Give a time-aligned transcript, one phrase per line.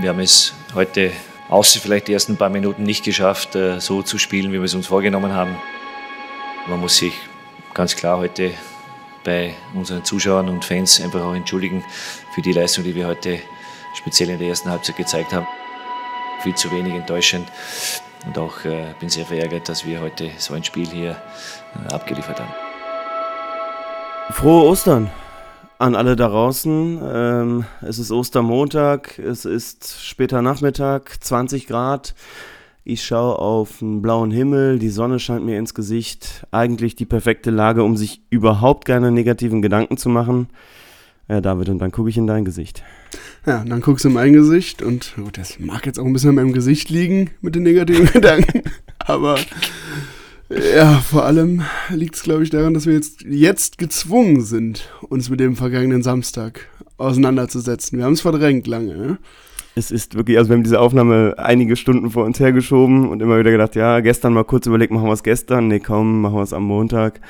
[0.00, 1.12] Wir haben es heute,
[1.50, 4.72] außer vielleicht die ersten paar Minuten, nicht geschafft, äh, so zu spielen, wie wir es
[4.72, 5.54] uns vorgenommen haben.
[6.68, 7.12] Man muss sich
[7.74, 8.52] ganz klar heute
[9.24, 11.84] bei unseren Zuschauern und Fans einfach auch entschuldigen
[12.34, 13.40] für die Leistung, die wir heute
[13.94, 15.46] speziell in der ersten Halbzeit gezeigt haben.
[16.42, 17.46] Viel zu wenig enttäuschend.
[18.24, 21.22] Und auch äh, bin sehr verärgert, dass wir heute so ein Spiel hier
[21.74, 22.54] äh, abgeliefert haben.
[24.30, 25.10] Frohe Ostern
[25.80, 27.00] an alle da draußen.
[27.02, 32.14] Ähm, es ist Ostermontag, es ist später Nachmittag, 20 Grad.
[32.84, 36.46] Ich schaue auf einen blauen Himmel, die Sonne scheint mir ins Gesicht.
[36.50, 40.48] Eigentlich die perfekte Lage, um sich überhaupt keine negativen Gedanken zu machen.
[41.28, 42.82] Ja, David, und dann gucke ich in dein Gesicht.
[43.46, 46.12] Ja, und dann guckst du in mein Gesicht und gut, das mag jetzt auch ein
[46.12, 48.64] bisschen in meinem Gesicht liegen mit den negativen Gedanken,
[48.98, 49.38] aber
[50.50, 55.30] ja, vor allem liegt es, glaube ich, daran, dass wir jetzt, jetzt gezwungen sind, uns
[55.30, 57.98] mit dem vergangenen Samstag auseinanderzusetzen.
[57.98, 58.96] Wir haben es verdrängt lange.
[58.96, 59.18] Ne?
[59.76, 63.38] Es ist wirklich, also wir haben diese Aufnahme einige Stunden vor uns hergeschoben und immer
[63.38, 65.68] wieder gedacht, ja, gestern mal kurz überlegt, machen wir es gestern?
[65.68, 67.20] Nee, komm, machen wir es am Montag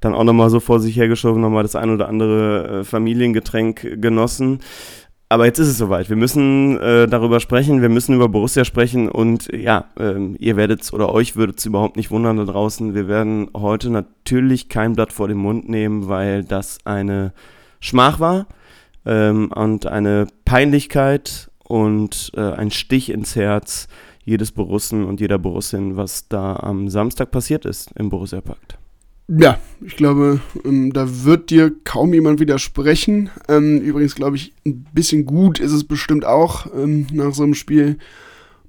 [0.00, 4.60] dann auch nochmal so vor sich hergeschoben, nochmal das ein oder andere äh, Familiengetränk genossen.
[5.28, 6.08] Aber jetzt ist es soweit.
[6.08, 10.92] Wir müssen äh, darüber sprechen, wir müssen über Borussia sprechen und ja, ähm, ihr es
[10.92, 12.94] oder euch würde es überhaupt nicht wundern da draußen.
[12.94, 17.32] Wir werden heute natürlich kein Blatt vor den Mund nehmen, weil das eine
[17.80, 18.46] Schmach war
[19.04, 23.88] ähm, und eine Peinlichkeit und äh, ein Stich ins Herz
[24.24, 28.78] jedes Borussen und jeder Borussin, was da am Samstag passiert ist im Borussia-Pakt.
[29.28, 33.30] Ja, ich glaube, ähm, da wird dir kaum jemand widersprechen.
[33.48, 37.54] Ähm, übrigens glaube ich, ein bisschen gut ist es bestimmt auch, ähm, nach so einem
[37.54, 37.98] Spiel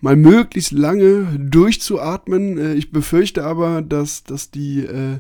[0.02, 2.58] mal möglichst lange durchzuatmen.
[2.58, 5.20] Äh, ich befürchte aber, dass, dass die, äh,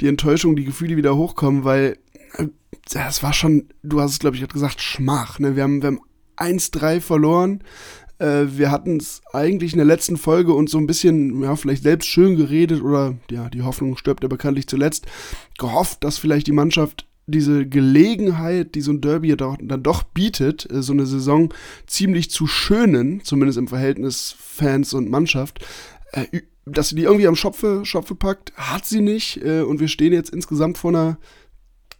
[0.00, 1.98] die Enttäuschung, die Gefühle wieder hochkommen, weil
[2.34, 2.46] äh,
[2.92, 5.40] das war schon, du hast es, glaube ich, gerade gesagt, Schmach.
[5.40, 5.56] Ne?
[5.56, 6.00] Wir haben, wir haben
[6.36, 7.62] 1-3 verloren.
[8.18, 11.82] Äh, wir hatten es eigentlich in der letzten Folge uns so ein bisschen, ja, vielleicht
[11.82, 15.06] selbst schön geredet oder, ja, die Hoffnung stirbt ja bekanntlich zuletzt,
[15.58, 20.82] gehofft, dass vielleicht die Mannschaft diese Gelegenheit, die so ein Derby dann doch bietet, äh,
[20.82, 21.52] so eine Saison
[21.86, 25.66] ziemlich zu schönen, zumindest im Verhältnis Fans und Mannschaft,
[26.12, 29.40] äh, dass sie die irgendwie am Schopfe, Schopfe packt, hat sie nicht.
[29.40, 31.16] Und wir stehen jetzt insgesamt vor einer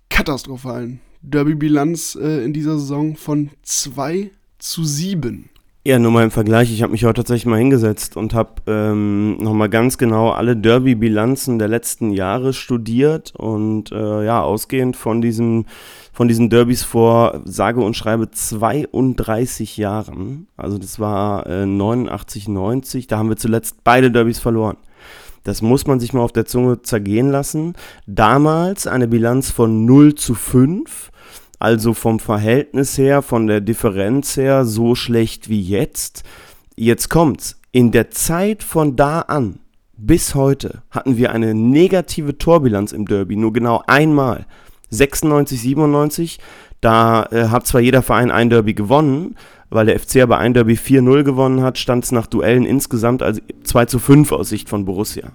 [0.09, 5.51] katastrophalen Derby-Bilanz in dieser Saison von 2 zu 7.
[5.87, 6.73] Ja, nur mal im Vergleich.
[6.73, 11.61] Ich habe mich heute tatsächlich mal hingesetzt und habe ähm, nochmal ganz genau alle Derby-Bilanzen
[11.61, 15.69] der letzten Jahre studiert und äh, ja, ausgehend von diesen,
[16.13, 20.49] von diesen Derbys vor sage und schreibe 32 Jahren.
[20.57, 23.07] Also das war äh, 89, 90.
[23.07, 24.79] Da haben wir zuletzt beide Derbys verloren.
[25.45, 27.75] Das muss man sich mal auf der Zunge zergehen lassen.
[28.09, 31.13] Damals eine Bilanz von 0 zu 5
[31.59, 36.23] also vom Verhältnis her, von der Differenz her so schlecht wie jetzt.
[36.77, 37.61] Jetzt kommt's.
[37.73, 39.61] In der Zeit von da an
[39.97, 44.47] bis heute hatten wir eine negative Torbilanz im Derby, nur genau einmal.
[44.91, 46.39] 96, 97,
[46.81, 49.37] da äh, hat zwar jeder Verein ein Derby gewonnen,
[49.69, 53.41] weil der FC aber ein Derby 4-0 gewonnen hat, stand es nach Duellen insgesamt also
[53.65, 55.33] 2 zu 5 aus Sicht von Borussia.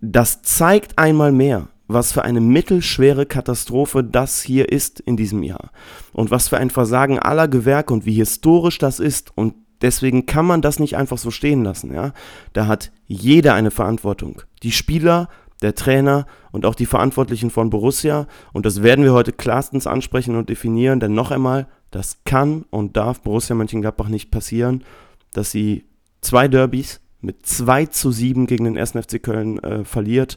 [0.00, 5.70] Das zeigt einmal mehr, was für eine mittelschwere Katastrophe das hier ist in diesem Jahr.
[6.12, 9.32] Und was für ein Versagen aller Gewerke und wie historisch das ist.
[9.34, 11.92] Und deswegen kann man das nicht einfach so stehen lassen.
[11.92, 12.12] Ja?
[12.52, 14.42] Da hat jeder eine Verantwortung.
[14.62, 15.28] Die Spieler,
[15.62, 18.26] der Trainer und auch die Verantwortlichen von Borussia.
[18.52, 21.00] Und das werden wir heute klarstens ansprechen und definieren.
[21.00, 24.84] Denn noch einmal, das kann und darf Borussia Mönchengladbach nicht passieren,
[25.32, 25.86] dass sie
[26.20, 28.92] zwei Derbys mit 2 zu 7 gegen den 1.
[28.92, 30.36] FC Köln äh, verliert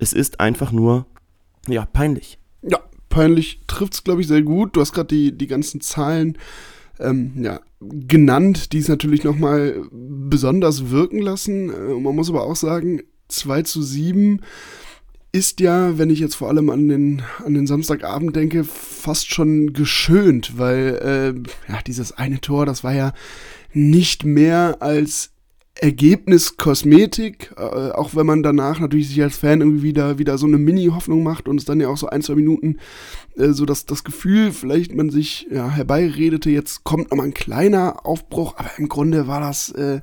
[0.00, 1.06] es ist einfach nur,
[1.68, 2.38] ja, peinlich.
[2.62, 4.74] Ja, peinlich trifft es, glaube ich, sehr gut.
[4.74, 6.38] Du hast gerade die, die ganzen Zahlen
[6.98, 11.70] ähm, ja, genannt, die es natürlich nochmal besonders wirken lassen.
[11.70, 14.40] Äh, man muss aber auch sagen, 2 zu 7
[15.32, 19.72] ist ja, wenn ich jetzt vor allem an den, an den Samstagabend denke, fast schon
[19.72, 23.12] geschönt, weil äh, ja, dieses eine Tor, das war ja
[23.72, 25.30] nicht mehr als
[25.80, 30.46] Ergebnis Kosmetik, äh, auch wenn man danach natürlich sich als Fan irgendwie wieder, wieder so
[30.46, 32.76] eine Mini-Hoffnung macht und es dann ja auch so ein, zwei Minuten
[33.36, 38.06] äh, so dass das Gefühl vielleicht man sich ja, herbeiredete, jetzt kommt nochmal ein kleiner
[38.06, 40.00] Aufbruch, aber im Grunde war das äh,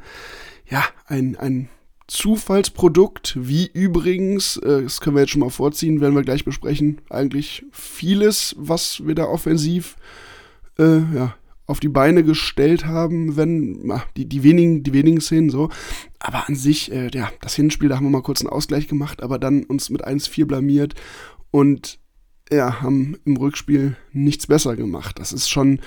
[0.69, 1.69] ja ein, ein
[2.07, 7.01] Zufallsprodukt, wie übrigens, äh, das können wir jetzt schon mal vorziehen, werden wir gleich besprechen,
[7.09, 9.97] eigentlich vieles, was wir da offensiv
[10.79, 11.35] äh, ja,
[11.67, 15.69] auf die Beine gestellt haben, wenn ach, die, die, wenigen, die wenigen Szenen so.
[16.17, 19.21] Aber an sich, äh, ja, das Hinspiel, da haben wir mal kurz einen Ausgleich gemacht,
[19.21, 20.95] aber dann uns mit 1-4 blamiert
[21.51, 21.99] und
[22.49, 25.19] ja, haben im Rückspiel nichts besser gemacht.
[25.19, 25.81] Das ist schon,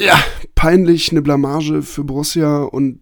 [0.00, 0.18] Ja,
[0.54, 3.00] peinlich, eine Blamage für Borussia und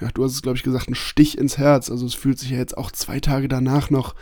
[0.00, 1.90] ja, du hast es, glaube ich, gesagt, ein Stich ins Herz.
[1.90, 4.14] Also es fühlt sich ja jetzt auch zwei Tage danach noch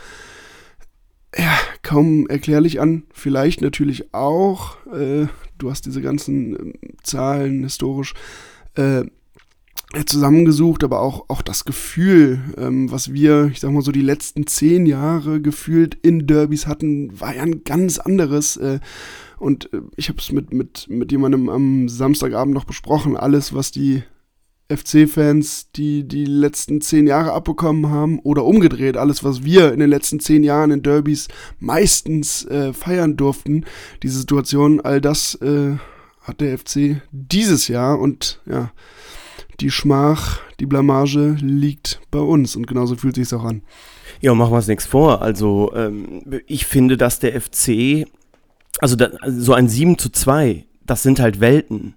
[1.37, 3.05] ja, kaum erklärlich an.
[3.13, 5.27] Vielleicht natürlich auch, äh,
[5.59, 8.15] du hast diese ganzen äh, Zahlen historisch
[8.75, 9.05] äh,
[10.07, 14.47] zusammengesucht, aber auch, auch das Gefühl, ähm, was wir, ich sag mal so, die letzten
[14.47, 18.57] zehn Jahre gefühlt in Derbys hatten, war ja ein ganz anderes.
[18.57, 18.81] Äh,
[19.39, 23.17] und äh, ich habe es mit, mit, mit jemandem am Samstagabend noch besprochen.
[23.17, 24.03] Alles, was die
[24.69, 29.91] FC-Fans, die die letzten zehn Jahre abbekommen haben, oder umgedreht, alles, was wir in den
[29.91, 31.29] letzten zehn Jahren in Derbys
[31.59, 33.65] meistens äh, feiern durften,
[34.03, 35.77] diese Situation, all das äh,
[36.23, 38.73] hat der FC dieses Jahr und ja,
[39.61, 43.63] die Schmach, die Blamage liegt bei uns und genauso fühlt sich auch an.
[44.21, 45.23] Ja, machen wir uns nichts vor.
[45.23, 48.07] Also ähm, ich finde, dass der FC,
[48.79, 51.95] also da, so ein 7 zu 2, das sind halt Welten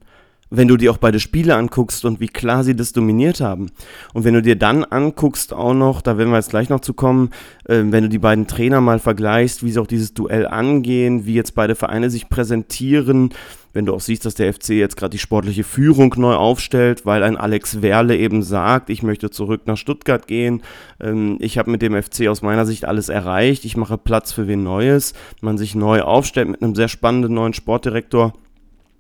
[0.58, 3.72] wenn du dir auch beide Spiele anguckst und wie klar sie das dominiert haben.
[4.14, 6.94] Und wenn du dir dann anguckst auch noch, da werden wir jetzt gleich noch zu
[6.94, 7.30] kommen,
[7.66, 11.34] äh, wenn du die beiden Trainer mal vergleichst, wie sie auch dieses Duell angehen, wie
[11.34, 13.32] jetzt beide Vereine sich präsentieren,
[13.76, 17.24] wenn du auch siehst, dass der FC jetzt gerade die sportliche Führung neu aufstellt, weil
[17.24, 20.64] ein Alex Werle eben sagt, ich möchte zurück nach Stuttgart gehen,
[21.02, 24.48] ähm, ich habe mit dem FC aus meiner Sicht alles erreicht, ich mache Platz für
[24.48, 28.34] wen Neues, man sich neu aufstellt mit einem sehr spannenden neuen Sportdirektor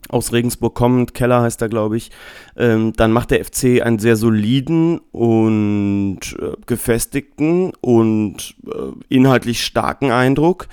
[0.09, 2.11] aus Regensburg kommend, Keller heißt er, glaube ich,
[2.57, 10.11] ähm, dann macht der FC einen sehr soliden und äh, gefestigten und äh, inhaltlich starken
[10.11, 10.67] Eindruck.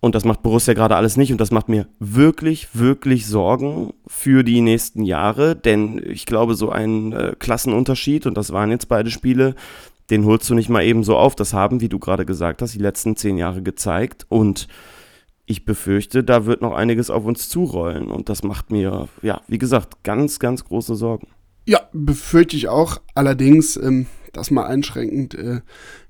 [0.00, 1.30] Und das macht Borussia gerade alles nicht.
[1.30, 5.54] Und das macht mir wirklich, wirklich Sorgen für die nächsten Jahre.
[5.54, 9.54] Denn ich glaube, so ein äh, Klassenunterschied, und das waren jetzt beide Spiele,
[10.08, 11.36] den holst du nicht mal eben so auf.
[11.36, 14.24] Das haben, wie du gerade gesagt hast, die letzten zehn Jahre gezeigt.
[14.30, 14.68] Und
[15.46, 19.58] ich befürchte, da wird noch einiges auf uns zurollen und das macht mir, ja, wie
[19.58, 21.28] gesagt, ganz, ganz große Sorgen.
[21.66, 23.00] Ja, befürchte ich auch.
[23.14, 25.60] Allerdings, ähm, das mal einschränkend, äh,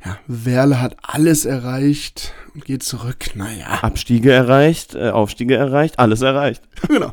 [0.05, 3.34] ja, Werle hat alles erreicht und geht zurück.
[3.34, 3.67] Naja.
[3.82, 6.62] Abstiege erreicht, äh, Aufstiege erreicht, alles erreicht.
[6.88, 7.12] genau.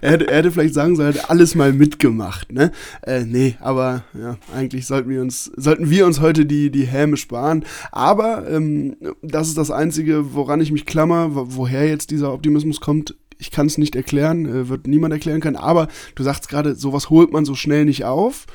[0.00, 2.72] Er hätte, er hätte vielleicht sagen sollen, er hätte alles mal mitgemacht, ne?
[3.02, 7.16] Äh, nee, aber ja, eigentlich sollten wir uns, sollten wir uns heute die, die Häme
[7.16, 7.64] sparen.
[7.92, 13.14] Aber ähm, das ist das Einzige, woran ich mich klammer, woher jetzt dieser Optimismus kommt
[13.40, 15.86] ich kann es nicht erklären, äh, wird niemand erklären können, aber
[16.16, 18.46] du sagst gerade, sowas holt man so schnell nicht auf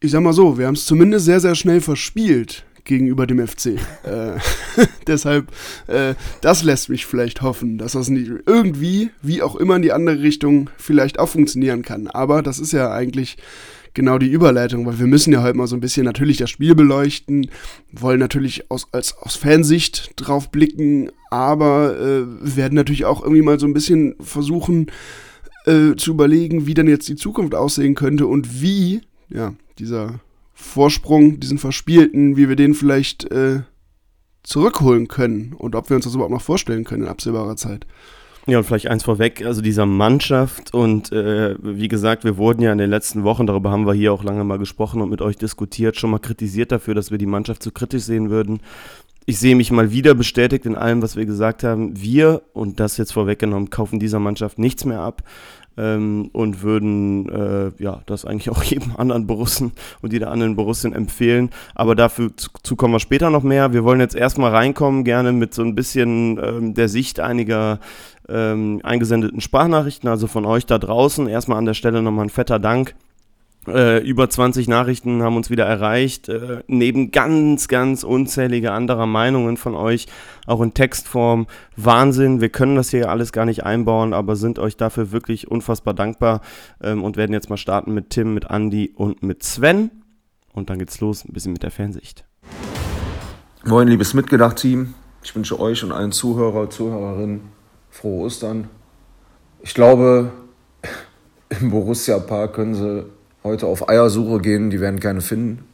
[0.00, 3.66] ich sag mal so, wir haben es zumindest sehr, sehr schnell verspielt gegenüber dem FC.
[4.04, 4.38] äh,
[5.06, 5.48] deshalb,
[5.86, 9.92] äh, das lässt mich vielleicht hoffen, dass das nicht irgendwie, wie auch immer in die
[9.92, 12.06] andere Richtung vielleicht auch funktionieren kann.
[12.06, 13.36] Aber das ist ja eigentlich
[13.94, 16.74] genau die Überleitung, weil wir müssen ja heute mal so ein bisschen natürlich das Spiel
[16.74, 17.50] beleuchten,
[17.90, 23.58] wollen natürlich aus, als, aus Fansicht drauf blicken, aber äh, werden natürlich auch irgendwie mal
[23.58, 24.92] so ein bisschen versuchen
[25.64, 29.00] äh, zu überlegen, wie denn jetzt die Zukunft aussehen könnte und wie,
[29.30, 30.20] ja, dieser
[30.54, 33.60] Vorsprung, diesen verspielten, wie wir den vielleicht äh,
[34.42, 37.86] zurückholen können und ob wir uns das überhaupt noch vorstellen können in absehbarer Zeit.
[38.46, 42.70] Ja, und vielleicht eins vorweg, also dieser Mannschaft und äh, wie gesagt, wir wurden ja
[42.70, 45.36] in den letzten Wochen, darüber haben wir hier auch lange mal gesprochen und mit euch
[45.36, 48.60] diskutiert, schon mal kritisiert dafür, dass wir die Mannschaft zu kritisch sehen würden.
[49.24, 52.00] Ich sehe mich mal wieder bestätigt in allem, was wir gesagt haben.
[52.00, 55.24] Wir, und das jetzt vorweggenommen, kaufen dieser Mannschaft nichts mehr ab
[55.76, 60.92] ähm, und würden äh, ja das eigentlich auch jedem anderen Borussen und jeder anderen Borussin
[60.92, 61.50] empfehlen.
[61.74, 63.72] Aber dafür zu kommen wir später noch mehr.
[63.72, 67.80] Wir wollen jetzt erstmal reinkommen, gerne mit so ein bisschen ähm, der Sicht einiger
[68.28, 71.28] ähm, eingesendeten Sprachnachrichten, also von euch da draußen.
[71.28, 72.94] Erstmal an der Stelle nochmal ein fetter Dank
[73.66, 79.56] äh, über 20 Nachrichten haben uns wieder erreicht, äh, neben ganz, ganz unzählige anderer Meinungen
[79.56, 80.06] von euch,
[80.46, 81.46] auch in Textform.
[81.76, 85.94] Wahnsinn, wir können das hier alles gar nicht einbauen, aber sind euch dafür wirklich unfassbar
[85.94, 86.40] dankbar
[86.82, 89.90] ähm, und werden jetzt mal starten mit Tim, mit Andy und mit Sven.
[90.52, 92.24] Und dann geht's los, ein bisschen mit der Fernsicht.
[93.64, 94.94] Moin, liebes Mitgedacht-Team.
[95.22, 97.40] Ich wünsche euch und allen Zuhörer, Zuhörerinnen
[97.90, 98.68] frohe Ostern.
[99.62, 100.30] Ich glaube,
[101.60, 103.15] im Borussia Park können sie
[103.46, 105.64] heute auf Eiersuche gehen, die werden keine finden.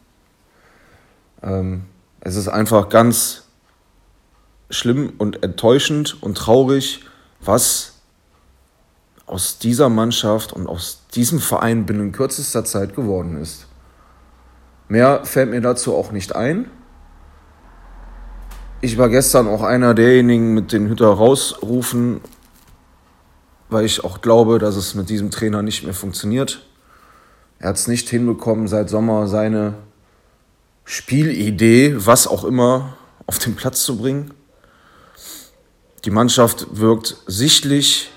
[1.43, 1.83] Ähm,
[2.21, 3.45] es ist einfach ganz
[4.71, 7.05] schlimm und enttäuschend und traurig,
[7.41, 7.95] was
[9.27, 13.67] aus dieser Mannschaft und aus diesem Verein binnen kürzester Zeit geworden ist.
[14.89, 16.71] Mehr fällt mir dazu auch nicht ein.
[18.81, 22.21] Ich war gestern auch einer derjenigen mit den Hütter rausrufen,
[23.71, 26.67] weil ich auch glaube, dass es mit diesem Trainer nicht mehr funktioniert.
[27.63, 29.75] Er hat es nicht hinbekommen, seit Sommer seine
[30.85, 34.35] Spielidee, was auch immer, auf den Platz zu bringen.
[36.05, 38.11] Die Mannschaft wirkt sichtlich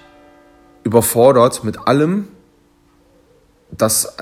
[0.83, 2.27] überfordert mit allem,
[3.69, 4.15] das,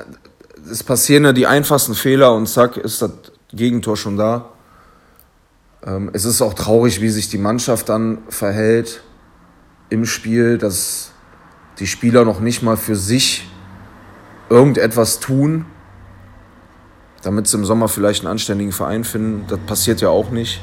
[0.70, 3.12] es passieren ja die einfachsten Fehler und zack, ist das
[3.53, 4.50] Gegentor schon da.
[5.86, 9.01] Ähm, es ist auch traurig, wie sich die Mannschaft dann verhält
[9.89, 11.12] im Spiel, dass
[11.80, 13.48] die Spieler noch nicht mal für sich
[14.53, 15.65] irgendetwas tun,
[17.24, 19.45] damit sie im Sommer vielleicht einen anständigen Verein finden.
[19.48, 20.62] Das passiert ja auch nicht.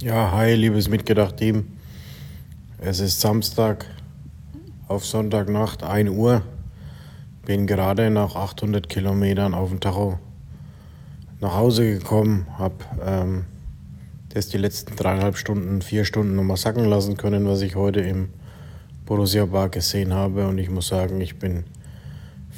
[0.00, 1.66] Ja, hi, liebes Mitgedacht-Team.
[2.78, 3.86] Es ist Samstag
[4.86, 6.42] auf Sonntagnacht, 1 Uhr.
[7.44, 10.20] Bin gerade nach 800 Kilometern auf dem Tacho
[11.40, 13.44] nach Hause gekommen, habe ähm,
[14.28, 18.28] das die letzten dreieinhalb Stunden, vier Stunden nochmal sacken lassen können, was ich heute im
[19.04, 20.46] Borussia Park gesehen habe.
[20.46, 21.64] Und ich muss sagen, ich bin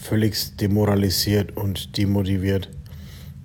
[0.04, 2.68] völlig demoralisiert und demotiviert,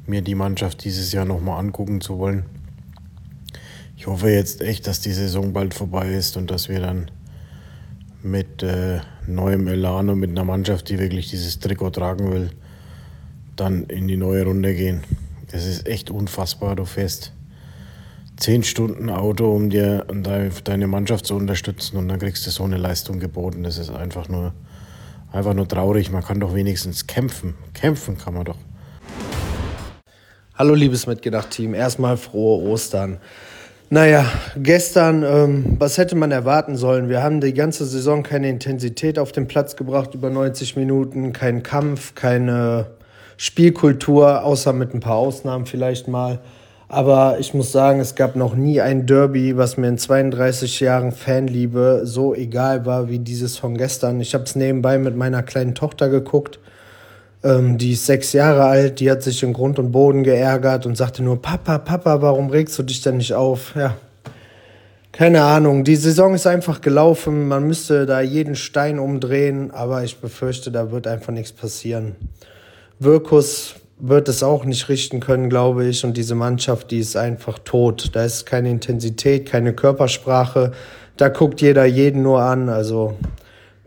[0.06, 2.44] mir die Mannschaft dieses Jahr nochmal angucken zu wollen.
[3.96, 7.10] Ich hoffe jetzt echt, dass die Saison bald vorbei ist und dass wir dann
[8.22, 12.50] mit äh, neuem Elan und mit einer Mannschaft, die wirklich dieses Trikot tragen will,
[13.56, 15.04] dann in die neue Runde gehen.
[15.54, 16.76] Es ist echt unfassbar.
[16.76, 17.32] Du fährst
[18.36, 20.06] zehn Stunden Auto, um dir
[20.66, 23.64] deine Mannschaft zu unterstützen und dann kriegst du so eine Leistung geboten.
[23.64, 24.54] Das ist einfach nur,
[25.32, 26.12] einfach nur traurig.
[26.12, 27.56] Man kann doch wenigstens kämpfen.
[27.74, 28.58] Kämpfen kann man doch.
[30.56, 33.20] Hallo liebes Mitgedacht-Team, erstmal frohe Ostern.
[33.90, 34.26] Naja,
[34.58, 37.10] gestern, ähm, was hätte man erwarten sollen?
[37.10, 41.64] Wir haben die ganze Saison keine Intensität auf den Platz gebracht, über 90 Minuten, keinen
[41.64, 42.88] Kampf, keine
[43.38, 46.40] Spielkultur, außer mit ein paar Ausnahmen vielleicht mal.
[46.92, 51.12] Aber ich muss sagen, es gab noch nie ein Derby, was mir in 32 Jahren
[51.12, 54.20] Fanliebe so egal war wie dieses von gestern.
[54.22, 56.58] Ich habe es nebenbei mit meiner kleinen Tochter geguckt.
[57.44, 60.98] Ähm, die ist sechs Jahre alt, die hat sich in Grund und Boden geärgert und
[60.98, 63.76] sagte nur, Papa, Papa, warum regst du dich denn nicht auf?
[63.76, 63.96] Ja,
[65.12, 65.84] keine Ahnung.
[65.84, 67.48] Die Saison ist einfach gelaufen.
[67.48, 72.16] Man müsste da jeden Stein umdrehen, aber ich befürchte, da wird einfach nichts passieren.
[72.98, 76.04] Wirkus wird es auch nicht richten können, glaube ich.
[76.04, 78.12] Und diese Mannschaft, die ist einfach tot.
[78.14, 80.72] Da ist keine Intensität, keine Körpersprache.
[81.18, 82.70] Da guckt jeder jeden nur an.
[82.70, 83.18] Also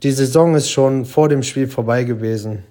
[0.02, 2.64] die Saison ist schon vor dem Spiel vorbei gewesen.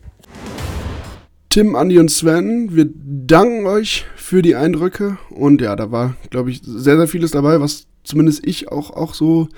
[1.50, 5.18] Tim, Andi und Sven, wir danken euch für die Eindrücke.
[5.32, 9.14] Und ja, da war, glaube ich, sehr, sehr vieles dabei, was zumindest ich auch, auch
[9.14, 9.50] so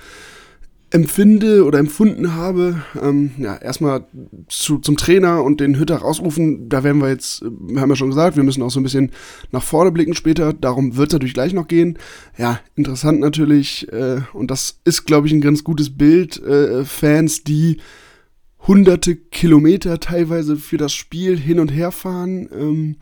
[0.93, 2.83] empfinde oder empfunden habe.
[3.01, 4.05] Ähm, ja, erstmal
[4.47, 6.69] zu, zum Trainer und den Hütter rausrufen.
[6.69, 9.12] Da werden wir jetzt, wir haben ja schon gesagt, wir müssen auch so ein bisschen
[9.51, 10.53] nach vorne blicken später.
[10.53, 11.97] Darum wird es natürlich gleich noch gehen.
[12.38, 13.91] Ja, interessant natürlich.
[13.91, 16.41] Äh, und das ist, glaube ich, ein ganz gutes Bild.
[16.43, 17.77] Äh, Fans, die
[18.67, 22.95] hunderte Kilometer teilweise für das Spiel hin und her fahren, ähm,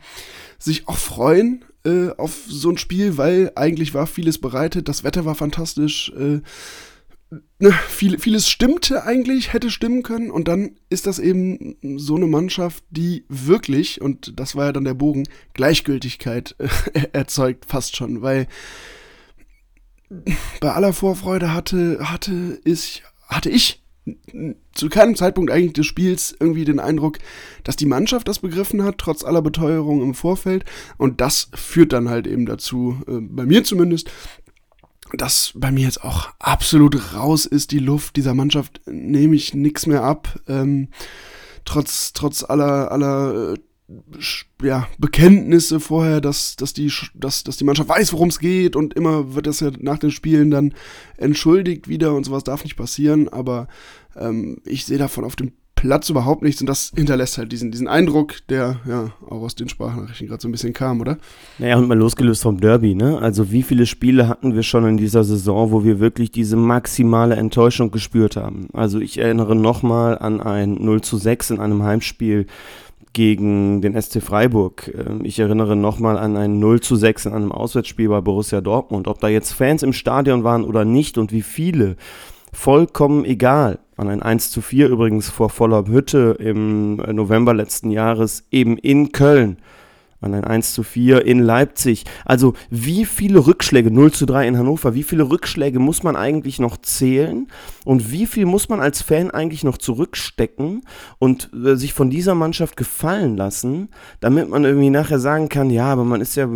[0.58, 5.24] sich auch freuen äh, auf so ein Spiel, weil eigentlich war vieles bereitet, das Wetter
[5.24, 6.40] war fantastisch, äh,
[7.88, 12.84] viel, vieles stimmte eigentlich, hätte stimmen können und dann ist das eben so eine Mannschaft,
[12.90, 16.68] die wirklich, und das war ja dann der Bogen, Gleichgültigkeit äh,
[17.12, 18.46] erzeugt fast schon, weil
[20.60, 23.82] bei aller Vorfreude hatte, hatte ich, hatte ich
[24.74, 27.18] zu keinem Zeitpunkt eigentlich des Spiels irgendwie den Eindruck,
[27.62, 30.64] dass die Mannschaft das begriffen hat, trotz aller Beteuerung im Vorfeld.
[30.98, 34.10] Und das führt dann halt eben dazu, äh, bei mir zumindest,
[35.14, 38.16] dass bei mir jetzt auch absolut raus ist die Luft.
[38.16, 40.40] Dieser Mannschaft nehme ich nichts mehr ab.
[40.48, 40.88] Ähm,
[41.64, 43.58] trotz, trotz aller, aller äh,
[44.62, 48.94] ja, Bekenntnisse vorher, dass, dass, die, dass, dass die Mannschaft weiß, worum es geht und
[48.94, 50.74] immer wird das ja nach den Spielen dann
[51.16, 53.68] entschuldigt wieder und sowas darf nicht passieren, aber
[54.16, 55.52] ähm, ich sehe davon auf dem
[55.82, 59.68] Platz überhaupt nichts und das hinterlässt halt diesen, diesen Eindruck, der ja auch aus den
[59.68, 61.18] Sprachnachrichten gerade so ein bisschen kam, oder?
[61.58, 63.18] Naja, und mal losgelöst vom Derby, ne?
[63.18, 67.34] Also wie viele Spiele hatten wir schon in dieser Saison, wo wir wirklich diese maximale
[67.34, 68.68] Enttäuschung gespürt haben?
[68.72, 72.46] Also ich erinnere nochmal an ein 0 zu 6 in einem Heimspiel
[73.12, 74.88] gegen den SC Freiburg.
[74.96, 79.08] Ähm, ich erinnere nochmal an ein 0 zu 6 in einem Auswärtsspiel bei Borussia Dortmund.
[79.08, 81.96] Ob da jetzt Fans im Stadion waren oder nicht und wie viele,
[82.52, 83.80] vollkommen egal.
[83.96, 89.12] An ein 1 zu 4 übrigens vor voller Hütte im November letzten Jahres eben in
[89.12, 89.58] Köln
[90.22, 92.04] an ein 1 zu 4 in Leipzig.
[92.24, 96.58] Also wie viele Rückschläge, 0 zu 3 in Hannover, wie viele Rückschläge muss man eigentlich
[96.58, 97.48] noch zählen
[97.84, 100.82] und wie viel muss man als Fan eigentlich noch zurückstecken
[101.18, 103.88] und äh, sich von dieser Mannschaft gefallen lassen,
[104.20, 106.48] damit man irgendwie nachher sagen kann, ja, aber man ist ja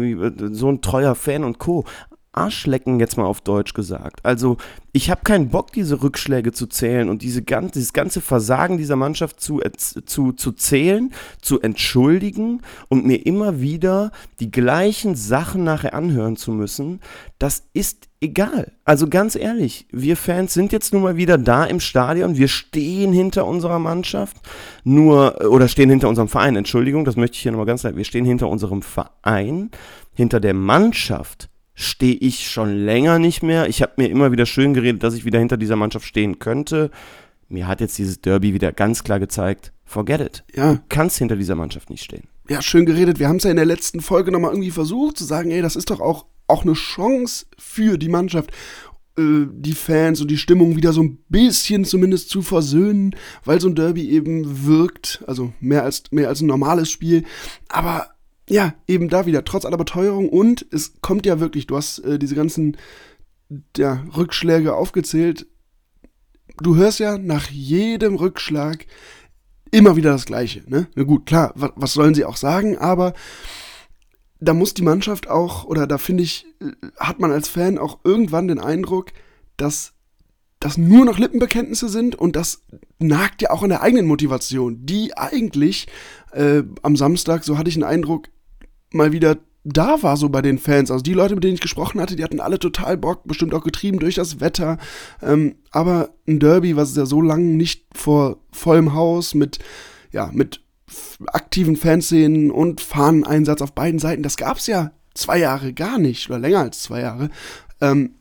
[0.53, 1.85] so ein treuer Fan und Co.
[2.37, 4.21] Arschlecken, jetzt mal auf Deutsch gesagt.
[4.25, 4.57] Also
[4.93, 9.41] ich habe keinen Bock, diese Rückschläge zu zählen und diese, dieses ganze Versagen dieser Mannschaft
[9.41, 9.61] zu,
[10.07, 11.13] zu, zu zählen,
[11.43, 17.01] zu entschuldigen und mir immer wieder die gleichen Sachen nachher anhören zu müssen.
[17.39, 18.73] Das ist egal.
[18.85, 22.37] Also ganz ehrlich, wir Fans sind jetzt nun mal wieder da im Stadion.
[22.37, 24.37] Wir stehen hinter unserer Mannschaft,
[24.85, 26.57] nur, oder stehen hinter unserem Verein.
[26.57, 27.97] Entschuldigung, das möchte ich hier nochmal ganz klar.
[27.97, 29.71] Wir stehen hinter unserem Verein,
[30.15, 33.69] hinter der Mannschaft stehe ich schon länger nicht mehr.
[33.69, 36.91] Ich habe mir immer wieder schön geredet, dass ich wieder hinter dieser Mannschaft stehen könnte.
[37.49, 40.45] Mir hat jetzt dieses Derby wieder ganz klar gezeigt, forget it.
[40.55, 40.75] Ja.
[40.75, 42.25] Du kannst hinter dieser Mannschaft nicht stehen.
[42.49, 43.19] Ja, schön geredet.
[43.19, 45.77] Wir haben es ja in der letzten Folge nochmal irgendwie versucht zu sagen, ey, das
[45.77, 48.51] ist doch auch, auch eine Chance für die Mannschaft
[49.19, 53.15] äh, die Fans und die Stimmung wieder so ein bisschen zumindest zu versöhnen,
[53.45, 57.25] weil so ein Derby eben wirkt, also mehr als, mehr als ein normales Spiel.
[57.69, 58.16] Aber
[58.49, 62.19] ja, eben da wieder, trotz aller Beteuerung und es kommt ja wirklich, du hast äh,
[62.19, 62.77] diese ganzen
[63.77, 65.47] ja, Rückschläge aufgezählt.
[66.59, 68.87] Du hörst ja nach jedem Rückschlag
[69.71, 70.63] immer wieder das Gleiche.
[70.67, 70.89] Ne?
[70.95, 73.15] Na gut, klar, was, was sollen sie auch sagen, aber
[74.39, 78.01] da muss die Mannschaft auch, oder da finde ich, äh, hat man als Fan auch
[78.05, 79.13] irgendwann den Eindruck,
[79.57, 79.93] dass
[80.61, 82.63] das nur noch Lippenbekenntnisse sind und das
[82.99, 85.87] nagt ja auch an der eigenen Motivation, die eigentlich
[86.33, 88.29] äh, am Samstag, so hatte ich den Eindruck,
[88.93, 90.91] mal wieder da war, so bei den Fans.
[90.91, 93.65] Also die Leute, mit denen ich gesprochen hatte, die hatten alle total Bock, bestimmt auch
[93.65, 94.79] getrieben durch das Wetter.
[95.21, 99.59] Ähm, aber ein Derby, was es ja so lange nicht vor vollem Haus mit,
[100.13, 100.61] ja, mit
[101.27, 106.29] aktiven Fanszenen und Fahneneinsatz auf beiden Seiten, das gab es ja zwei Jahre gar nicht
[106.31, 107.31] oder länger als zwei Jahre.
[107.81, 108.15] Ähm,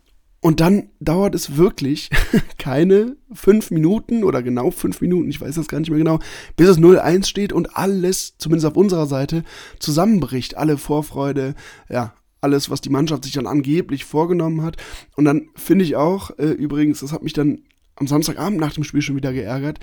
[0.46, 2.12] und dann dauert es wirklich
[2.60, 6.20] keine fünf Minuten oder genau fünf Minuten, ich weiß das gar nicht mehr genau,
[6.56, 9.44] bis es 0-1 steht und alles, zumindest auf unserer Seite,
[9.80, 10.56] zusammenbricht.
[10.56, 11.56] Alle Vorfreude,
[11.90, 14.78] ja, alles, was die Mannschaft sich dann angeblich vorgenommen hat.
[15.16, 17.62] Und dann finde ich auch, äh, übrigens, das hat mich dann
[17.96, 19.80] am Samstagabend nach dem Spiel schon wieder geärgert,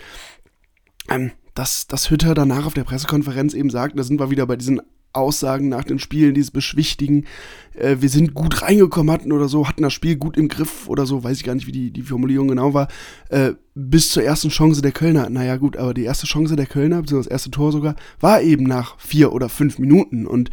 [1.08, 4.54] ähm, dass, dass Hütter danach auf der Pressekonferenz eben sagt, da sind wir wieder bei
[4.54, 4.80] diesen
[5.12, 7.26] Aussagen nach den Spielen, dieses Beschwichtigen,
[7.74, 11.06] äh, wir sind gut reingekommen hatten oder so, hatten das Spiel gut im Griff oder
[11.06, 12.88] so, weiß ich gar nicht, wie die, die Formulierung genau war,
[13.28, 15.30] äh, bis zur ersten Chance der Kölner.
[15.30, 18.64] Naja gut, aber die erste Chance der Kölner, beziehungsweise das erste Tor sogar, war eben
[18.64, 20.26] nach vier oder fünf Minuten.
[20.26, 20.50] Und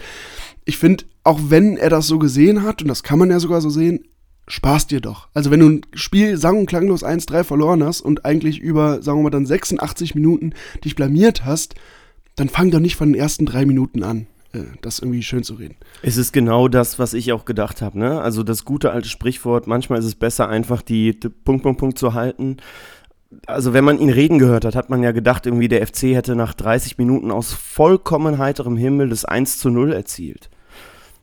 [0.66, 3.62] ich finde, auch wenn er das so gesehen hat, und das kann man ja sogar
[3.62, 4.06] so sehen,
[4.50, 5.28] Spaß dir doch.
[5.36, 9.20] Also wenn du ein Spiel sang- und klanglos 1-3 verloren hast und eigentlich über, sagen
[9.20, 11.76] wir mal, dann 86 Minuten dich blamiert hast,
[12.36, 14.26] dann fang doch nicht von den ersten drei Minuten an.
[14.82, 15.76] Das irgendwie schön zu reden.
[16.02, 18.00] Es ist genau das, was ich auch gedacht habe.
[18.00, 18.20] Ne?
[18.20, 21.98] Also das gute alte Sprichwort, manchmal ist es besser, einfach die, die Punkt, Punkt, Punkt
[22.00, 22.58] zu halten.
[23.46, 26.36] Also wenn man ihn reden gehört hat, hat man ja gedacht, irgendwie der FC hätte
[26.36, 30.50] nach 30 Minuten aus vollkommen heiterem Himmel das 1 zu 0 erzielt.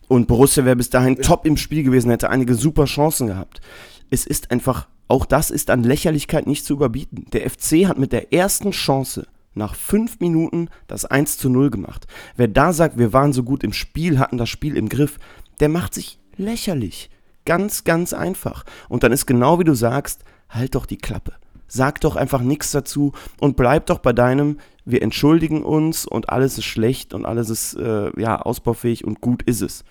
[0.07, 1.23] Und Borussia wäre bis dahin ja.
[1.23, 3.61] top im Spiel gewesen, hätte einige super Chancen gehabt.
[4.09, 7.27] Es ist einfach, auch das ist an Lächerlichkeit nicht zu überbieten.
[7.33, 12.07] Der FC hat mit der ersten Chance nach fünf Minuten das 1 zu 0 gemacht.
[12.37, 15.19] Wer da sagt, wir waren so gut im Spiel, hatten das Spiel im Griff,
[15.61, 17.11] der macht sich lächerlich.
[17.45, 18.65] Ganz, ganz einfach.
[18.89, 21.33] Und dann ist genau wie du sagst, halt doch die Klappe.
[21.69, 26.59] Sag doch einfach nichts dazu und bleib doch bei deinem, wir entschuldigen uns und alles
[26.59, 29.85] ist schlecht und alles ist äh, ja ausbaufähig und gut ist es.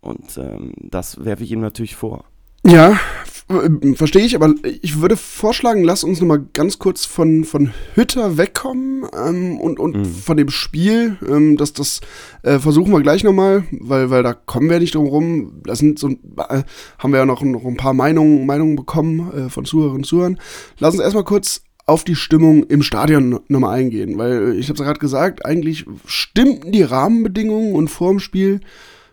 [0.00, 2.24] Und ähm, das werfe ich ihm natürlich vor.
[2.68, 3.00] Ja,
[3.48, 4.52] äh, verstehe ich, aber
[4.82, 9.96] ich würde vorschlagen, lass uns nochmal ganz kurz von, von Hütter wegkommen ähm, und, und
[9.96, 10.04] mhm.
[10.04, 11.16] von dem Spiel.
[11.26, 12.02] Ähm, das das
[12.42, 15.62] äh, versuchen wir gleich nochmal, weil, weil da kommen wir nicht drum rum.
[15.64, 16.62] Da sind so, äh,
[16.98, 20.38] haben wir ja noch, noch ein paar Meinungen, Meinungen bekommen äh, von Zuhörerinnen und Zuhörern.
[20.78, 24.84] Lass uns erstmal kurz auf die Stimmung im Stadion nochmal eingehen, weil ich habe es
[24.84, 28.60] gerade gesagt, eigentlich stimmten die Rahmenbedingungen und vorm Spiel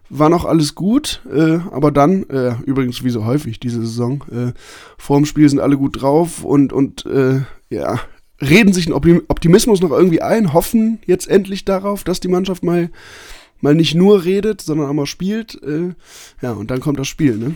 [0.09, 4.53] war noch alles gut, äh, aber dann, äh, übrigens wie so häufig diese Saison, äh,
[4.97, 7.99] vor dem Spiel sind alle gut drauf und, und äh, ja,
[8.41, 12.89] reden sich einen Optimismus noch irgendwie ein, hoffen jetzt endlich darauf, dass die Mannschaft mal,
[13.61, 15.61] mal nicht nur redet, sondern auch mal spielt.
[15.63, 15.93] Äh,
[16.41, 17.55] ja, und dann kommt das Spiel, ne?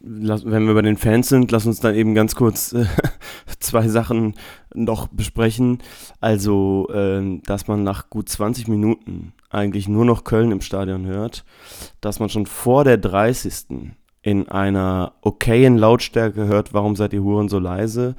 [0.00, 2.86] wenn wir bei den Fans sind, lass uns dann eben ganz kurz äh,
[3.60, 4.34] zwei Sachen
[4.74, 5.78] noch besprechen.
[6.20, 11.44] Also, äh, dass man nach gut 20 Minuten eigentlich nur noch Köln im Stadion hört,
[12.00, 13.92] dass man schon vor der 30.
[14.22, 18.14] in einer okayen Lautstärke hört, warum seid ihr Huren so leise?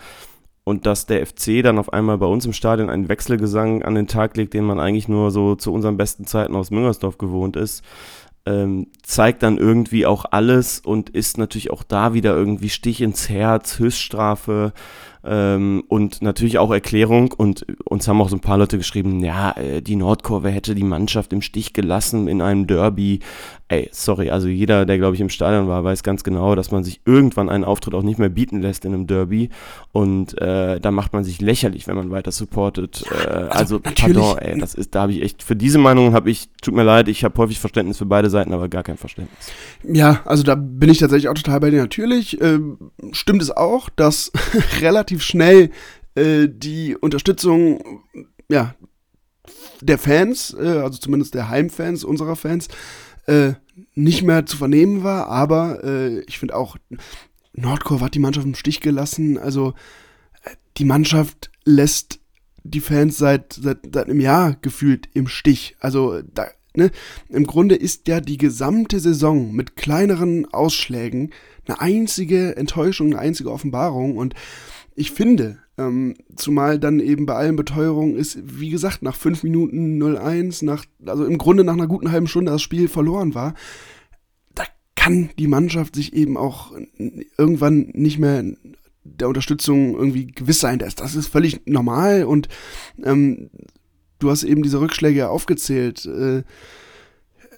[0.64, 4.08] Und dass der FC dann auf einmal bei uns im Stadion einen Wechselgesang an den
[4.08, 7.86] Tag legt, den man eigentlich nur so zu unseren besten Zeiten aus Müngersdorf gewohnt ist,
[8.48, 13.30] ähm, zeigt dann irgendwie auch alles und ist natürlich auch da wieder irgendwie Stich ins
[13.30, 14.74] Herz, Höchststrafe
[15.30, 17.34] Ähm, und natürlich auch Erklärung.
[17.34, 20.84] Und uns haben auch so ein paar Leute geschrieben, ja, äh, die Nordkurve hätte die
[20.84, 23.20] Mannschaft im Stich gelassen in einem Derby.
[23.70, 26.86] Ey, sorry, also jeder, der, glaube ich, im Stadion war, weiß ganz genau, dass man
[26.86, 29.50] sich irgendwann einen Auftritt auch nicht mehr bieten lässt in einem Derby.
[29.92, 33.04] Und äh, da macht man sich lächerlich, wenn man weiter supportet.
[33.12, 36.30] Äh, also, also pardon, ey, das ist, da habe ich echt, für diese Meinung habe
[36.32, 39.52] ich, tut mir leid, ich habe häufig Verständnis für beide Seiten, aber gar kein Verständnis.
[39.84, 41.82] Ja, also da bin ich tatsächlich auch total bei dir.
[41.82, 42.60] Natürlich äh,
[43.12, 44.32] stimmt es auch, dass
[44.80, 45.72] relativ schnell
[46.16, 48.02] äh, die Unterstützung,
[48.50, 48.76] ja,
[49.82, 52.70] der Fans, äh, also zumindest der Heimfans, unserer Fans,
[53.28, 53.54] äh,
[53.94, 56.78] nicht mehr zu vernehmen war, aber äh, ich finde auch,
[57.54, 59.38] Nordkurve hat die Mannschaft im Stich gelassen.
[59.38, 59.74] Also
[60.44, 62.20] äh, die Mannschaft lässt
[62.64, 65.76] die Fans seit, seit, seit einem Jahr gefühlt im Stich.
[65.80, 66.92] Also da, ne,
[67.30, 71.32] im Grunde ist ja die gesamte Saison mit kleineren Ausschlägen
[71.68, 74.18] eine einzige Enttäuschung, eine einzige Offenbarung.
[74.18, 74.34] Und
[74.96, 80.02] ich finde, ähm, zumal dann eben bei allen Beteuerungen ist, wie gesagt, nach 5 Minuten
[80.02, 83.54] 0-1, nach, also im Grunde nach einer guten halben Stunde das Spiel verloren war,
[84.56, 84.64] da
[84.96, 86.72] kann die Mannschaft sich eben auch
[87.38, 88.44] irgendwann nicht mehr
[89.04, 90.80] der Unterstützung irgendwie gewiss sein.
[90.80, 92.50] Das, das ist völlig normal und
[93.04, 93.50] ähm,
[94.20, 96.06] du hast eben diese Rückschläge aufgezählt.
[96.06, 96.44] Äh,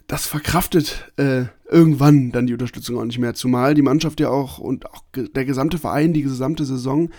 [0.06, 3.34] das verkraftet äh, irgendwann dann die Unterstützung auch nicht mehr.
[3.34, 7.10] Zumal die Mannschaft ja auch und auch der gesamte Verein, die gesamte Saison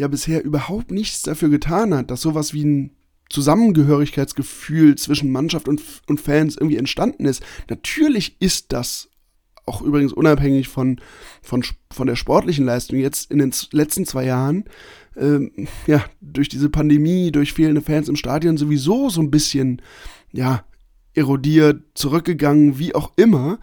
[0.00, 2.96] ja bisher überhaupt nichts dafür getan hat, dass sowas wie ein
[3.28, 7.42] Zusammengehörigkeitsgefühl zwischen Mannschaft und, und Fans irgendwie entstanden ist.
[7.68, 9.08] Natürlich ist das
[9.66, 11.00] auch übrigens unabhängig von,
[11.42, 14.64] von, von der sportlichen Leistung jetzt in den letzten zwei Jahren,
[15.16, 15.52] ähm,
[15.86, 19.80] ja, durch diese Pandemie, durch fehlende Fans im Stadion sowieso so ein bisschen,
[20.32, 20.64] ja,
[21.14, 23.58] erodiert, zurückgegangen, wie auch immer.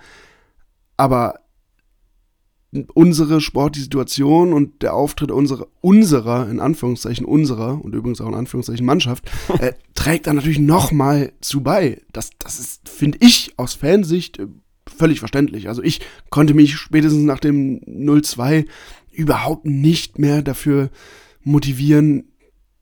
[0.95, 1.39] Aber
[2.86, 8.36] unsere sportliche Situation und der Auftritt unserer, unserer, in Anführungszeichen unserer und übrigens auch in
[8.36, 12.02] Anführungszeichen Mannschaft, äh, trägt da natürlich nochmal zu bei.
[12.13, 14.48] Das, das ist, finde ich, aus Fansicht äh,
[14.88, 15.68] völlig verständlich.
[15.68, 18.66] Also ich konnte mich spätestens nach dem 0-2
[19.12, 20.90] überhaupt nicht mehr dafür
[21.44, 22.32] motivieren,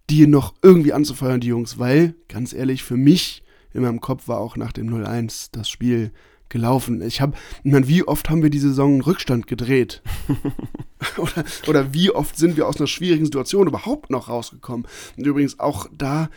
[0.10, 4.40] die noch irgendwie anzufeuern, die Jungs, weil, ganz ehrlich, für mich in meinem Kopf war
[4.40, 6.12] auch nach dem 0-1 das Spiel
[6.50, 7.02] gelaufen.
[7.02, 10.02] Ich habe, ich meine, wie oft haben wir die Saison einen Rückstand gedreht?
[11.18, 14.88] oder, oder wie oft sind wir aus einer schwierigen Situation überhaupt noch rausgekommen?
[15.18, 16.30] Und übrigens auch da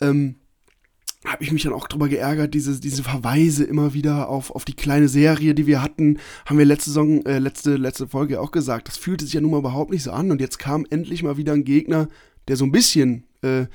[0.00, 0.36] ähm,
[1.24, 4.76] habe ich mich dann auch drüber geärgert, diese, diese Verweise immer wieder auf, auf die
[4.76, 8.88] kleine Serie, die wir hatten, haben wir letzte Saison, äh, letzte, letzte Folge auch gesagt.
[8.88, 10.30] Das fühlte sich ja nun mal überhaupt nicht so an.
[10.30, 12.08] Und jetzt kam endlich mal wieder ein Gegner,
[12.46, 13.66] der so ein bisschen äh,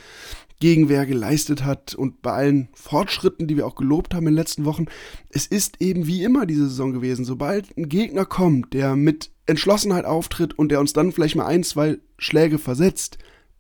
[0.60, 4.66] Gegenwehr geleistet hat und bei allen Fortschritten, die wir auch gelobt haben in den letzten
[4.66, 4.86] Wochen,
[5.30, 7.26] es ist eben wie immer diese Saison gewesen.
[7.26, 11.64] Sobald ein Gegner kommt, der mit Entschlossenheit auftritt und der uns dann vielleicht mal ein,
[11.64, 13.18] zwei Schläge versetzt,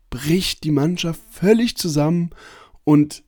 [0.09, 2.29] bricht die Mannschaft völlig zusammen
[2.83, 3.23] und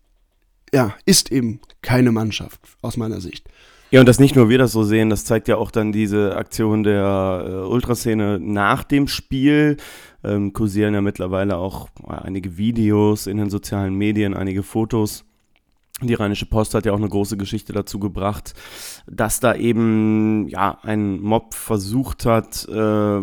[0.74, 3.50] ja, ist eben keine Mannschaft aus meiner Sicht.
[3.92, 6.36] Ja, und dass nicht nur wir das so sehen, das zeigt ja auch dann diese
[6.36, 9.78] Aktion der äh, Ultraszene nach dem Spiel.
[10.24, 15.24] Ähm, kursieren ja mittlerweile auch äh, einige Videos in den sozialen Medien, einige Fotos
[16.02, 18.54] die Rheinische Post hat ja auch eine große Geschichte dazu gebracht,
[19.08, 23.22] dass da eben ja ein Mob versucht hat, äh,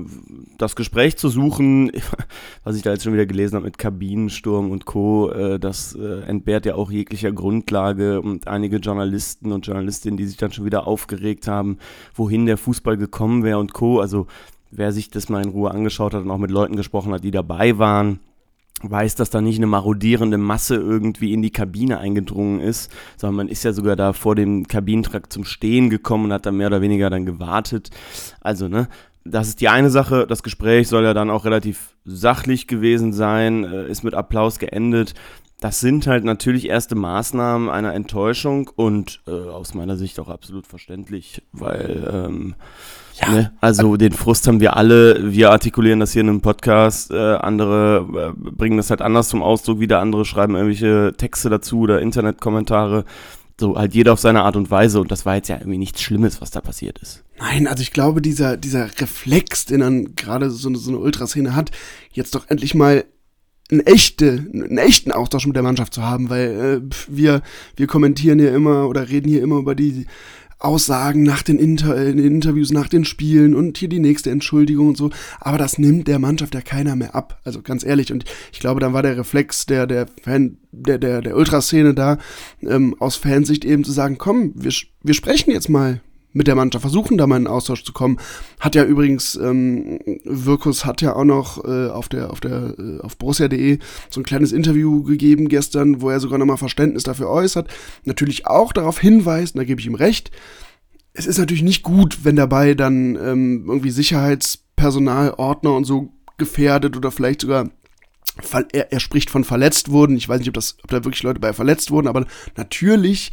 [0.56, 1.92] das Gespräch zu suchen,
[2.64, 5.30] was ich da jetzt schon wieder gelesen habe mit Kabinensturm und Co.
[5.30, 10.38] Äh, das äh, entbehrt ja auch jeglicher Grundlage und einige Journalisten und Journalistinnen, die sich
[10.38, 11.76] dann schon wieder aufgeregt haben,
[12.14, 14.00] wohin der Fußball gekommen wäre und Co.
[14.00, 14.28] Also
[14.70, 17.32] wer sich das mal in Ruhe angeschaut hat und auch mit Leuten gesprochen hat, die
[17.32, 18.20] dabei waren,
[18.83, 23.49] weiß, dass da nicht eine marodierende Masse irgendwie in die Kabine eingedrungen ist, sondern man
[23.49, 26.81] ist ja sogar da vor dem Kabinentrakt zum Stehen gekommen und hat da mehr oder
[26.81, 27.90] weniger dann gewartet.
[28.40, 28.88] Also, ne,
[29.25, 30.27] das ist die eine Sache.
[30.27, 35.14] Das Gespräch soll ja dann auch relativ sachlich gewesen sein, äh, ist mit Applaus geendet.
[35.61, 40.66] Das sind halt natürlich erste Maßnahmen einer Enttäuschung und äh, aus meiner Sicht auch absolut
[40.66, 42.55] verständlich, weil ähm,
[43.14, 43.31] ja.
[43.31, 43.53] Ne?
[43.61, 45.33] Also den Frust haben wir alle.
[45.33, 47.11] Wir artikulieren das hier in einem Podcast.
[47.11, 49.81] Äh, andere äh, bringen das halt anders zum Ausdruck.
[49.81, 53.05] Wieder andere schreiben irgendwelche Texte dazu oder Internetkommentare.
[53.61, 55.01] So halt jeder auf seine Art und Weise.
[55.01, 57.22] Und das war jetzt ja irgendwie nichts Schlimmes, was da passiert ist.
[57.38, 61.70] Nein, also ich glaube, dieser, dieser Reflex, den dann gerade so, so eine Ultraszene hat,
[62.12, 63.05] jetzt doch endlich mal
[63.70, 67.42] einen, echte, einen echten Austausch mit der Mannschaft zu haben, weil äh, wir,
[67.77, 70.07] wir kommentieren hier immer oder reden hier immer über die
[70.64, 74.88] Aussagen nach den, Inter in den Interviews, nach den Spielen und hier die nächste Entschuldigung
[74.88, 75.11] und so.
[75.40, 77.40] Aber das nimmt der Mannschaft ja keiner mehr ab.
[77.44, 78.12] Also ganz ehrlich.
[78.12, 82.18] Und ich glaube, dann war der Reflex der, der Fan, der, der, der Ultraszene da,
[82.62, 84.72] ähm, aus Fansicht eben zu sagen, komm, wir,
[85.03, 86.01] wir sprechen jetzt mal
[86.33, 88.18] mit der Mannschaft, versuchen da mal in Austausch zu kommen.
[88.61, 93.01] Hat ja übrigens, ähm, Wirkus hat ja auch noch äh, auf der, auf der, äh,
[93.01, 93.79] auf Borussia.de
[94.11, 97.68] so ein kleines Interview gegeben gestern, wo er sogar nochmal Verständnis dafür äußert.
[98.05, 100.31] Natürlich auch darauf hinweist, und da gebe ich ihm recht,
[101.14, 106.97] es ist natürlich nicht gut, wenn dabei dann ähm, irgendwie Sicherheitspersonal, Ordner und so gefährdet
[106.97, 107.68] oder vielleicht sogar
[108.73, 110.16] er, er, spricht von verletzt wurden.
[110.16, 113.31] Ich weiß nicht, ob, das, ob da wirklich Leute bei verletzt wurden, aber natürlich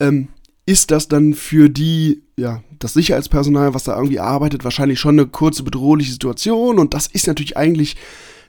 [0.00, 0.28] ähm,
[0.66, 5.28] ist das dann für die, ja, das Sicherheitspersonal, was da irgendwie arbeitet, wahrscheinlich schon eine
[5.28, 6.78] kurze bedrohliche Situation.
[6.78, 7.96] Und das ist natürlich eigentlich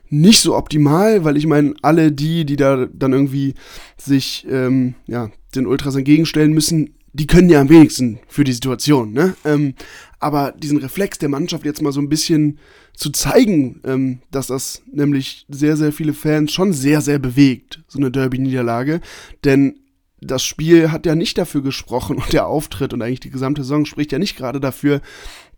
[0.08, 3.54] nicht so optimal, weil ich meine, alle die, die da dann irgendwie
[3.96, 9.12] sich, ähm, ja, den Ultras entgegenstellen müssen, die können ja am wenigsten für die Situation,
[9.12, 9.34] ne?
[9.44, 9.74] Ähm,
[10.20, 12.58] aber diesen Reflex der Mannschaft jetzt mal so ein bisschen
[12.94, 17.98] zu zeigen, ähm, dass das nämlich sehr, sehr viele Fans schon sehr, sehr bewegt, so
[17.98, 19.00] eine Derby-Niederlage.
[19.44, 19.78] Denn
[20.20, 23.86] das Spiel hat ja nicht dafür gesprochen und der Auftritt und eigentlich die gesamte Saison
[23.86, 25.00] spricht ja nicht gerade dafür,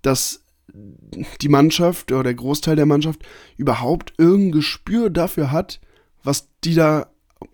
[0.03, 0.45] dass
[1.41, 3.23] die Mannschaft oder der Großteil der Mannschaft
[3.57, 5.81] überhaupt irgendein Gespür dafür hat,
[6.23, 7.11] was die da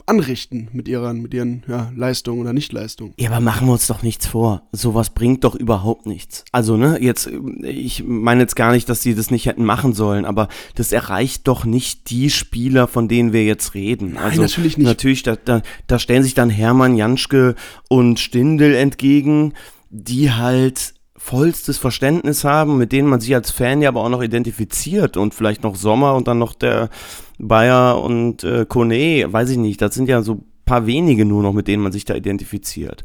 [0.07, 3.15] anrichten mit ihren, mit ihren ja, Leistungen oder Nichtleistungen.
[3.19, 4.63] Ja, aber machen wir uns doch nichts vor.
[4.73, 6.45] Sowas bringt doch überhaupt nichts.
[6.53, 7.31] Also, ne, jetzt,
[7.63, 11.49] ich meine jetzt gar nicht, dass sie das nicht hätten machen sollen, aber das erreicht
[11.49, 14.15] doch nicht die Spieler, von denen wir jetzt reden.
[14.15, 14.87] Nein, also, natürlich nicht.
[14.87, 17.55] Natürlich, da, da, da stellen sich dann Hermann, Janschke
[17.89, 19.55] und Stindel entgegen,
[19.91, 20.94] die halt
[21.25, 25.33] vollstes Verständnis haben, mit denen man sich als Fan ja aber auch noch identifiziert und
[25.33, 26.91] vielleicht noch Sommer und dann noch der
[27.39, 31.55] Bayer und äh, Kone, weiß ich nicht, das sind ja so paar wenige nur noch,
[31.55, 33.05] mit denen man sich da identifiziert.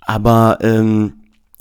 [0.00, 1.14] Aber ähm,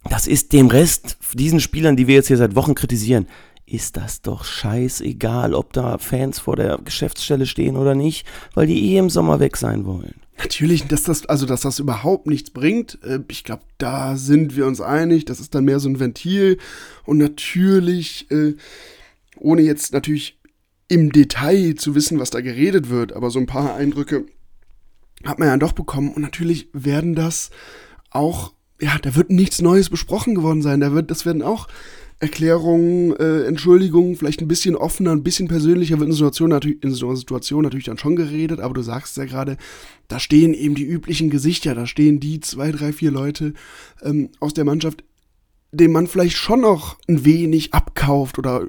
[0.09, 3.27] das ist dem Rest, diesen Spielern, die wir jetzt hier seit Wochen kritisieren,
[3.65, 8.91] ist das doch scheißegal, ob da Fans vor der Geschäftsstelle stehen oder nicht, weil die
[8.91, 10.24] eh im Sommer weg sein wollen.
[10.37, 14.67] Natürlich, dass das, also dass das überhaupt nichts bringt, äh, ich glaube, da sind wir
[14.67, 15.25] uns einig.
[15.25, 16.57] Das ist dann mehr so ein Ventil.
[17.05, 18.53] Und natürlich, äh,
[19.37, 20.39] ohne jetzt natürlich
[20.87, 24.25] im Detail zu wissen, was da geredet wird, aber so ein paar Eindrücke
[25.23, 26.13] hat man ja doch bekommen.
[26.13, 27.49] Und natürlich werden das
[28.09, 30.81] auch, ja, da wird nichts Neues besprochen geworden sein.
[30.81, 31.67] Da wird, das werden auch
[32.19, 36.91] Erklärungen, äh, Entschuldigungen, vielleicht ein bisschen offener, ein bisschen persönlicher wird in, Situation natürlich, in
[36.91, 39.57] so einer Situation natürlich dann schon geredet, aber du sagst ja gerade,
[40.07, 43.53] da stehen eben die üblichen Gesichter, da stehen die zwei, drei, vier Leute
[44.01, 45.03] ähm, aus der Mannschaft,
[45.71, 48.65] dem man vielleicht schon noch ein wenig abkauft oder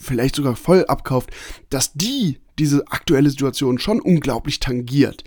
[0.00, 1.30] vielleicht sogar voll abkauft,
[1.70, 5.24] dass die diese aktuelle Situation schon unglaublich tangiert.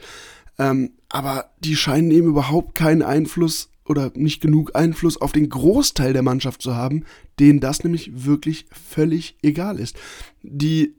[0.57, 6.13] Ähm, aber die scheinen eben überhaupt keinen Einfluss oder nicht genug Einfluss auf den Großteil
[6.13, 7.03] der Mannschaft zu haben,
[7.39, 9.97] denen das nämlich wirklich völlig egal ist.
[10.41, 10.95] Die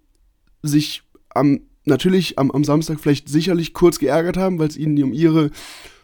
[0.62, 5.12] sich am, natürlich am, am Samstag vielleicht sicherlich kurz geärgert haben, weil es ihnen um
[5.12, 5.50] ihre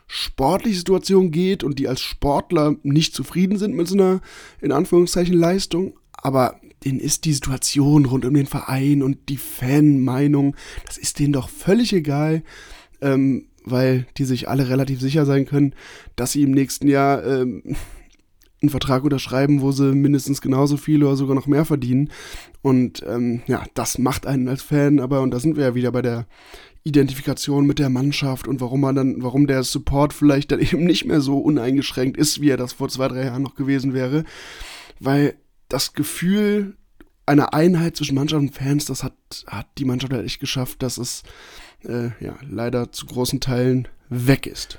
[0.09, 4.21] sportliche Situation geht und die als Sportler nicht zufrieden sind mit so einer,
[4.61, 5.99] in Anführungszeichen, Leistung.
[6.13, 11.35] Aber denen ist die Situation rund um den Verein und die Fanmeinung, das ist denen
[11.35, 12.43] doch völlig egal.
[13.01, 15.75] Ähm, weil die sich alle relativ sicher sein können,
[16.17, 17.63] dass sie im nächsten Jahr ähm,
[18.61, 22.11] einen Vertrag unterschreiben, wo sie mindestens genauso viel oder sogar noch mehr verdienen.
[22.63, 25.93] Und ähm, ja, das macht einen als Fan, aber, und da sind wir ja wieder
[25.93, 26.27] bei der
[26.85, 31.05] Identifikation mit der Mannschaft und warum man dann, warum der Support vielleicht dann eben nicht
[31.05, 34.25] mehr so uneingeschränkt ist, wie er das vor zwei, drei Jahren noch gewesen wäre.
[34.99, 35.37] Weil
[35.69, 36.77] das Gefühl
[37.27, 39.15] einer Einheit zwischen Mannschaft und Fans, das hat,
[39.47, 41.23] hat die Mannschaft halt echt geschafft, dass es
[41.85, 44.79] äh, ja, leider zu großen Teilen weg ist.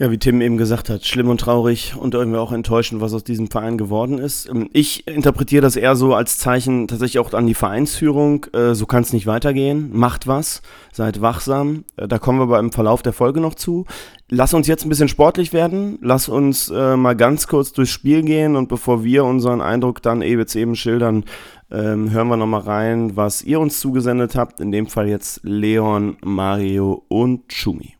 [0.00, 3.24] Ja, wie Tim eben gesagt hat, schlimm und traurig und irgendwie auch enttäuschend, was aus
[3.24, 4.48] diesem Verein geworden ist.
[4.48, 8.46] Ähm, ich interpretiere das eher so als Zeichen tatsächlich auch an die Vereinsführung.
[8.52, 9.90] Äh, so kann es nicht weitergehen.
[9.92, 11.84] Macht was, seid wachsam.
[11.96, 13.86] Äh, da kommen wir aber im Verlauf der Folge noch zu.
[14.30, 15.98] Lass uns jetzt ein bisschen sportlich werden.
[16.00, 20.22] Lass uns äh, mal ganz kurz durchs Spiel gehen und bevor wir unseren Eindruck dann
[20.22, 21.24] eben schildern,
[21.70, 24.60] ähm, hören wir nochmal rein, was ihr uns zugesendet habt.
[24.60, 27.94] In dem Fall jetzt Leon, Mario und Schumi.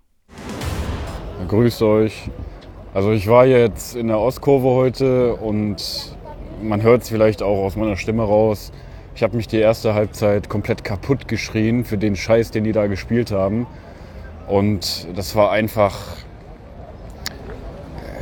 [1.47, 2.31] Grüßt euch.
[2.95, 6.17] Also ich war jetzt in der Ostkurve heute und
[6.63, 8.73] man hört es vielleicht auch aus meiner Stimme raus.
[9.15, 12.87] Ich habe mich die erste Halbzeit komplett kaputt geschrien für den Scheiß, den die da
[12.87, 13.67] gespielt haben.
[14.47, 15.99] Und das war einfach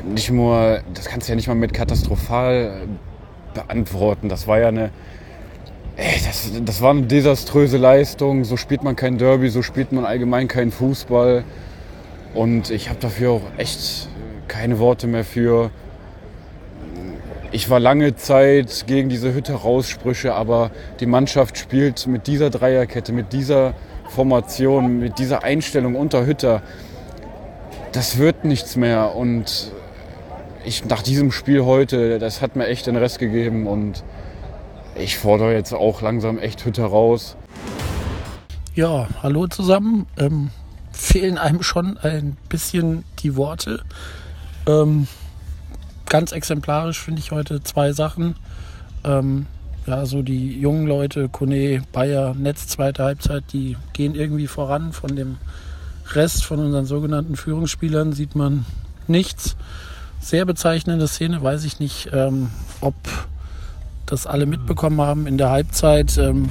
[0.04, 2.88] nicht nur, das kannst du ja nicht mal mit katastrophal
[3.54, 4.28] beantworten.
[4.28, 4.90] Das war ja eine
[5.98, 8.44] Ey, das, das war eine desaströse Leistung.
[8.44, 11.42] So spielt man kein Derby, so spielt man allgemein keinen Fußball.
[12.35, 14.09] Und ich habe dafür auch echt
[14.46, 15.70] keine Worte mehr für.
[17.50, 23.12] Ich war lange Zeit gegen diese Hütte Raussprüche, aber die Mannschaft spielt mit dieser Dreierkette,
[23.12, 23.72] mit dieser
[24.11, 26.61] Formation, mit dieser Einstellung unter Hütter.
[27.92, 29.16] Das wird nichts mehr.
[29.16, 29.72] Und
[30.66, 34.04] ich, nach diesem Spiel heute, das hat mir echt den Rest gegeben und
[34.98, 37.37] ich fordere jetzt auch langsam echt Hütte raus.
[38.74, 40.06] Ja, hallo zusammen.
[40.16, 40.50] Ähm,
[40.92, 43.82] fehlen einem schon ein bisschen die Worte.
[44.66, 45.06] Ähm,
[46.06, 48.37] ganz exemplarisch finde ich heute zwei Sachen.
[49.04, 49.46] Ähm,
[49.87, 54.92] ja, so die jungen Leute, Kone, Bayer, Netz, zweite Halbzeit, die gehen irgendwie voran.
[54.92, 55.37] Von dem
[56.12, 58.66] Rest von unseren sogenannten Führungsspielern sieht man
[59.06, 59.56] nichts.
[60.20, 62.94] Sehr bezeichnende Szene, weiß ich nicht, ähm, ob
[64.07, 65.27] das alle mitbekommen haben.
[65.27, 66.49] In der Halbzeit, ähm,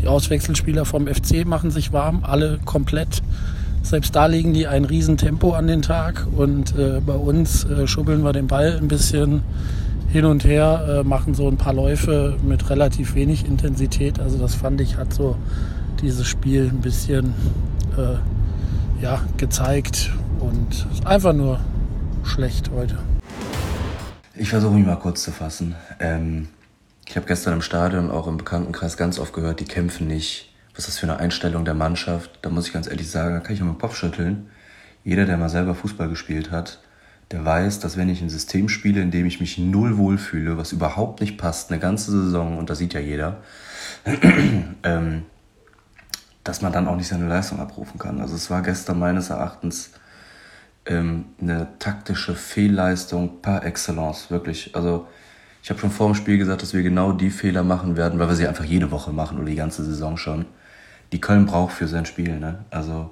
[0.00, 3.22] die Auswechselspieler vom FC machen sich warm, alle komplett.
[3.82, 8.22] Selbst da legen die ein Riesentempo an den Tag und äh, bei uns äh, schubbeln
[8.22, 9.42] wir den Ball ein bisschen
[10.10, 14.20] hin und her, äh, machen so ein paar Läufe mit relativ wenig Intensität.
[14.20, 15.36] Also das fand ich, hat so
[16.02, 17.34] dieses Spiel ein bisschen
[17.96, 21.60] äh, ja, gezeigt und einfach nur
[22.24, 22.98] schlecht heute.
[24.34, 25.74] Ich versuche mich mal kurz zu fassen.
[25.98, 26.48] Ähm,
[27.08, 30.54] ich habe gestern im Stadion, auch im Bekanntenkreis ganz oft gehört, die kämpfen nicht.
[30.74, 32.38] Was ist das für eine Einstellung der Mannschaft?
[32.42, 34.50] Da muss ich ganz ehrlich sagen, da kann ich nur dem Kopf schütteln.
[35.04, 36.80] Jeder, der mal selber Fußball gespielt hat,
[37.30, 40.72] der weiß, dass wenn ich ein System spiele, in dem ich mich null wohlfühle, was
[40.72, 43.38] überhaupt nicht passt, eine ganze Saison, und das sieht ja jeder,
[44.82, 45.22] ähm,
[46.44, 48.20] dass man dann auch nicht seine Leistung abrufen kann.
[48.20, 49.92] Also es war gestern meines Erachtens
[50.84, 54.76] ähm, eine taktische Fehlleistung par excellence, wirklich.
[54.76, 55.06] Also
[55.62, 58.28] ich habe schon vor dem Spiel gesagt, dass wir genau die Fehler machen werden, weil
[58.28, 60.46] wir sie einfach jede Woche machen oder die ganze Saison schon,
[61.12, 62.38] die Köln braucht für sein Spiel.
[62.38, 62.64] Ne?
[62.70, 63.10] Also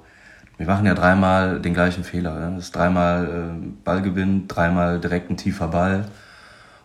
[0.57, 2.39] wir machen ja dreimal den gleichen Fehler.
[2.39, 2.57] Ne?
[2.57, 6.07] Das ist dreimal äh, Ballgewinn, dreimal direkt ein tiefer Ball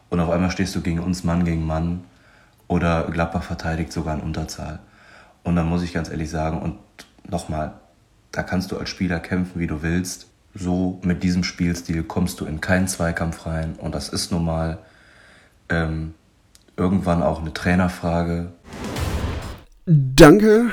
[0.10, 2.04] und auf einmal stehst du gegen uns Mann gegen Mann
[2.68, 4.80] oder Gladbach verteidigt sogar in Unterzahl.
[5.44, 6.78] Und dann muss ich ganz ehrlich sagen, und
[7.30, 7.74] nochmal,
[8.32, 10.28] da kannst du als Spieler kämpfen, wie du willst.
[10.54, 13.76] So mit diesem Spielstil kommst du in keinen Zweikampf rein.
[13.78, 14.80] Und das ist nun mal
[15.72, 16.14] ähm,
[16.78, 18.52] irgendwann auch eine Trainerfrage.
[19.86, 20.72] Danke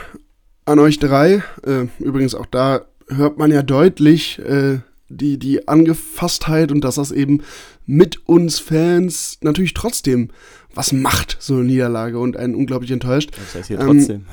[0.65, 1.43] an euch drei.
[1.65, 7.11] Äh, übrigens auch da hört man ja deutlich äh, die, die Angefasstheit und dass das
[7.11, 7.43] eben
[7.87, 10.29] mit uns Fans natürlich trotzdem
[10.75, 13.31] was macht, so eine Niederlage und einen unglaublich enttäuscht.
[13.37, 14.27] Das heißt hier trotzdem.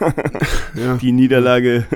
[0.00, 0.12] Ähm,
[0.76, 0.96] ja.
[0.96, 1.86] Die Niederlage,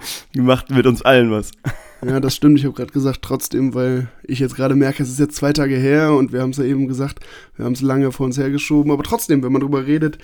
[0.34, 1.50] die macht mit uns allen was.
[2.02, 2.58] Ja, das stimmt.
[2.58, 5.76] Ich habe gerade gesagt, trotzdem, weil ich jetzt gerade merke, es ist jetzt zwei Tage
[5.76, 7.20] her und wir haben es ja eben gesagt,
[7.56, 8.90] wir haben es lange vor uns hergeschoben.
[8.90, 10.16] Aber trotzdem, wenn man drüber redet,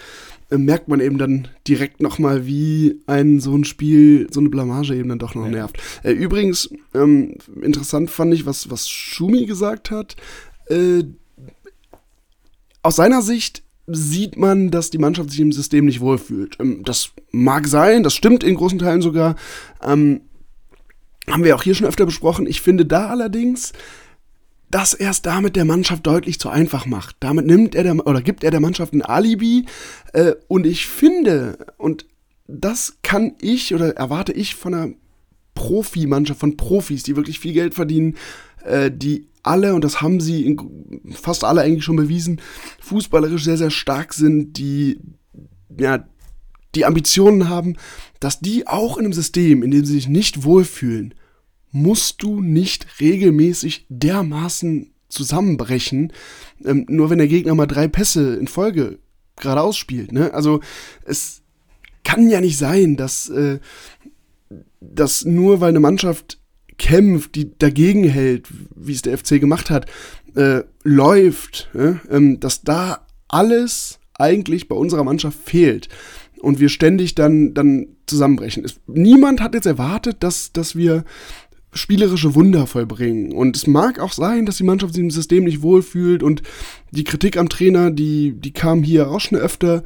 [0.50, 4.94] äh, merkt man eben dann direkt nochmal, wie ein so ein Spiel, so eine Blamage
[4.94, 5.50] eben dann doch noch ja.
[5.50, 5.78] nervt.
[6.02, 10.16] Äh, übrigens, ähm, interessant fand ich, was, was Schumi gesagt hat.
[10.70, 11.04] Äh,
[12.82, 16.58] aus seiner Sicht sieht man, dass die Mannschaft sich im System nicht wohlfühlt.
[16.60, 19.36] Ähm, das mag sein, das stimmt in großen Teilen sogar.
[19.82, 20.22] Ähm,
[21.28, 22.46] haben wir auch hier schon öfter besprochen.
[22.46, 23.72] Ich finde da allerdings,
[24.70, 27.16] dass er es damit der Mannschaft deutlich zu einfach macht.
[27.20, 29.66] Damit nimmt er der, oder gibt er der Mannschaft ein Alibi.
[30.12, 32.06] Äh, und ich finde, und
[32.46, 34.92] das kann ich oder erwarte ich von einer
[35.54, 38.16] Profimannschaft, von Profis, die wirklich viel Geld verdienen,
[38.64, 42.40] äh, die alle, und das haben sie in, fast alle eigentlich schon bewiesen,
[42.80, 44.98] fußballerisch sehr, sehr stark sind, die
[45.78, 46.04] ja,
[46.74, 47.76] die Ambitionen haben,
[48.20, 51.14] dass die auch in einem System, in dem sie sich nicht wohlfühlen,
[51.72, 56.12] musst du nicht regelmäßig dermaßen zusammenbrechen,
[56.64, 58.98] ähm, nur wenn der Gegner mal drei Pässe in Folge
[59.36, 60.12] geradeaus spielt.
[60.12, 60.32] Ne?
[60.32, 60.60] Also
[61.04, 61.42] es
[62.04, 63.58] kann ja nicht sein, dass, äh,
[64.80, 66.38] dass nur weil eine Mannschaft
[66.78, 69.86] kämpft, die dagegen hält, wie es der FC gemacht hat,
[70.34, 75.88] äh, läuft, äh, ähm, dass da alles eigentlich bei unserer Mannschaft fehlt
[76.40, 78.64] und wir ständig dann, dann zusammenbrechen.
[78.64, 81.04] Es, niemand hat jetzt erwartet, dass, dass wir
[81.72, 83.32] spielerische Wunder vollbringen.
[83.32, 86.42] Und es mag auch sein, dass die Mannschaft sich im System nicht wohlfühlt und
[86.90, 89.82] die Kritik am Trainer, die, die kam hier auch schon öfter.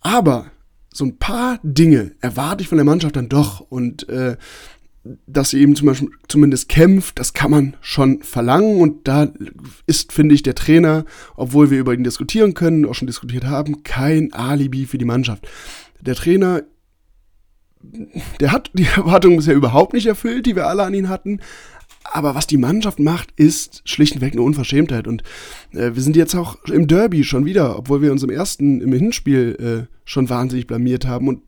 [0.00, 0.46] Aber
[0.92, 3.60] so ein paar Dinge erwarte ich von der Mannschaft dann doch.
[3.60, 4.36] Und äh,
[5.26, 8.80] dass sie eben zum Beispiel zumindest kämpft, das kann man schon verlangen.
[8.80, 9.32] Und da
[9.86, 11.04] ist, finde ich, der Trainer,
[11.36, 15.48] obwohl wir über ihn diskutieren können, auch schon diskutiert haben, kein Alibi für die Mannschaft.
[16.00, 16.62] Der Trainer,
[18.40, 21.40] der hat die Erwartungen bisher überhaupt nicht erfüllt, die wir alle an ihn hatten.
[22.04, 25.06] Aber was die Mannschaft macht, ist schlichtweg eine Unverschämtheit.
[25.06, 25.22] Und
[25.72, 28.92] äh, wir sind jetzt auch im Derby schon wieder, obwohl wir uns im ersten, im
[28.92, 31.28] Hinspiel äh, schon wahnsinnig blamiert haben.
[31.28, 31.42] Und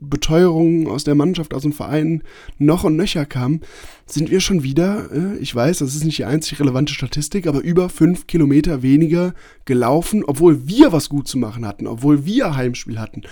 [0.00, 2.22] Beteuerungen aus der Mannschaft, aus dem Verein
[2.58, 3.60] noch und nöcher kamen,
[4.06, 7.60] sind wir schon wieder, äh, ich weiß, das ist nicht die einzig relevante Statistik, aber
[7.60, 9.34] über fünf Kilometer weniger
[9.66, 13.22] gelaufen, obwohl wir was gut zu machen hatten, obwohl wir Heimspiel hatten,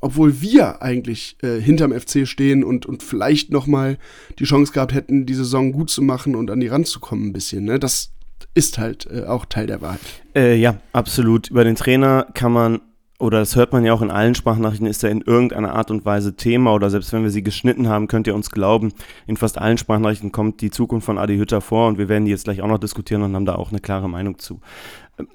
[0.00, 3.98] obwohl wir eigentlich äh, hinterm FC stehen und, und vielleicht nochmal
[4.38, 7.28] die Chance gehabt hätten, die Saison gut zu machen und an die Rand zu kommen
[7.28, 7.64] ein bisschen.
[7.64, 7.80] Ne?
[7.80, 8.12] Das
[8.54, 10.00] ist halt äh, auch Teil der Wahrheit.
[10.36, 11.50] Äh, ja, absolut.
[11.50, 12.80] Über den Trainer kann man
[13.24, 16.04] oder das hört man ja auch in allen Sprachnachrichten, ist er in irgendeiner Art und
[16.04, 18.92] Weise Thema oder selbst wenn wir sie geschnitten haben, könnt ihr uns glauben,
[19.26, 22.30] in fast allen Sprachnachrichten kommt die Zukunft von Adi Hütter vor und wir werden die
[22.30, 24.60] jetzt gleich auch noch diskutieren und haben da auch eine klare Meinung zu.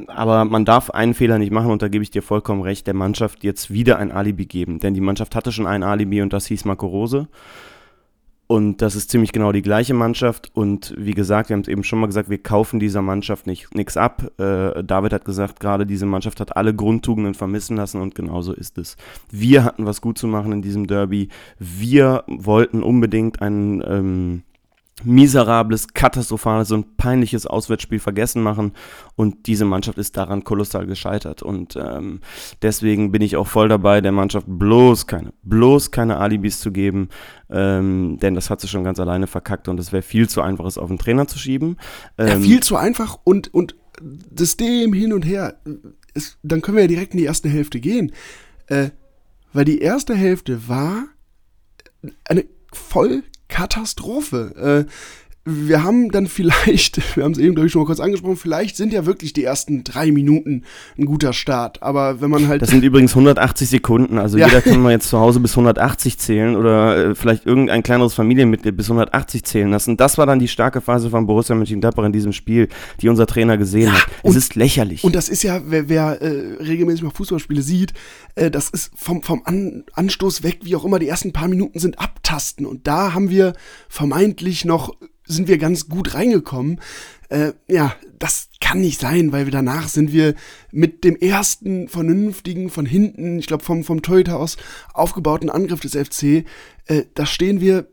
[0.07, 2.93] Aber man darf einen Fehler nicht machen und da gebe ich dir vollkommen recht, der
[2.93, 6.45] Mannschaft jetzt wieder ein Alibi geben, denn die Mannschaft hatte schon ein Alibi und das
[6.45, 7.27] hieß Marco Rose.
[8.51, 10.49] Und das ist ziemlich genau die gleiche Mannschaft.
[10.55, 13.95] Und wie gesagt, wir haben es eben schon mal gesagt, wir kaufen dieser Mannschaft nichts
[13.95, 14.23] ab.
[14.39, 18.79] Äh, David hat gesagt, gerade diese Mannschaft hat alle Grundtugenden vermissen lassen und genauso ist
[18.79, 18.97] es.
[19.29, 21.29] Wir hatten was gut zu machen in diesem Derby.
[21.59, 24.41] Wir wollten unbedingt einen ähm,
[25.03, 28.73] miserables, katastrophales und peinliches Auswärtsspiel vergessen machen.
[29.15, 31.41] Und diese Mannschaft ist daran kolossal gescheitert.
[31.41, 32.21] Und ähm,
[32.61, 37.09] deswegen bin ich auch voll dabei, der Mannschaft bloß keine, bloß keine Alibis zu geben.
[37.49, 40.65] Ähm, denn das hat sie schon ganz alleine verkackt und es wäre viel zu einfach,
[40.65, 41.77] es auf den Trainer zu schieben.
[42.17, 43.75] Ähm, ja, viel zu einfach und, und
[44.35, 45.59] System hin und her.
[46.13, 48.11] Ist, dann können wir ja direkt in die erste Hälfte gehen.
[48.67, 48.89] Äh,
[49.53, 51.05] weil die erste Hälfte war
[52.25, 54.85] eine voll Katastrophe.
[54.87, 54.91] Äh,
[55.49, 58.77] wir haben dann vielleicht, wir haben es eben, glaube ich, schon mal kurz angesprochen, vielleicht
[58.77, 60.63] sind ja wirklich die ersten drei Minuten
[60.97, 61.81] ein guter Start.
[61.83, 62.61] Aber wenn man halt.
[62.61, 64.17] Das sind übrigens 180 Sekunden.
[64.17, 64.47] Also ja.
[64.47, 68.75] jeder kann mal jetzt zu Hause bis 180 zählen oder äh, vielleicht irgendein kleineres Familienmitglied
[68.75, 69.97] bis 180 zählen lassen.
[69.97, 72.67] Das war dann die starke Phase von Borussia Mönchengladbach in diesem Spiel,
[73.01, 74.07] die unser Trainer gesehen ja, hat.
[74.23, 75.03] Es ist lächerlich.
[75.03, 77.93] Und das ist ja, wer, wer äh, regelmäßig mal Fußballspiele sieht,
[78.35, 81.79] äh, das ist vom, vom An Anstoß weg, wie auch immer, die ersten paar Minuten
[81.79, 82.65] sind abtasten.
[82.65, 83.53] Und da haben wir
[83.87, 84.93] vermeintlich noch
[85.30, 86.82] sind wir ganz gut reingekommen.
[87.30, 90.36] Äh, ja, das kann nicht sein, weil wir danach sind wir
[90.71, 94.57] mit dem ersten vernünftigen, von hinten, ich glaube vom, vom Torhüter aus
[94.93, 96.45] aufgebauten Angriff des FC,
[96.88, 97.88] äh, da stehen wir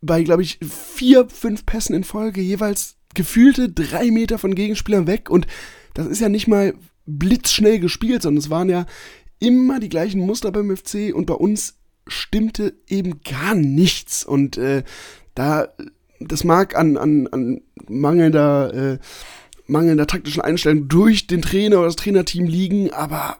[0.00, 5.30] bei, glaube ich, vier, fünf Pässen in Folge, jeweils gefühlte drei Meter von Gegenspielern weg.
[5.30, 5.46] Und
[5.94, 6.74] das ist ja nicht mal
[7.06, 8.86] blitzschnell gespielt, sondern es waren ja
[9.40, 14.24] immer die gleichen Muster beim FC und bei uns stimmte eben gar nichts.
[14.24, 14.84] Und äh,
[15.34, 15.68] da
[16.20, 18.98] das mag an, an, an mangelnder, äh,
[19.66, 23.36] mangelnder taktischen Einstellung durch den Trainer oder das Trainerteam liegen, aber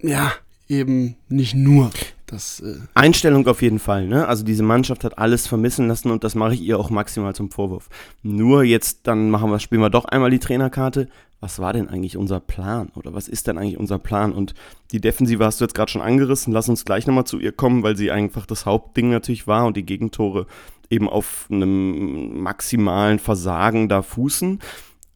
[0.00, 0.32] ja,
[0.68, 1.90] eben nicht nur.
[2.26, 4.28] Das, äh Einstellung auf jeden Fall, ne?
[4.28, 7.50] Also diese Mannschaft hat alles vermissen lassen und das mache ich ihr auch maximal zum
[7.50, 7.88] Vorwurf.
[8.22, 11.08] Nur jetzt, dann machen wir, spielen wir doch einmal die Trainerkarte.
[11.40, 12.90] Was war denn eigentlich unser Plan?
[12.94, 14.32] Oder was ist denn eigentlich unser Plan?
[14.32, 14.54] Und
[14.92, 16.52] die Defensive hast du jetzt gerade schon angerissen.
[16.52, 19.76] Lass uns gleich nochmal zu ihr kommen, weil sie einfach das Hauptding natürlich war und
[19.76, 20.46] die Gegentore
[20.90, 24.58] eben auf einem maximalen Versagen da fußen.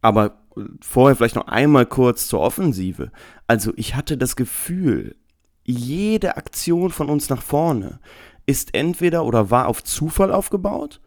[0.01, 0.39] Aber
[0.81, 3.11] vorher vielleicht noch einmal kurz zur Offensive.
[3.47, 5.17] Also ich hatte das Gefühl,
[5.65, 7.99] jede Aktion von uns nach vorne
[8.47, 11.01] ist entweder oder war auf Zufall aufgebaut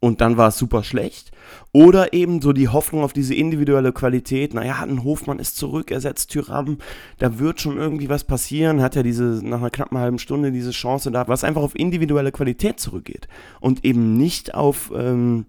[0.00, 1.32] und dann war es super schlecht.
[1.72, 4.54] Oder eben so die Hoffnung auf diese individuelle Qualität.
[4.54, 6.78] Naja, ein Hofmann ist zurück, ersetzt Tyram,
[7.18, 8.80] da wird schon irgendwie was passieren.
[8.80, 12.32] Hat ja diese, nach einer knappen halben Stunde diese Chance da, was einfach auf individuelle
[12.32, 13.28] Qualität zurückgeht.
[13.60, 15.46] Und eben nicht auf, ähm,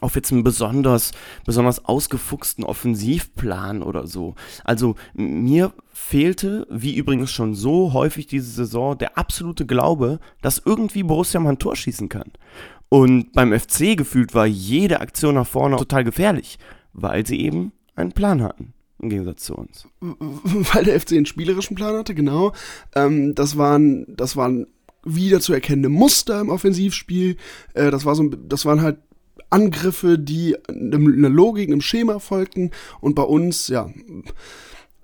[0.00, 1.12] auf jetzt einen besonders,
[1.46, 4.34] besonders ausgefuchsten Offensivplan oder so.
[4.64, 11.02] Also mir fehlte, wie übrigens schon so häufig diese Saison, der absolute Glaube, dass irgendwie
[11.02, 12.30] Borussia mal ein Tor schießen kann.
[12.88, 16.58] Und beim FC gefühlt war jede Aktion nach vorne total gefährlich,
[16.92, 18.72] weil sie eben einen Plan hatten.
[18.98, 19.86] Im Gegensatz zu uns.
[20.00, 22.52] Weil der FC einen spielerischen Plan hatte, genau.
[22.94, 24.66] Ähm, das waren, das waren
[25.04, 27.36] wieder zu erkennende Muster im Offensivspiel.
[27.74, 28.98] Äh, das, war so, das waren halt
[29.50, 32.70] Angriffe, die einer Logik, einem Schema folgten.
[33.00, 33.90] Und bei uns, ja,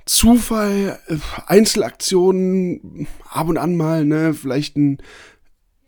[0.07, 1.17] Zufall, äh,
[1.47, 4.99] Einzelaktionen, ab und an mal, ne, vielleicht ein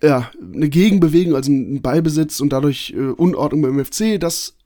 [0.04, 4.56] ja, eine Gegenbewegung, also ein Ballbesitz und dadurch äh, Unordnung beim FC, das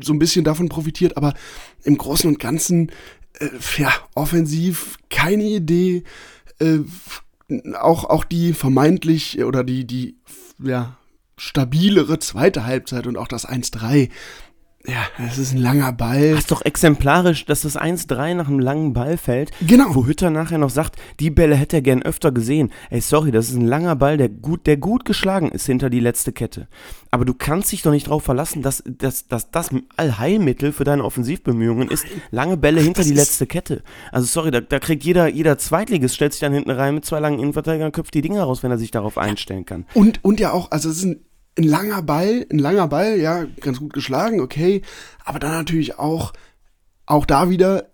[0.00, 1.34] so ein bisschen davon profitiert, aber
[1.84, 2.90] im Großen und Ganzen,
[3.38, 6.04] äh, ja, offensiv keine Idee.
[6.58, 6.78] Äh,
[7.78, 10.16] auch, auch die vermeintlich oder die, die,
[10.62, 10.96] ja,
[11.36, 14.08] stabilere zweite Halbzeit und auch das 1-3
[14.86, 16.30] ja, es ist ein langer Ball.
[16.30, 19.50] Das ist doch exemplarisch, dass das 1-3 nach einem langen Ball fällt.
[19.66, 19.94] Genau.
[19.94, 22.72] Wo Hütter nachher noch sagt, die Bälle hätte er gern öfter gesehen.
[22.90, 26.00] Ey, sorry, das ist ein langer Ball, der gut, der gut geschlagen ist hinter die
[26.00, 26.68] letzte Kette.
[27.10, 31.04] Aber du kannst dich doch nicht darauf verlassen, dass, dass, dass das Allheilmittel für deine
[31.04, 33.82] Offensivbemühungen ist, lange Bälle hinter die letzte Kette.
[34.12, 37.20] Also sorry, da, da kriegt jeder, jeder Zweitligist, stellt sich dann hinten rein mit zwei
[37.20, 39.86] langen Innenverteidigern, köpft die Dinger raus, wenn er sich darauf einstellen kann.
[39.94, 41.25] Und, und ja auch, also es ist ein
[41.58, 44.82] ein langer Ball, ein langer Ball, ja, ganz gut geschlagen, okay.
[45.24, 46.32] Aber dann natürlich auch,
[47.06, 47.90] auch da wieder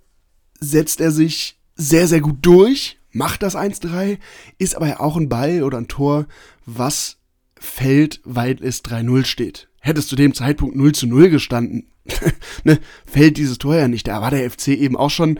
[0.60, 4.18] setzt er sich sehr, sehr gut durch, macht das 1-3,
[4.58, 6.26] ist aber ja auch ein Ball oder ein Tor,
[6.66, 7.18] was
[7.58, 9.68] fällt, weil es 3-0 steht.
[9.80, 11.86] Hätte es zu dem Zeitpunkt 0 zu 0 gestanden,
[12.64, 14.08] ne, fällt dieses Tor ja nicht.
[14.08, 15.38] Da war der FC eben auch schon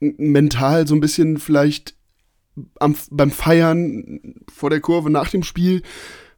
[0.00, 1.94] mental so ein bisschen vielleicht
[2.78, 5.82] am, beim Feiern vor der Kurve nach dem Spiel,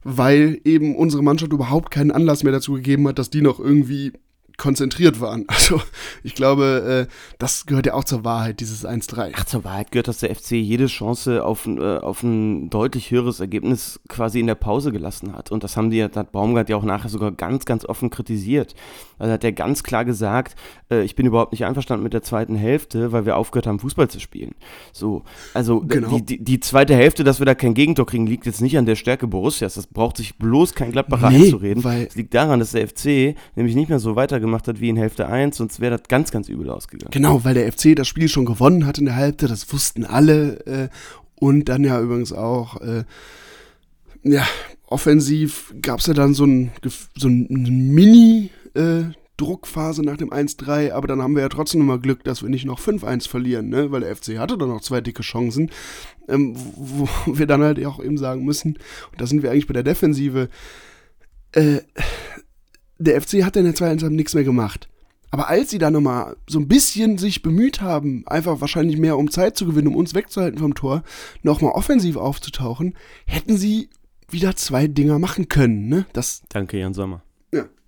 [0.03, 4.13] weil eben unsere Mannschaft überhaupt keinen Anlass mehr dazu gegeben hat, dass die noch irgendwie
[4.59, 5.45] konzentriert waren.
[5.59, 5.81] Also
[6.23, 9.33] ich glaube, äh, das gehört ja auch zur Wahrheit, dieses 1-3.
[9.35, 13.39] Ach, zur Wahrheit gehört, dass der FC jede Chance auf, äh, auf ein deutlich höheres
[13.39, 15.51] Ergebnis quasi in der Pause gelassen hat.
[15.51, 18.73] Und das haben die, hat Baumgart ja auch nachher sogar ganz, ganz offen kritisiert.
[19.19, 20.55] Also hat er ganz klar gesagt,
[20.89, 24.09] äh, ich bin überhaupt nicht einverstanden mit der zweiten Hälfte, weil wir aufgehört haben, Fußball
[24.09, 24.55] zu spielen.
[24.93, 26.17] So, also genau.
[26.17, 28.85] die, die, die, zweite Hälfte, dass wir da kein Gegentor kriegen, liegt jetzt nicht an
[28.85, 29.75] der Stärke Borussias.
[29.75, 31.85] Das braucht sich bloß kein Gladbacher nee, einzureden.
[31.85, 35.27] Es liegt daran, dass der FC nämlich nicht mehr so weitergemacht hat wie in Hälfte
[35.27, 37.11] 1, sonst wäre das ganz, ganz übel ausgegangen.
[37.11, 40.65] Genau, weil der FC das Spiel schon gewonnen hat in der Hälfte, das wussten alle.
[40.65, 40.89] Äh,
[41.35, 43.03] und dann ja übrigens auch, äh,
[44.23, 44.45] ja,
[44.87, 46.71] offensiv gab es ja dann so ein,
[47.15, 47.47] so ein
[47.93, 52.43] Mini- äh, Druckphase nach dem 1-3, aber dann haben wir ja trotzdem immer Glück, dass
[52.43, 53.91] wir nicht noch 5-1 verlieren, ne?
[53.91, 55.71] weil der FC hatte dann noch zwei dicke Chancen,
[56.27, 58.77] ähm, wo wir dann halt auch eben sagen müssen,
[59.11, 60.49] und da sind wir eigentlich bei der Defensive,
[61.53, 61.79] äh,
[62.97, 64.89] der FC hat in der zweiten Halbzeit nichts mehr gemacht.
[65.31, 69.29] Aber als sie dann nochmal so ein bisschen sich bemüht haben, einfach wahrscheinlich mehr um
[69.29, 71.03] Zeit zu gewinnen, um uns wegzuhalten vom Tor,
[71.43, 72.95] nochmal offensiv aufzutauchen,
[73.25, 73.89] hätten sie
[74.29, 75.87] wieder zwei Dinger machen können.
[75.87, 76.05] Ne?
[76.13, 77.23] Das Danke, Jan Sommer.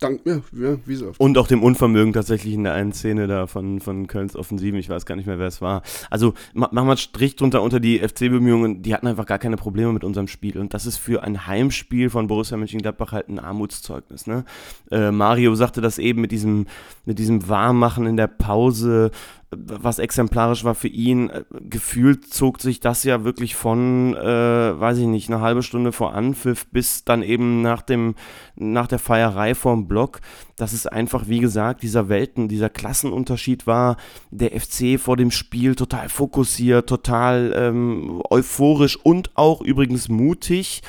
[0.01, 0.41] Dank, ja,
[0.85, 1.19] wie so oft.
[1.19, 4.89] Und auch dem Unvermögen tatsächlich in der einen Szene da von, von Kölns Offensiven, ich
[4.89, 5.83] weiß gar nicht mehr, wer es war.
[6.09, 9.93] Also machen wir einen Strich drunter unter die FC-Bemühungen, die hatten einfach gar keine Probleme
[9.93, 10.57] mit unserem Spiel.
[10.57, 14.25] Und das ist für ein Heimspiel von Borussia Mönchengladbach halt ein Armutszeugnis.
[14.25, 14.43] Ne?
[14.89, 16.65] Äh, Mario sagte das eben mit diesem,
[17.05, 19.11] mit diesem Warmmachen in der Pause,
[19.51, 24.97] was exemplarisch war für ihn, äh, gefühlt zog sich das ja wirklich von, äh, weiß
[24.99, 28.15] ich nicht, eine halbe Stunde vor Anpfiff bis dann eben nach dem,
[28.55, 30.21] nach der Feierei vorm Block,
[30.55, 33.97] dass es einfach, wie gesagt, dieser Welten, dieser Klassenunterschied war,
[34.29, 40.81] der FC vor dem Spiel total fokussiert, total ähm, euphorisch und auch übrigens mutig.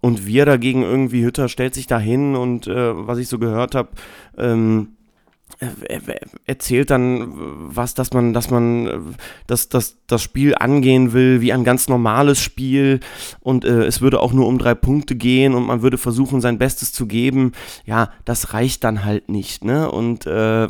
[0.00, 3.88] Und wir dagegen irgendwie, Hütter stellt sich dahin und äh, was ich so gehört habe,
[4.36, 4.88] ähm,
[6.46, 11.64] erzählt dann was, dass man, dass man das, das, das Spiel angehen will wie ein
[11.64, 13.00] ganz normales Spiel
[13.40, 16.58] und äh, es würde auch nur um drei Punkte gehen und man würde versuchen, sein
[16.58, 17.52] Bestes zu geben.
[17.86, 19.64] Ja, das reicht dann halt nicht.
[19.64, 19.90] Ne?
[19.90, 20.68] Und äh,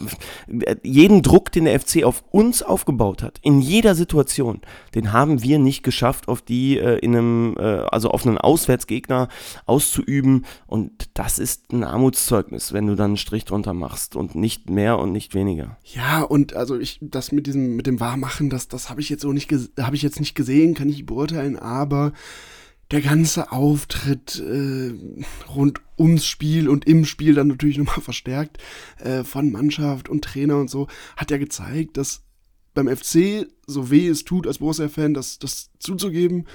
[0.83, 4.61] jeden Druck, den der FC auf uns aufgebaut hat, in jeder Situation,
[4.95, 9.29] den haben wir nicht geschafft, auf die äh, in einem, äh, also auf einen Auswärtsgegner
[9.67, 10.45] auszuüben.
[10.67, 14.84] Und das ist ein Armutszeugnis, wenn du dann einen Strich drunter machst und nicht mehr
[14.93, 15.79] und nicht weniger.
[15.85, 19.23] Ja, und also ich, das mit diesem, mit dem Wahrmachen, das, das habe ich jetzt
[19.23, 22.13] so nicht, habe ich jetzt nicht gesehen, kann ich beurteilen, aber
[22.91, 24.93] der ganze Auftritt äh,
[25.49, 28.59] rund ums Spiel und im Spiel dann natürlich nochmal verstärkt
[28.99, 32.23] äh, von Mannschaft und Trainer und so, hat ja gezeigt, dass
[32.75, 36.47] beim FC, so weh es tut als Borussia-Fan, das, das zuzugeben,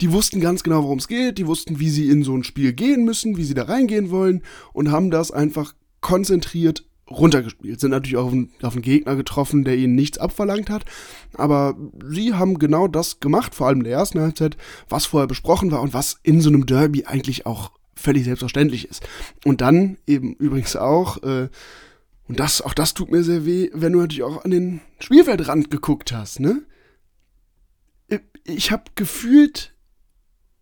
[0.00, 2.72] die wussten ganz genau, worum es geht, die wussten, wie sie in so ein Spiel
[2.72, 4.42] gehen müssen, wie sie da reingehen wollen
[4.72, 7.80] und haben das einfach konzentriert runtergespielt.
[7.80, 10.84] Sind natürlich auch auf einen, auf einen, Gegner getroffen, der ihnen nichts abverlangt hat.
[11.34, 14.56] Aber sie haben genau das gemacht, vor allem in der ersten Halbzeit,
[14.88, 19.06] was vorher besprochen war und was in so einem Derby eigentlich auch völlig selbstverständlich ist.
[19.44, 21.48] Und dann eben übrigens auch, äh,
[22.28, 25.70] und das, auch das tut mir sehr weh, wenn du natürlich auch an den Spielfeldrand
[25.70, 26.62] geguckt hast, ne?
[28.44, 29.74] Ich habe gefühlt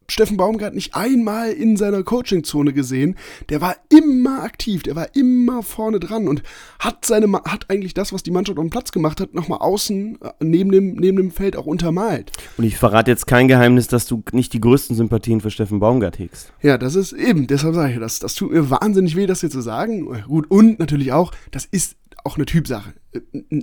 [0.09, 3.17] Steffen Baumgart nicht einmal in seiner Coachingzone gesehen.
[3.49, 6.43] Der war immer aktiv, der war immer vorne dran und
[6.79, 10.19] hat seine hat eigentlich das, was die Mannschaft auf dem Platz gemacht hat, nochmal außen
[10.23, 12.33] äh, neben dem, neben dem Feld auch untermalt.
[12.57, 16.19] Und ich verrate jetzt kein Geheimnis, dass du nicht die größten Sympathien für Steffen Baumgart
[16.19, 16.53] hegst.
[16.63, 19.51] Ja, das ist eben, deshalb sage ich, das, das tut mir wahnsinnig weh, das hier
[19.51, 20.23] zu sagen.
[20.27, 22.93] Gut, und natürlich auch, das ist auch eine Typsache.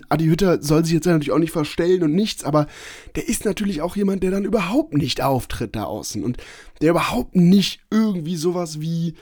[0.10, 2.68] Adi Hütter soll sich jetzt natürlich auch nicht verstellen und nichts, aber
[3.16, 6.38] der ist natürlich auch jemand, der dann überhaupt nicht auftritt da außen und
[6.82, 9.16] der überhaupt nicht irgendwie sowas wie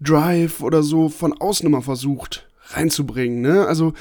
[0.00, 3.40] Drive oder so von außen immer versucht reinzubringen.
[3.40, 3.66] Ne?
[3.66, 3.94] Also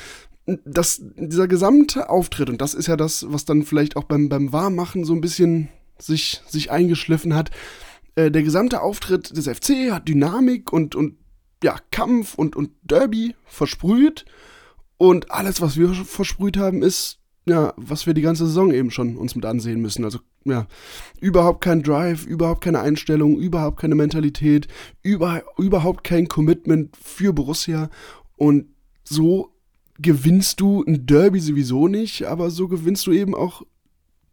[0.66, 4.54] das, dieser gesamte Auftritt, und das ist ja das, was dann vielleicht auch beim, beim
[4.54, 5.70] Warmmachen so ein bisschen
[6.00, 7.52] sich, sich eingeschliffen hat,
[8.16, 11.18] äh, der gesamte Auftritt des FC hat Dynamik und, und
[11.64, 14.26] ja, Kampf und, und Derby versprüht
[14.98, 19.16] und alles, was wir versprüht haben, ist, ja, was wir die ganze Saison eben schon
[19.16, 20.04] uns mit ansehen müssen.
[20.04, 20.68] Also, ja,
[21.22, 24.68] überhaupt kein Drive, überhaupt keine Einstellung, überhaupt keine Mentalität,
[25.02, 27.90] über, überhaupt kein Commitment für Borussia.
[28.36, 28.66] Und
[29.04, 29.54] so
[30.00, 33.64] gewinnst du ein Derby sowieso nicht, aber so gewinnst du eben auch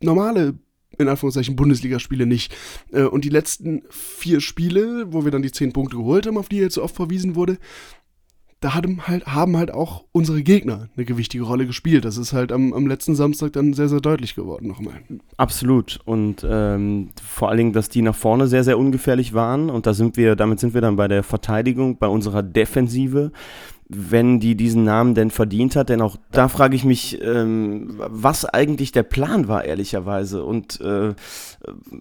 [0.01, 0.55] normale
[0.99, 2.55] in Anführungszeichen Bundesligaspiele nicht.
[2.93, 6.49] Äh, und die letzten vier Spiele, wo wir dann die zehn Punkte geholt haben, auf
[6.49, 7.59] die jetzt so oft verwiesen wurde,
[8.65, 12.07] da haben halt, haben halt auch unsere Gegner eine gewichtige Rolle gespielt.
[12.07, 14.95] Das ist halt am, am letzten Samstag dann sehr, sehr deutlich geworden nochmal.
[15.37, 16.01] Absolut.
[16.07, 19.69] Und ähm, vor allen Dingen, dass die nach vorne sehr, sehr ungefährlich waren.
[19.69, 23.33] Und da sind wir, damit sind wir dann bei der Verteidigung, bei unserer Defensive
[23.89, 25.89] wenn die diesen Namen denn verdient hat.
[25.89, 30.45] Denn auch da frage ich mich, ähm, was eigentlich der Plan war, ehrlicherweise.
[30.45, 31.14] Und äh,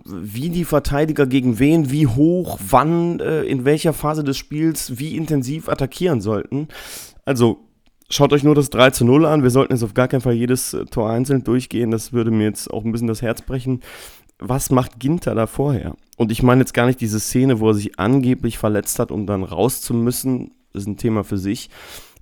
[0.06, 5.18] wie die Verteidiger gegen wen, wie hoch, wann, äh, in welcher Phase des Spiels, wie
[5.18, 6.70] intensiv attackieren sollten.
[7.26, 7.60] Also
[8.10, 9.44] schaut euch nur das 3 zu 0 an.
[9.44, 11.92] Wir sollten jetzt auf gar keinen Fall jedes äh, Tor einzeln durchgehen.
[11.92, 13.82] Das würde mir jetzt auch ein bisschen das Herz brechen.
[14.40, 15.96] Was macht Ginter da vorher?
[16.18, 19.26] Und ich meine jetzt gar nicht diese Szene, wo er sich angeblich verletzt hat, um
[19.26, 21.70] dann raus zu müssen ist ein Thema für sich,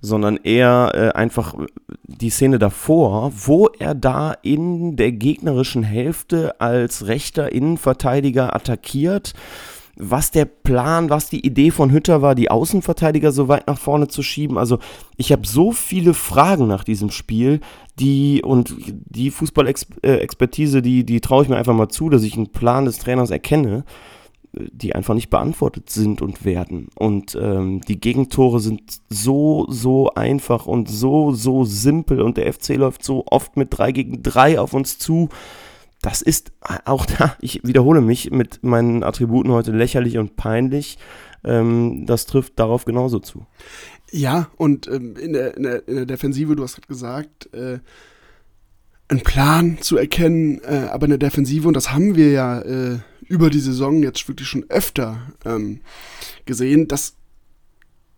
[0.00, 1.54] sondern eher äh, einfach
[2.02, 9.32] die Szene davor, wo er da in der gegnerischen Hälfte als rechter Innenverteidiger attackiert.
[9.94, 14.08] Was der Plan, was die Idee von Hütter war, die Außenverteidiger so weit nach vorne
[14.08, 14.56] zu schieben.
[14.56, 14.78] Also
[15.18, 17.60] ich habe so viele Fragen nach diesem Spiel,
[18.00, 22.50] die und die Fußballexpertise, die, die traue ich mir einfach mal zu, dass ich einen
[22.50, 23.84] Plan des Trainers erkenne
[24.52, 26.88] die einfach nicht beantwortet sind und werden.
[26.94, 32.76] Und ähm, die Gegentore sind so, so einfach und so, so simpel und der FC
[32.76, 35.30] läuft so oft mit 3 gegen 3 auf uns zu.
[36.02, 36.52] Das ist
[36.84, 40.98] auch da, ich wiederhole mich mit meinen Attributen heute lächerlich und peinlich.
[41.44, 43.46] Ähm, das trifft darauf genauso zu.
[44.10, 47.78] Ja, und ähm, in, der, in, der, in der Defensive, du hast gerade gesagt, äh,
[49.08, 52.98] einen Plan zu erkennen, äh, aber in der Defensive, und das haben wir ja äh,
[53.32, 55.80] über die Saison jetzt wirklich schon öfter ähm,
[56.44, 57.14] gesehen, dass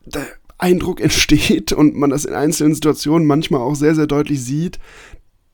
[0.04, 0.26] der
[0.58, 4.80] Eindruck entsteht und man das in einzelnen Situationen manchmal auch sehr, sehr deutlich sieht,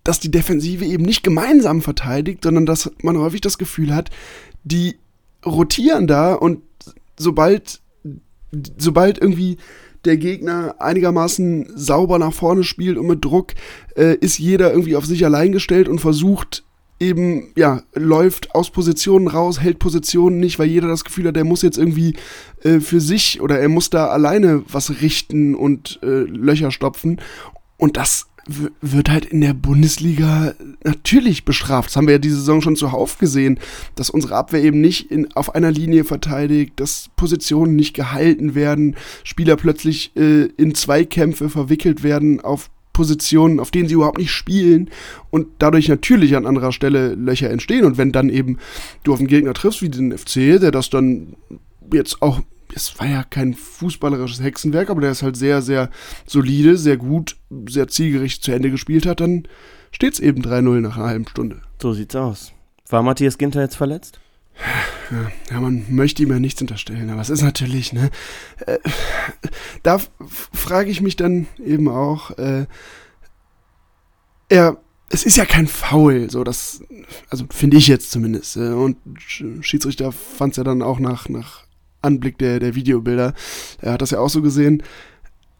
[0.02, 4.08] dass die Defensive eben nicht gemeinsam verteidigt, sondern dass man häufig das Gefühl hat,
[4.64, 4.96] die
[5.44, 6.62] rotieren da und
[7.18, 7.82] sobald,
[8.78, 9.58] sobald irgendwie
[10.06, 13.52] der Gegner einigermaßen sauber nach vorne spielt und mit Druck,
[13.94, 16.64] äh, ist jeder irgendwie auf sich allein gestellt und versucht
[17.00, 21.44] eben, ja, läuft aus Positionen raus, hält Positionen nicht, weil jeder das Gefühl hat, der
[21.44, 22.14] muss jetzt irgendwie
[22.62, 27.20] äh, für sich oder er muss da alleine was richten und äh, Löcher stopfen.
[27.78, 28.26] Und das
[28.80, 31.90] wird halt in der Bundesliga natürlich bestraft.
[31.90, 33.58] Das haben wir ja diese Saison schon zuhauf gesehen,
[33.94, 38.96] dass unsere Abwehr eben nicht in, auf einer Linie verteidigt, dass Positionen nicht gehalten werden,
[39.24, 42.70] Spieler plötzlich äh, in Zweikämpfe verwickelt werden auf
[43.00, 44.90] Positionen, auf denen sie überhaupt nicht spielen
[45.30, 47.86] und dadurch natürlich an anderer Stelle Löcher entstehen.
[47.86, 48.58] Und wenn dann eben
[49.04, 51.34] du auf einen Gegner triffst wie den FC, der das dann
[51.90, 52.42] jetzt auch,
[52.74, 55.88] es war ja kein fußballerisches Hexenwerk, aber der ist halt sehr, sehr
[56.26, 57.36] solide, sehr gut,
[57.66, 59.44] sehr zielgerichtet zu Ende gespielt hat, dann
[59.92, 61.62] steht es eben 3-0 nach einer halben Stunde.
[61.80, 62.52] So sieht's aus.
[62.90, 64.20] War Matthias Ginter jetzt verletzt?
[65.50, 68.10] Ja, man möchte ihm ja nichts unterstellen, aber es ist natürlich, ne?
[68.66, 68.78] Äh,
[69.82, 70.00] da
[70.52, 72.66] frage ich mich dann eben auch, äh,
[74.48, 74.76] er,
[75.08, 76.82] es ist ja kein Foul, so das,
[77.28, 78.56] also finde ich jetzt zumindest.
[78.56, 81.64] Äh, und Schiedsrichter fand es ja dann auch nach, nach
[82.02, 83.34] Anblick der, der Videobilder,
[83.80, 84.82] er hat das ja auch so gesehen.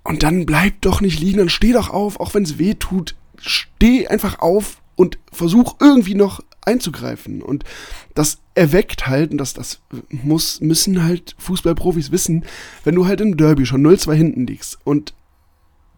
[0.05, 3.17] Und dann bleib doch nicht liegen, dann steh doch auf, auch wenn es weh tut.
[3.37, 7.43] Steh einfach auf und versuch irgendwie noch einzugreifen.
[7.43, 7.65] Und
[8.15, 9.81] das erweckt halt, und das, das
[10.11, 12.45] muss, müssen halt Fußballprofis wissen,
[12.85, 15.15] wenn du halt im Derby schon 0-2 hinten liegst und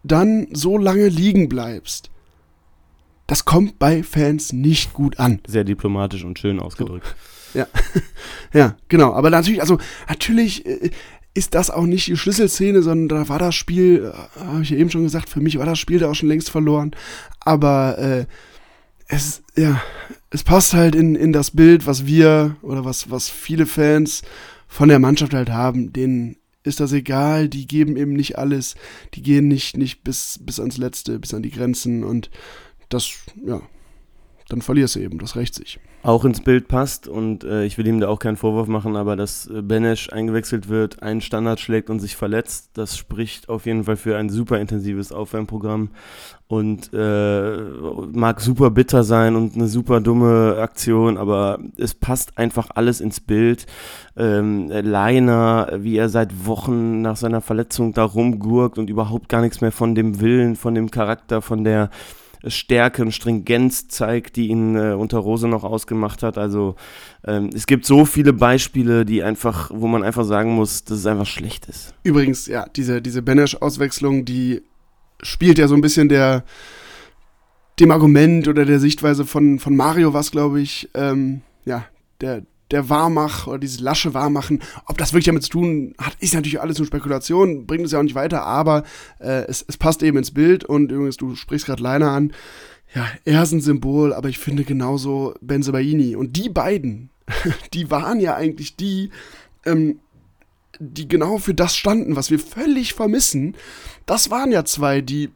[0.03, 2.09] dann so lange liegen bleibst,
[3.27, 5.39] das kommt bei Fans nicht gut an.
[5.47, 7.15] Sehr diplomatisch und schön ausgedrückt.
[7.53, 7.59] So.
[7.59, 7.67] Ja.
[8.53, 9.13] ja, genau.
[9.13, 9.77] Aber natürlich, also
[10.09, 10.89] natürlich äh,
[11.33, 14.77] ist das auch nicht die Schlüsselszene, sondern da war das Spiel, äh, habe ich ja
[14.77, 16.91] eben schon gesagt, für mich war das Spiel da auch schon längst verloren.
[17.39, 18.25] Aber äh,
[19.13, 19.81] es, ja,
[20.29, 24.23] es passt halt in, in das Bild, was wir oder was, was viele Fans
[24.67, 25.93] von der Mannschaft halt haben.
[25.93, 28.75] Denen ist das egal, die geben eben nicht alles,
[29.13, 32.29] die gehen nicht, nicht bis, bis ans Letzte, bis an die Grenzen und
[32.89, 33.11] das,
[33.45, 33.61] ja,
[34.49, 35.79] dann verlierst du eben, das rächt sich.
[36.03, 39.15] Auch ins Bild passt und äh, ich will ihm da auch keinen Vorwurf machen, aber
[39.15, 43.85] dass äh, Benesch eingewechselt wird, einen Standard schlägt und sich verletzt, das spricht auf jeden
[43.85, 45.91] Fall für ein super intensives Aufwärmprogramm
[46.47, 47.57] und äh,
[48.11, 53.21] mag super bitter sein und eine super dumme Aktion, aber es passt einfach alles ins
[53.21, 53.65] Bild.
[54.17, 59.61] Ähm, Leiner, wie er seit Wochen nach seiner Verletzung da rumgurkt und überhaupt gar nichts
[59.61, 61.89] mehr von dem Willen, von dem Charakter, von der
[62.47, 66.37] Stärke und Stringenz zeigt, die ihn äh, unter Rose noch ausgemacht hat.
[66.37, 66.75] Also
[67.25, 71.05] ähm, es gibt so viele Beispiele, die einfach, wo man einfach sagen muss, dass es
[71.05, 71.93] einfach schlecht ist.
[72.03, 74.61] Übrigens, ja, diese, diese Benesch-Auswechslung, die
[75.21, 76.43] spielt ja so ein bisschen der
[77.79, 81.85] dem Argument oder der Sichtweise von, von Mario was, glaube ich, ähm, ja,
[82.21, 86.33] der, der Wahrmach oder dieses lasche Wahrmachen, ob das wirklich damit zu tun hat, ist
[86.33, 88.83] natürlich alles nur Spekulation, bringt es ja auch nicht weiter, aber
[89.19, 92.33] äh, es, es passt eben ins Bild und übrigens, du sprichst gerade Leiner an,
[92.95, 97.09] ja, er ist ein Symbol, aber ich finde genauso Benzebaini und die beiden,
[97.73, 99.09] die waren ja eigentlich die,
[99.65, 99.99] ähm,
[100.79, 103.55] die genau für das standen, was wir völlig vermissen.
[104.05, 105.29] Das waren ja zwei, die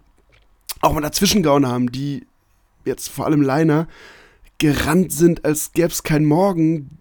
[0.81, 2.25] auch mal dazwischen gehauen haben, die
[2.85, 3.87] jetzt vor allem Leiner
[4.57, 6.96] gerannt sind, als gäbe es keinen Morgen.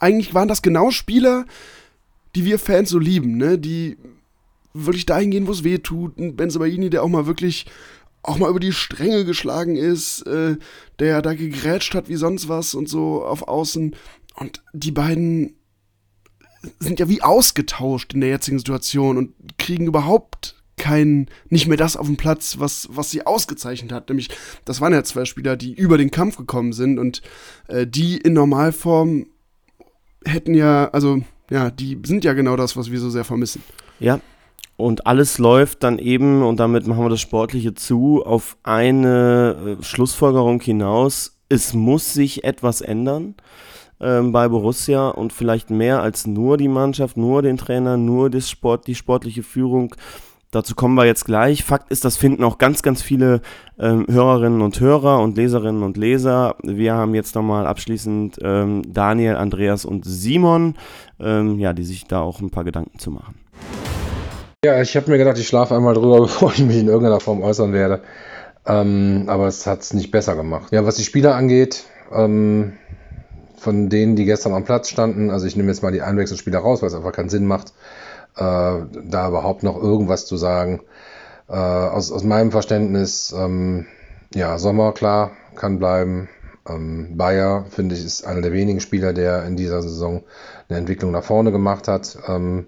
[0.00, 1.46] Eigentlich waren das genau Spieler,
[2.34, 3.58] die wir Fans so lieben, ne?
[3.58, 3.96] Die
[4.74, 6.18] wirklich dahin gehen, wo es weh tut.
[6.18, 7.66] Ein Benzabaini, der auch mal wirklich
[8.22, 10.56] auch mal über die Stränge geschlagen ist, äh,
[10.98, 13.94] der da gegrätscht hat wie sonst was und so auf Außen.
[14.34, 15.54] Und die beiden
[16.80, 21.96] sind ja wie ausgetauscht in der jetzigen Situation und kriegen überhaupt kein, nicht mehr das
[21.96, 24.08] auf dem Platz, was, was sie ausgezeichnet hat.
[24.08, 24.30] Nämlich,
[24.64, 27.20] das waren ja zwei Spieler, die über den Kampf gekommen sind und
[27.68, 29.26] äh, die in Normalform
[30.24, 33.62] hätten ja, also ja, die sind ja genau das, was wir so sehr vermissen.
[34.00, 34.20] Ja,
[34.76, 39.82] und alles läuft dann eben, und damit machen wir das Sportliche zu, auf eine äh,
[39.82, 41.36] Schlussfolgerung hinaus.
[41.48, 43.34] Es muss sich etwas ändern
[44.00, 48.48] ähm, bei Borussia und vielleicht mehr als nur die Mannschaft, nur den Trainer, nur das
[48.48, 49.94] Sport, die sportliche Führung
[50.50, 51.62] Dazu kommen wir jetzt gleich.
[51.62, 53.42] Fakt ist, das finden auch ganz, ganz viele
[53.78, 56.56] ähm, Hörerinnen und Hörer und Leserinnen und Leser.
[56.62, 60.76] Wir haben jetzt nochmal abschließend ähm, Daniel, Andreas und Simon,
[61.20, 63.34] ähm, ja, die sich da auch ein paar Gedanken zu machen.
[64.64, 67.42] Ja, ich habe mir gedacht, ich schlafe einmal drüber, bevor ich mich in irgendeiner Form
[67.42, 68.00] äußern werde.
[68.64, 70.72] Ähm, aber es hat es nicht besser gemacht.
[70.72, 72.72] Ja, was die Spieler angeht, ähm,
[73.58, 76.80] von denen, die gestern am Platz standen, also ich nehme jetzt mal die Einwechselspieler raus,
[76.80, 77.74] weil es einfach keinen Sinn macht
[78.38, 80.80] da überhaupt noch irgendwas zu sagen.
[81.48, 83.86] Äh, aus, aus meinem Verständnis, ähm,
[84.34, 86.28] ja, Sommer, klar, kann bleiben.
[86.68, 90.22] Ähm, Bayer, finde ich, ist einer der wenigen Spieler, der in dieser Saison
[90.68, 92.18] eine Entwicklung nach vorne gemacht hat.
[92.28, 92.66] Ähm,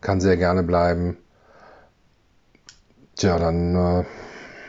[0.00, 1.16] kann sehr gerne bleiben.
[3.16, 4.04] Tja, dann äh,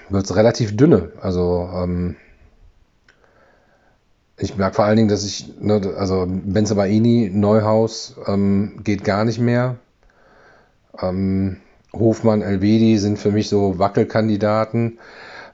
[0.10, 1.12] wird es relativ dünne.
[1.22, 2.16] Also, ähm,
[4.40, 9.40] ich merke vor allen Dingen, dass ich, ne, also Benzabaini, Neuhaus ähm, geht gar nicht
[9.40, 9.78] mehr.
[11.02, 11.58] Ähm,
[11.94, 15.00] Hofmann, Elvedi sind für mich so Wackelkandidaten.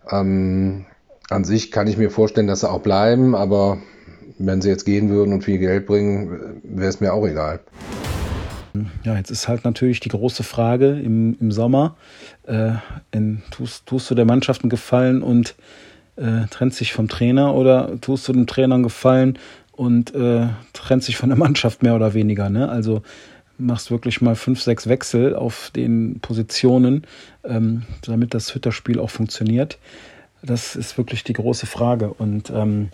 [0.09, 0.85] Ähm,
[1.29, 3.77] an sich kann ich mir vorstellen, dass sie auch bleiben, aber
[4.39, 7.59] wenn sie jetzt gehen würden und viel Geld bringen, wäre es mir auch egal.
[9.03, 11.95] Ja, jetzt ist halt natürlich die große Frage im, im Sommer,
[12.47, 12.71] äh,
[13.11, 15.55] in, tust, tust du der Mannschaft einen Gefallen und
[16.15, 19.37] äh, trennst dich vom Trainer oder tust du dem Trainer einen Gefallen
[19.71, 22.49] und äh, trennst dich von der Mannschaft mehr oder weniger?
[22.49, 22.67] Ne?
[22.67, 23.03] Also
[23.57, 27.05] machst wirklich mal fünf, sechs Wechsel auf den Positionen,
[27.43, 29.77] ähm, damit das Hütterspiel auch funktioniert.
[30.41, 32.13] Das ist wirklich die große Frage.
[32.13, 32.89] Und ähm,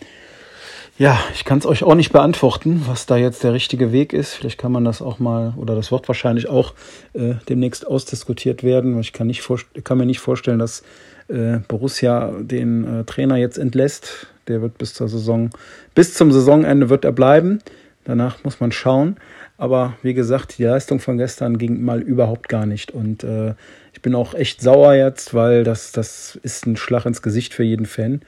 [0.99, 4.33] ja, ich kann es euch auch nicht beantworten, was da jetzt der richtige Weg ist.
[4.33, 6.73] Vielleicht kann man das auch mal, oder das wird wahrscheinlich auch
[7.13, 8.99] äh, demnächst ausdiskutiert werden.
[8.99, 9.41] Ich kann, nicht
[9.85, 10.83] kann mir nicht vorstellen, dass
[11.29, 14.27] äh, Borussia den äh, Trainer jetzt entlässt.
[14.49, 15.51] Der wird bis zur Saison,
[15.95, 17.59] bis zum Saisonende wird er bleiben.
[18.03, 19.17] Danach muss man schauen.
[19.59, 22.91] Aber wie gesagt, die Leistung von gestern ging mal überhaupt gar nicht.
[22.91, 23.55] Und äh,
[23.91, 27.63] ich bin auch echt sauer jetzt, weil das, das ist ein Schlag ins Gesicht für
[27.63, 28.21] jeden Fan,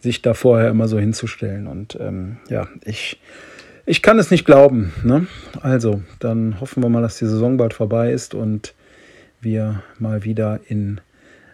[0.00, 1.66] sich da vorher immer so hinzustellen.
[1.66, 3.20] Und ähm, ja, ich,
[3.84, 4.94] ich kann es nicht glauben.
[5.04, 5.26] Ne?
[5.60, 8.72] Also, dann hoffen wir mal, dass die Saison bald vorbei ist und
[9.42, 11.02] wir mal wieder in,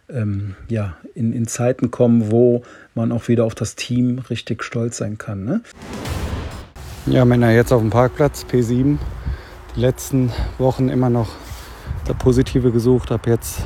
[0.08, 2.62] ähm, ja, in, in Zeiten kommen, wo
[2.94, 5.44] man auch wieder auf das Team richtig stolz sein kann.
[5.44, 5.60] Ne?
[7.06, 8.98] Ja, Männer, jetzt auf dem Parkplatz, P7
[9.76, 11.28] die letzten Wochen immer noch
[12.04, 13.64] das Positive gesucht, habe jetzt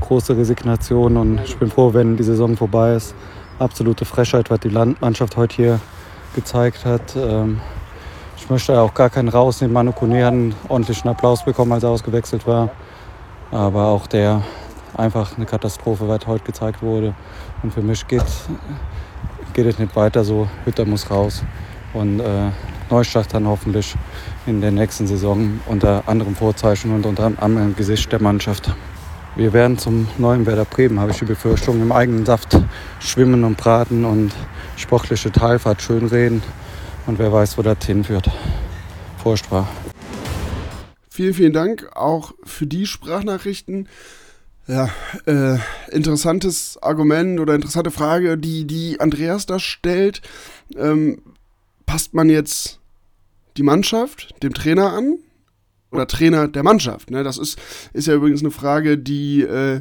[0.00, 3.14] große Resignation und ich bin froh, wenn die Saison vorbei ist.
[3.58, 5.80] Absolute Frechheit, was die Mannschaft heute hier
[6.34, 7.16] gezeigt hat.
[7.16, 7.60] Ähm,
[8.36, 9.74] ich möchte auch gar keinen rausnehmen.
[9.74, 12.70] Manu Kone hat einen ordentlichen Applaus bekommen, als er ausgewechselt war.
[13.50, 14.42] Aber auch der
[14.96, 17.14] einfach eine Katastrophe, was heute gezeigt wurde.
[17.62, 18.24] Und für mich geht,
[19.54, 20.48] geht es nicht weiter so.
[20.64, 21.42] Hütter muss raus.
[21.92, 22.50] Und äh,
[22.90, 23.94] Neustart dann hoffentlich
[24.48, 28.74] in der nächsten Saison unter anderem Vorzeichen und unter anderem Gesicht der Mannschaft.
[29.36, 32.58] Wir werden zum neuen Werder Bremen, habe ich die Befürchtung, im eigenen Saft
[32.98, 34.32] schwimmen und braten und
[34.76, 36.42] sportliche Teilfahrt schönreden.
[37.06, 38.30] Und wer weiß, wo das hinführt.
[39.22, 39.66] Vorsprach.
[41.10, 43.88] Vielen, vielen Dank auch für die Sprachnachrichten.
[44.66, 44.88] Ja,
[45.26, 45.58] äh,
[45.90, 50.22] interessantes Argument oder interessante Frage, die, die Andreas da stellt.
[50.76, 51.20] Ähm,
[51.86, 52.77] passt man jetzt
[53.56, 55.18] die Mannschaft dem Trainer an
[55.90, 57.10] oder Trainer der Mannschaft?
[57.10, 57.24] Ne?
[57.24, 57.58] Das ist,
[57.92, 59.80] ist ja übrigens eine Frage, die, äh,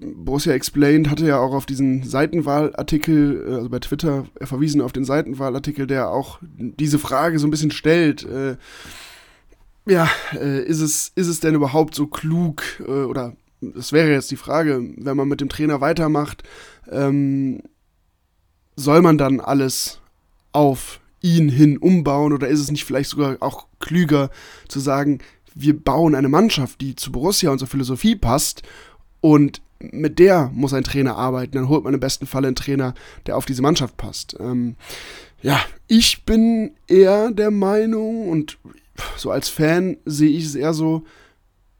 [0.00, 5.04] Borussia Explained hatte ja auch auf diesen Seitenwahlartikel, äh, also bei Twitter verwiesen auf den
[5.04, 8.24] Seitenwahlartikel, der auch diese Frage so ein bisschen stellt.
[8.24, 8.56] Äh,
[9.86, 14.30] ja, äh, ist, es, ist es denn überhaupt so klug äh, oder das wäre jetzt
[14.30, 16.42] die Frage, wenn man mit dem Trainer weitermacht,
[16.90, 17.62] ähm,
[18.76, 20.00] soll man dann alles
[20.52, 24.30] auf ihn hin umbauen oder ist es nicht vielleicht sogar auch klüger
[24.68, 25.18] zu sagen,
[25.54, 28.62] wir bauen eine Mannschaft, die zu Borussia und zur Philosophie passt
[29.20, 31.56] und mit der muss ein Trainer arbeiten.
[31.56, 32.94] Dann holt man im besten Fall einen Trainer,
[33.26, 34.36] der auf diese Mannschaft passt.
[34.38, 34.76] Ähm,
[35.42, 38.58] ja, ich bin eher der Meinung und
[39.16, 41.04] so als Fan sehe ich es eher so,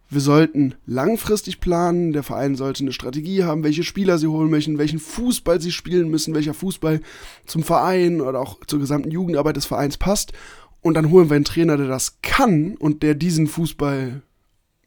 [0.09, 4.78] wir sollten langfristig planen, der Verein sollte eine Strategie haben, welche Spieler sie holen möchten,
[4.78, 7.00] welchen Fußball sie spielen müssen, welcher Fußball
[7.44, 10.32] zum Verein oder auch zur gesamten Jugendarbeit des Vereins passt.
[10.80, 14.22] Und dann holen wir einen Trainer, der das kann und der diesen Fußball,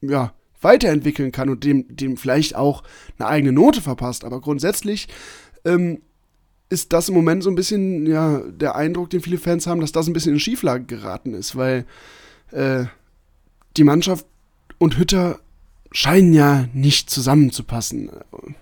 [0.02, 2.84] ja, weiterentwickeln kann und dem, dem vielleicht auch
[3.18, 4.24] eine eigene Note verpasst.
[4.24, 5.08] Aber grundsätzlich
[5.66, 6.02] ähm,
[6.70, 9.92] ist das im Moment so ein bisschen, ja, der Eindruck, den viele Fans haben, dass
[9.92, 11.86] das ein bisschen in Schieflage geraten ist, weil
[12.52, 12.86] äh,
[13.78, 14.26] die Mannschaft
[14.80, 15.40] und Hütter
[15.92, 18.12] scheinen ja nicht zusammenzupassen.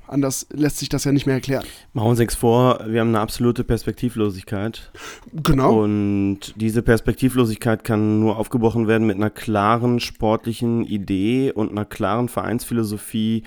[0.07, 1.65] Anders lässt sich das ja nicht mehr erklären.
[1.93, 4.91] Machen wir uns nichts vor, wir haben eine absolute Perspektivlosigkeit.
[5.33, 5.83] Genau.
[5.83, 12.29] Und diese Perspektivlosigkeit kann nur aufgebrochen werden mit einer klaren sportlichen Idee und einer klaren
[12.29, 13.43] Vereinsphilosophie,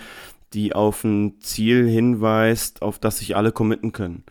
[0.53, 4.25] die auf ein Ziel hinweist, auf das sich alle committen können.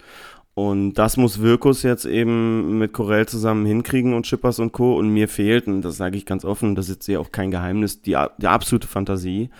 [0.59, 4.97] Und das muss Wirkus jetzt eben mit Corell zusammen hinkriegen und Schippers und Co.
[4.97, 7.49] Und mir fehlt, und das sage ich ganz offen, das ist jetzt hier auch kein
[7.49, 9.51] Geheimnis, die, die absolute Fantasie,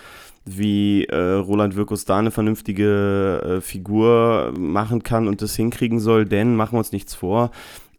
[0.43, 6.26] wie äh, Roland Wirkus da eine vernünftige äh, Figur machen kann und das hinkriegen soll.
[6.26, 7.52] Denn, machen wir uns nichts vor,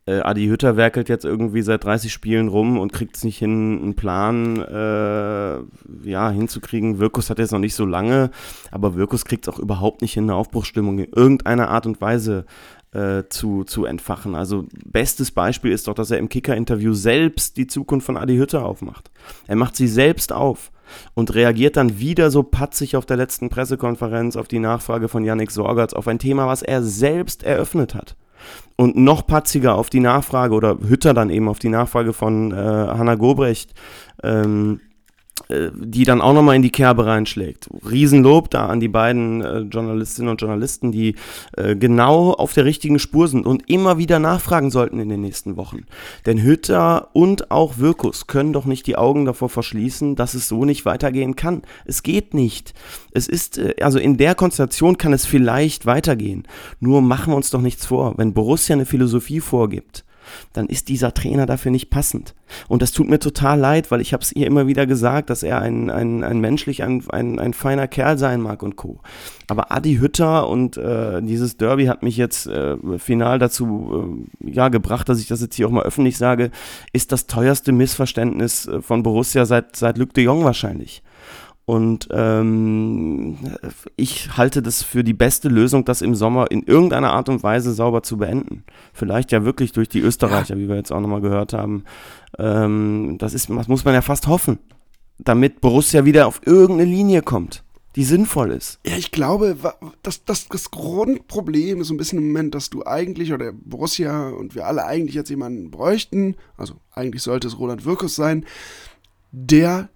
[0.07, 3.81] äh, Adi Hütter werkelt jetzt irgendwie seit 30 Spielen rum und kriegt es nicht hin,
[3.83, 6.99] einen Plan äh, ja, hinzukriegen.
[6.99, 8.31] Wirkus hat jetzt noch nicht so lange,
[8.71, 12.45] aber Wirkus kriegt es auch überhaupt nicht hin, eine Aufbruchsstimmung in irgendeiner Art und Weise
[12.93, 14.35] äh, zu, zu entfachen.
[14.35, 18.65] Also bestes Beispiel ist doch, dass er im Kicker-Interview selbst die Zukunft von Adi Hütter
[18.65, 19.11] aufmacht.
[19.47, 20.73] Er macht sie selbst auf
[21.15, 25.51] und reagiert dann wieder so patzig auf der letzten Pressekonferenz auf die Nachfrage von Yannick
[25.51, 28.17] Sorgatz auf ein Thema, was er selbst eröffnet hat.
[28.77, 32.57] Und noch patziger auf die Nachfrage oder Hütter dann eben auf die Nachfrage von äh,
[32.57, 33.75] Hanna Gobrecht,
[34.23, 34.90] ähm, äh,
[35.49, 37.69] die dann auch nochmal in die Kerbe reinschlägt.
[37.89, 41.17] Riesenlob da an die beiden äh, Journalistinnen und Journalisten, die
[41.57, 45.57] äh, genau auf der richtigen Spur sind und immer wieder nachfragen sollten in den nächsten
[45.57, 45.87] Wochen.
[46.27, 50.65] Denn Hütter und auch Wirkus können doch nicht die Augen davor verschließen, dass es so
[50.65, 51.63] nicht weitergehen kann.
[51.85, 52.75] Es geht nicht.
[53.13, 56.45] Es ist, äh, also in der Konstellation kann es vielleicht weitergehen.
[56.79, 58.15] Nur machen wir uns doch nichts vor.
[58.17, 60.05] Wenn Borussia eine Philosophie vorgibt,
[60.53, 62.35] dann ist dieser Trainer dafür nicht passend.
[62.69, 65.43] Und das tut mir total leid, weil ich habe es ihr immer wieder gesagt, dass
[65.43, 69.01] er ein, ein, ein menschlich, ein, ein, ein feiner Kerl sein mag und Co.
[69.49, 74.69] Aber Adi Hütter und äh, dieses Derby hat mich jetzt äh, final dazu äh, ja,
[74.69, 76.51] gebracht, dass ich das jetzt hier auch mal öffentlich sage,
[76.93, 81.03] ist das teuerste Missverständnis äh, von Borussia seit, seit Luc de Jong wahrscheinlich.
[81.71, 83.39] Und ähm,
[83.95, 87.73] ich halte das für die beste Lösung, das im Sommer in irgendeiner Art und Weise
[87.75, 88.65] sauber zu beenden.
[88.93, 90.61] Vielleicht ja wirklich durch die Österreicher, ja.
[90.61, 91.85] wie wir jetzt auch nochmal gehört haben.
[92.41, 94.59] Ähm, das, ist, das muss man ja fast hoffen,
[95.19, 97.63] damit Borussia wieder auf irgendeine Linie kommt,
[97.95, 98.81] die sinnvoll ist.
[98.85, 99.57] Ja, ich glaube,
[100.03, 104.31] das, das, das Grundproblem ist so ein bisschen im Moment, dass du eigentlich, oder Borussia
[104.31, 108.45] und wir alle eigentlich jetzt jemanden bräuchten, also eigentlich sollte es Roland Wirkus sein,
[109.31, 109.89] der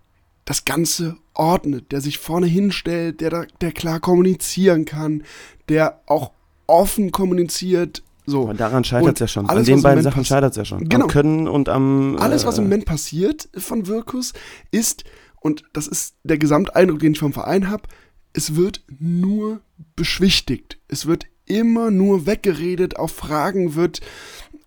[0.44, 5.24] das Ganze ordnet, der sich vorne hinstellt, der, da, der klar kommunizieren kann,
[5.68, 6.32] der auch
[6.66, 8.02] offen kommuniziert.
[8.26, 8.42] So.
[8.42, 9.48] Und daran scheitert es ja schon.
[9.48, 10.88] Alles, An den beiden Sachen scheitert es ja schon.
[10.88, 11.04] Genau.
[11.04, 12.16] Am Können und am.
[12.16, 14.32] Äh, alles, was im Moment passiert von Wirkus,
[14.70, 15.04] ist,
[15.40, 17.84] und das ist der Gesamteindruck, den ich vom Verein habe,
[18.32, 19.60] es wird nur
[19.96, 20.78] beschwichtigt.
[20.88, 24.00] Es wird immer nur weggeredet, auf Fragen wird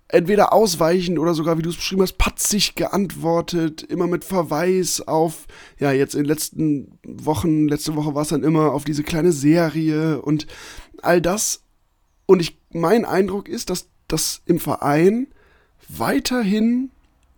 [0.09, 5.47] entweder ausweichend oder sogar, wie du es beschrieben hast, patzig geantwortet, immer mit Verweis auf,
[5.79, 9.31] ja, jetzt in den letzten Wochen, letzte Woche war es dann immer auf diese kleine
[9.31, 10.47] Serie und
[11.01, 11.63] all das.
[12.25, 15.27] Und ich, mein Eindruck ist, dass das im Verein
[15.89, 16.89] weiterhin,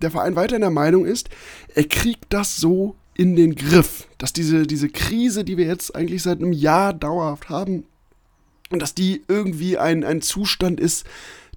[0.02, 1.30] der Verein weiterhin der Meinung ist,
[1.74, 6.22] er kriegt das so in den Griff, dass diese, diese Krise, die wir jetzt eigentlich
[6.24, 7.86] seit einem Jahr dauerhaft haben,
[8.70, 11.06] und dass die irgendwie ein, ein Zustand ist,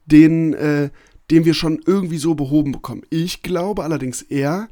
[0.06, 0.90] den, äh,
[1.30, 3.02] den wir schon irgendwie so behoben bekommen.
[3.10, 4.68] Ich glaube allerdings eher,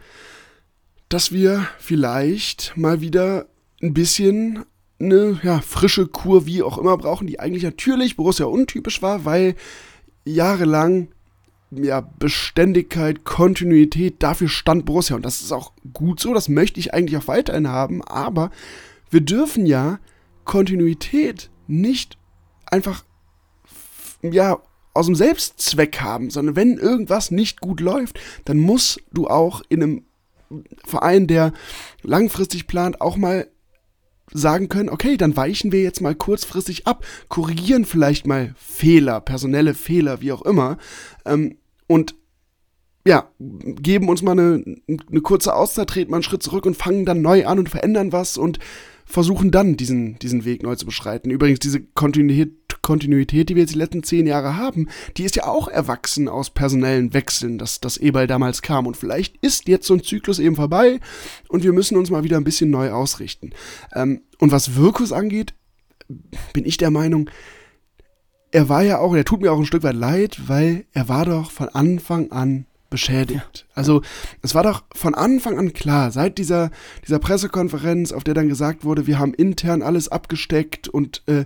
[1.08, 3.46] dass wir vielleicht mal wieder
[3.82, 4.64] ein bisschen
[5.00, 9.54] eine ja, frische Kur, wie auch immer, brauchen, die eigentlich natürlich Borussia untypisch war, weil
[10.24, 11.08] jahrelang
[11.70, 15.16] ja, Beständigkeit, Kontinuität, dafür stand Borussia.
[15.16, 18.50] Und das ist auch gut so, das möchte ich eigentlich auch weiterhin haben, aber
[19.10, 19.98] wir dürfen ja
[20.44, 22.18] Kontinuität nicht
[22.66, 23.04] einfach,
[24.22, 24.58] ja,
[25.00, 29.82] aus dem Selbstzweck haben, sondern wenn irgendwas nicht gut läuft, dann musst du auch in
[29.82, 30.04] einem
[30.84, 31.54] Verein, der
[32.02, 33.48] langfristig plant, auch mal
[34.32, 39.74] sagen können, okay, dann weichen wir jetzt mal kurzfristig ab, korrigieren vielleicht mal Fehler, personelle
[39.74, 40.76] Fehler, wie auch immer,
[41.24, 42.14] ähm, und
[43.06, 47.06] ja, geben uns mal eine, eine kurze Auszeit, treten mal einen Schritt zurück und fangen
[47.06, 48.58] dann neu an und verändern was und
[49.06, 51.30] versuchen dann diesen, diesen Weg neu zu beschreiten.
[51.30, 52.52] Übrigens, diese Kontinuität,
[52.90, 56.50] Kontinuität, die wir jetzt die letzten zehn Jahre haben, die ist ja auch erwachsen aus
[56.50, 58.88] personellen Wechseln, dass das Ebal damals kam.
[58.88, 60.98] Und vielleicht ist jetzt so ein Zyklus eben vorbei
[61.48, 63.52] und wir müssen uns mal wieder ein bisschen neu ausrichten.
[63.94, 65.54] Ähm, und was Wirkus angeht,
[66.52, 67.30] bin ich der Meinung,
[68.50, 71.26] er war ja auch, er tut mir auch ein Stück weit leid, weil er war
[71.26, 73.66] doch von Anfang an beschädigt.
[73.68, 73.72] Ja.
[73.76, 74.02] Also
[74.42, 76.72] es war doch von Anfang an klar, seit dieser,
[77.06, 81.44] dieser Pressekonferenz, auf der dann gesagt wurde, wir haben intern alles abgesteckt und äh,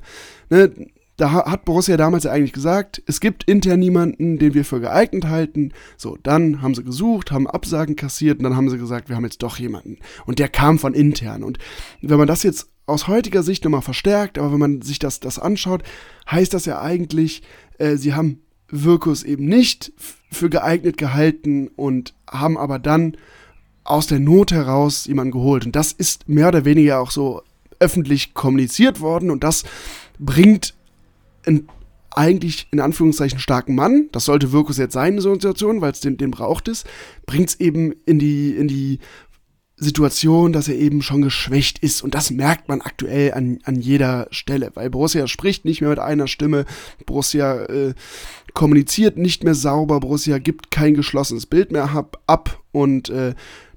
[0.49, 0.73] ne,
[1.17, 5.27] da hat Borussia damals ja eigentlich gesagt, es gibt intern niemanden, den wir für geeignet
[5.27, 5.73] halten.
[5.97, 9.25] So, dann haben sie gesucht, haben Absagen kassiert und dann haben sie gesagt, wir haben
[9.25, 9.99] jetzt doch jemanden.
[10.27, 11.45] Und der kam von intern.
[11.45, 11.59] Und
[12.03, 15.39] wenn man das jetzt aus heutiger Sicht nochmal verstärkt, aber wenn man sich das, das
[15.39, 15.83] anschaut,
[16.31, 17.43] heißt das ja eigentlich,
[17.79, 19.93] äh, sie haben Wirkus eben nicht
[20.31, 23.17] für geeignet gehalten und haben aber dann
[23.85, 25.65] aus der Not heraus jemanden geholt.
[25.65, 27.43] Und das ist mehr oder weniger auch so
[27.79, 29.65] öffentlich kommuniziert worden und das
[30.19, 30.74] bringt
[31.47, 31.69] einen
[32.17, 35.93] eigentlich in Anführungszeichen starken Mann, das sollte Wirkus jetzt sein in so einer Situation, weil
[35.93, 36.85] es den, den braucht es,
[37.27, 39.01] bringt es eben in die, in die
[39.77, 42.03] Situation, dass er eben schon geschwächt ist.
[42.03, 45.99] Und das merkt man aktuell an, an jeder Stelle, weil Borussia spricht nicht mehr mit
[45.99, 46.65] einer Stimme,
[47.07, 47.95] Borussia äh,
[48.53, 52.63] kommuniziert nicht mehr sauber, Borussia gibt kein geschlossenes Bild mehr ab.
[52.71, 53.35] Und äh,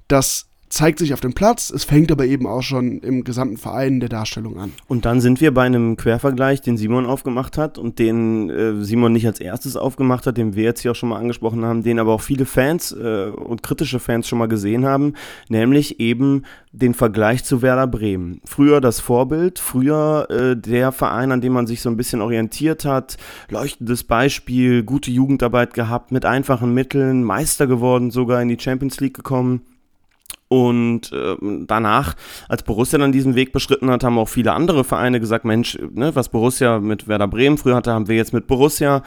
[0.08, 4.00] das zeigt sich auf dem Platz, es fängt aber eben auch schon im gesamten Verein
[4.00, 4.74] der Darstellung an.
[4.88, 9.14] Und dann sind wir bei einem Quervergleich, den Simon aufgemacht hat und den äh, Simon
[9.14, 12.00] nicht als erstes aufgemacht hat, den wir jetzt hier auch schon mal angesprochen haben, den
[12.00, 15.14] aber auch viele Fans äh, und kritische Fans schon mal gesehen haben,
[15.50, 18.42] nämlich eben den Vergleich zu Werder Bremen.
[18.46, 22.84] Früher das Vorbild, früher äh, der Verein, an dem man sich so ein bisschen orientiert
[22.84, 23.18] hat,
[23.50, 29.16] leuchtendes Beispiel, gute Jugendarbeit gehabt, mit einfachen Mitteln, Meister geworden, sogar in die Champions League
[29.16, 29.62] gekommen
[30.50, 31.36] und äh,
[31.66, 32.16] danach,
[32.48, 36.16] als Borussia dann diesen Weg beschritten hat, haben auch viele andere Vereine gesagt, Mensch, ne,
[36.16, 39.04] was Borussia mit Werder Bremen früher hatte, haben wir jetzt mit Borussia.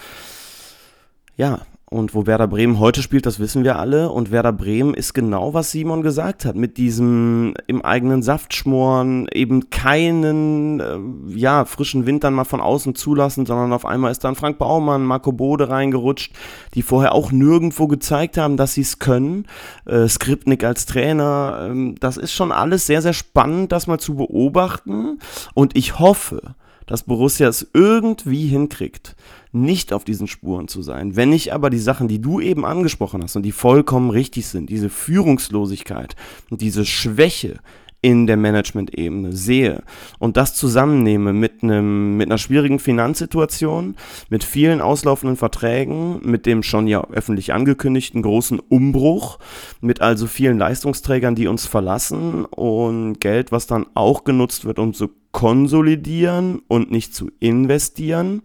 [1.37, 1.61] Ja,
[1.93, 4.11] und wo Werder Bremen heute spielt, das wissen wir alle.
[4.11, 9.27] Und Werder Bremen ist genau, was Simon gesagt hat, mit diesem im eigenen Saft schmoren,
[9.33, 10.99] eben keinen äh,
[11.37, 15.05] ja, frischen Wind dann mal von außen zulassen, sondern auf einmal ist dann Frank Baumann,
[15.05, 16.33] Marco Bode reingerutscht,
[16.75, 19.47] die vorher auch nirgendwo gezeigt haben, dass sie es können.
[19.85, 24.15] Äh, Skripnik als Trainer, äh, das ist schon alles sehr, sehr spannend, das mal zu
[24.15, 25.19] beobachten.
[25.55, 26.55] Und ich hoffe,
[26.91, 29.15] dass Borussia es irgendwie hinkriegt,
[29.53, 31.15] nicht auf diesen Spuren zu sein.
[31.15, 34.69] Wenn ich aber die Sachen, die du eben angesprochen hast und die vollkommen richtig sind,
[34.69, 36.17] diese Führungslosigkeit
[36.51, 37.61] und diese Schwäche
[38.03, 39.83] in der Management-Ebene sehe
[40.19, 43.97] und das zusammennehme mit einem mit einer schwierigen Finanzsituation,
[44.29, 49.39] mit vielen auslaufenden Verträgen, mit dem schon ja öffentlich angekündigten großen Umbruch,
[49.81, 54.95] mit also vielen Leistungsträgern, die uns verlassen und Geld, was dann auch genutzt wird, um
[54.95, 58.43] zu konsolidieren und nicht zu investieren.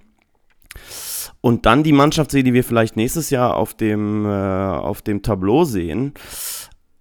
[1.42, 5.22] Und dann die Mannschaft sehe, die wir vielleicht nächstes Jahr auf dem, äh, auf dem
[5.22, 6.14] Tableau sehen.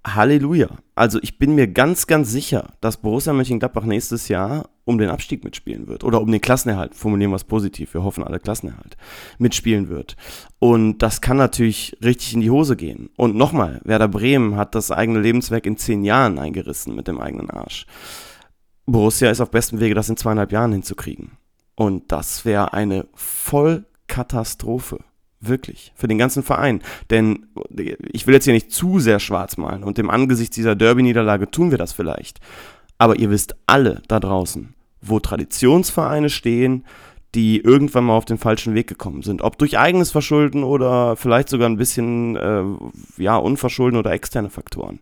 [0.07, 0.69] Halleluja.
[0.95, 5.45] Also ich bin mir ganz, ganz sicher, dass Borussia Mönchengladbach nächstes Jahr um den Abstieg
[5.45, 6.05] mitspielen wird.
[6.05, 8.97] Oder um den Klassenerhalt, formulieren wir es positiv, wir hoffen alle Klassenerhalt,
[9.39, 10.17] mitspielen wird.
[10.59, 13.09] Und das kann natürlich richtig in die Hose gehen.
[13.17, 17.51] Und nochmal, Werder Bremen hat das eigene Lebenswerk in zehn Jahren eingerissen mit dem eigenen
[17.51, 17.87] Arsch.
[18.87, 21.33] Borussia ist auf bestem Wege, das in zweieinhalb Jahren hinzukriegen.
[21.75, 24.99] Und das wäre eine Vollkatastrophe.
[25.47, 25.93] Wirklich.
[25.95, 26.83] Für den ganzen Verein.
[27.11, 27.47] Denn
[28.13, 29.85] ich will jetzt hier nicht zu sehr schwarz malen.
[29.85, 32.41] Und im Angesicht dieser Derby-Niederlage tun wir das vielleicht.
[32.99, 36.85] Aber ihr wisst alle da draußen, wo Traditionsvereine stehen,
[37.35, 39.43] die irgendwann mal auf den falschen Weg gekommen sind.
[39.43, 42.63] Ob durch eigenes Verschulden oder vielleicht sogar ein bisschen äh,
[43.21, 45.01] ja, Unverschulden oder externe Faktoren.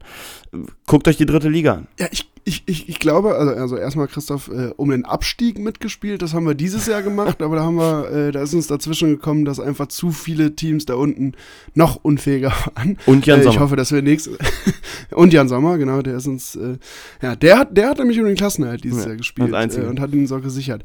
[0.86, 1.88] Guckt euch die dritte Liga an.
[1.99, 6.22] Ja, ich ich, ich, ich glaube, also, also erstmal Christoph, äh, um den Abstieg mitgespielt,
[6.22, 9.11] das haben wir dieses Jahr gemacht, aber da haben wir, äh, da ist uns dazwischen
[9.11, 11.34] gekommen, dass einfach zu viele Teams da unten
[11.74, 12.99] noch unfähiger waren.
[13.07, 13.53] Und Jan Sommer.
[13.53, 14.38] Äh, ich hoffe, dass wir nächstes
[15.11, 16.78] und Jan Sommer, genau, der ist uns, äh,
[17.22, 20.01] ja, der hat, der hat nämlich um den Klassenerhalt dieses ja, Jahr gespielt äh, und
[20.01, 20.82] hat ihn so gesichert.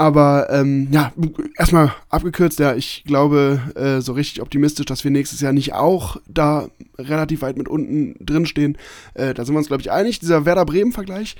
[0.00, 1.12] Aber ähm, ja,
[1.56, 6.18] erstmal abgekürzt, ja, ich glaube äh, so richtig optimistisch, dass wir nächstes Jahr nicht auch
[6.28, 8.78] da relativ weit mit unten drin stehen.
[9.14, 10.20] Äh, da sind wir uns, glaube ich, einig.
[10.20, 11.34] Dieser Werder Bremen-Vergleich,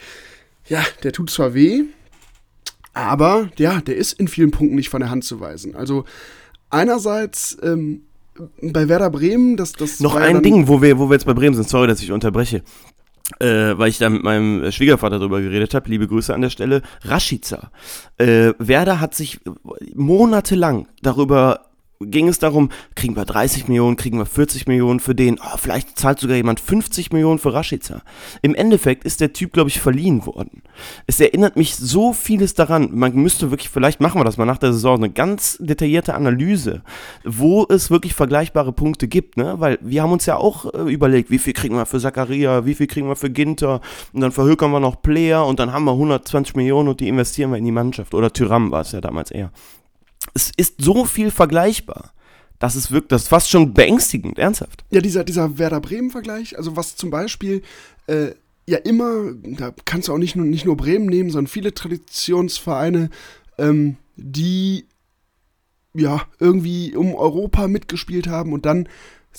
[0.67, 1.85] ja, der tut zwar weh,
[2.95, 5.77] Aber ja, der ist in vielen Punkten nicht von der Hand zu weisen.
[5.77, 6.05] Also
[6.69, 8.03] einerseits ähm,
[8.61, 11.55] bei Werder Bremen, das, das Noch ein Ding, wo wir, wo wir jetzt bei Bremen
[11.55, 12.65] sind, sorry, dass ich unterbreche.
[13.41, 16.81] Äh, weil ich da mit meinem Schwiegervater drüber geredet habe, liebe Grüße an der Stelle,
[17.03, 17.70] Rashica.
[18.16, 19.39] Äh, Werder hat sich
[19.95, 21.68] monatelang darüber
[22.01, 25.99] ging es darum, kriegen wir 30 Millionen, kriegen wir 40 Millionen für den, oh, vielleicht
[25.99, 28.03] zahlt sogar jemand 50 Millionen für Rashica.
[28.40, 30.62] Im Endeffekt ist der Typ, glaube ich, verliehen worden.
[31.07, 34.59] Es erinnert mich so vieles daran, man müsste wirklich, vielleicht machen wir das mal nach
[34.59, 36.82] der Saison, eine ganz detaillierte Analyse,
[37.24, 39.55] wo es wirklich vergleichbare Punkte gibt, ne?
[39.59, 42.74] weil wir haben uns ja auch äh, überlegt, wie viel kriegen wir für Zakaria, wie
[42.74, 43.80] viel kriegen wir für Ginter
[44.12, 47.51] und dann verhökern wir noch Player und dann haben wir 120 Millionen und die investieren
[47.51, 48.14] wir in die Mannschaft.
[48.14, 49.51] Oder Tyram war es ja damals eher
[50.39, 52.12] es ist so viel vergleichbar.
[52.61, 54.84] Das ist wirklich, das ist fast schon beängstigend, ernsthaft.
[54.91, 57.62] Ja, dieser, dieser Werder Bremen-Vergleich, also was zum Beispiel
[58.07, 58.32] äh,
[58.66, 63.11] ja immer, da kannst du auch nicht nur, nicht nur Bremen nehmen, sondern viele Traditionsvereine,
[63.59, 64.86] ähm, die
[65.95, 68.89] ja irgendwie um Europa mitgespielt haben und dann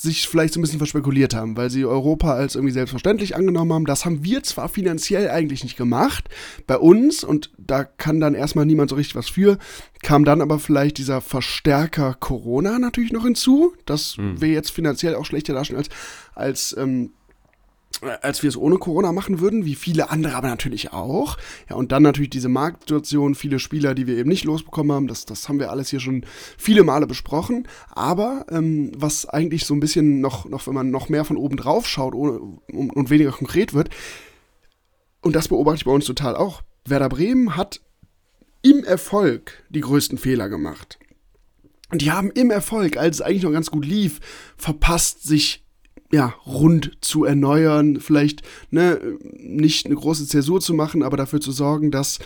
[0.00, 3.84] sich vielleicht so ein bisschen verspekuliert haben, weil sie Europa als irgendwie selbstverständlich angenommen haben.
[3.84, 6.30] Das haben wir zwar finanziell eigentlich nicht gemacht,
[6.66, 9.58] bei uns, und da kann dann erstmal niemand so richtig was für,
[10.02, 14.40] kam dann aber vielleicht dieser Verstärker Corona natürlich noch hinzu, dass mhm.
[14.40, 15.90] wir jetzt finanziell auch schlechter dastehen als,
[16.34, 17.12] als ähm,
[18.22, 21.36] als wir es ohne Corona machen würden, wie viele andere aber natürlich auch.
[21.68, 25.26] Ja, und dann natürlich diese Marktsituation, viele Spieler, die wir eben nicht losbekommen haben, das,
[25.26, 26.24] das haben wir alles hier schon
[26.56, 27.68] viele Male besprochen.
[27.90, 31.56] Aber ähm, was eigentlich so ein bisschen noch, noch, wenn man noch mehr von oben
[31.56, 32.38] drauf schaut ohne,
[32.72, 33.90] und, und weniger konkret wird,
[35.22, 37.80] und das beobachte ich bei uns total auch, Werder Bremen hat
[38.62, 40.98] im Erfolg die größten Fehler gemacht.
[41.90, 44.20] Und die haben im Erfolg, als es eigentlich noch ganz gut lief,
[44.56, 45.64] verpasst, sich
[46.12, 49.00] ja, rund zu erneuern, vielleicht ne,
[49.32, 52.18] nicht eine große Zäsur zu machen, aber dafür zu sorgen, dass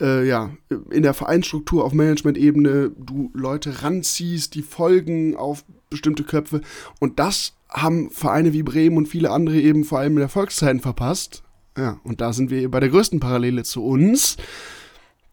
[0.00, 0.50] äh, ja,
[0.90, 6.60] in der Vereinsstruktur auf Management-Ebene du Leute ranziehst, die folgen auf bestimmte Köpfe.
[7.00, 10.80] Und das haben Vereine wie Bremen und viele andere eben vor allem in der Volkszeit
[10.80, 11.42] verpasst.
[11.76, 14.36] Ja, und da sind wir bei der größten Parallele zu uns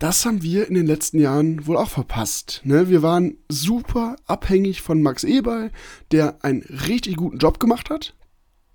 [0.01, 2.61] das haben wir in den letzten Jahren wohl auch verpasst.
[2.63, 2.89] Ne?
[2.89, 5.71] Wir waren super abhängig von Max Eberl,
[6.11, 8.15] der einen richtig guten Job gemacht hat.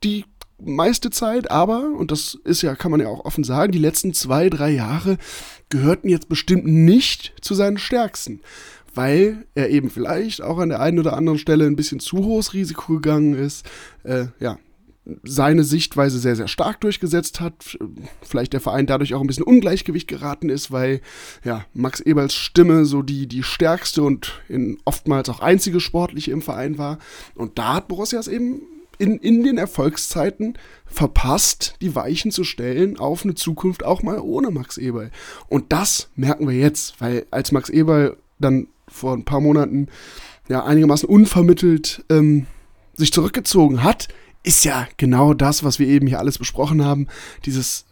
[0.04, 0.24] Die
[0.62, 4.14] meiste Zeit, aber, und das ist ja, kann man ja auch offen sagen, die letzten
[4.14, 5.18] zwei, drei Jahre
[5.68, 8.40] gehörten jetzt bestimmt nicht zu seinen stärksten.
[8.94, 12.54] Weil er eben vielleicht auch an der einen oder anderen Stelle ein bisschen zu hohes
[12.54, 13.66] Risiko gegangen ist.
[14.04, 14.58] Äh, ja,
[15.22, 17.78] seine Sichtweise sehr, sehr stark durchgesetzt hat.
[18.22, 21.00] Vielleicht der Verein dadurch auch ein bisschen Ungleichgewicht geraten ist, weil
[21.44, 26.42] ja, Max Eberls Stimme so die, die stärkste und in, oftmals auch einzige sportliche im
[26.42, 26.98] Verein war.
[27.34, 28.62] Und da hat Borussia es eben
[28.98, 34.50] in, in den Erfolgszeiten verpasst, die Weichen zu stellen auf eine Zukunft auch mal ohne
[34.50, 35.10] Max Eberl.
[35.48, 39.88] Und das merken wir jetzt, weil als Max Eberl dann vor ein paar Monaten
[40.48, 42.46] ja einigermaßen unvermittelt ähm,
[42.94, 44.08] sich zurückgezogen hat,
[44.46, 47.08] ist ja genau das, was wir eben hier alles besprochen haben.
[47.44, 47.84] Dieses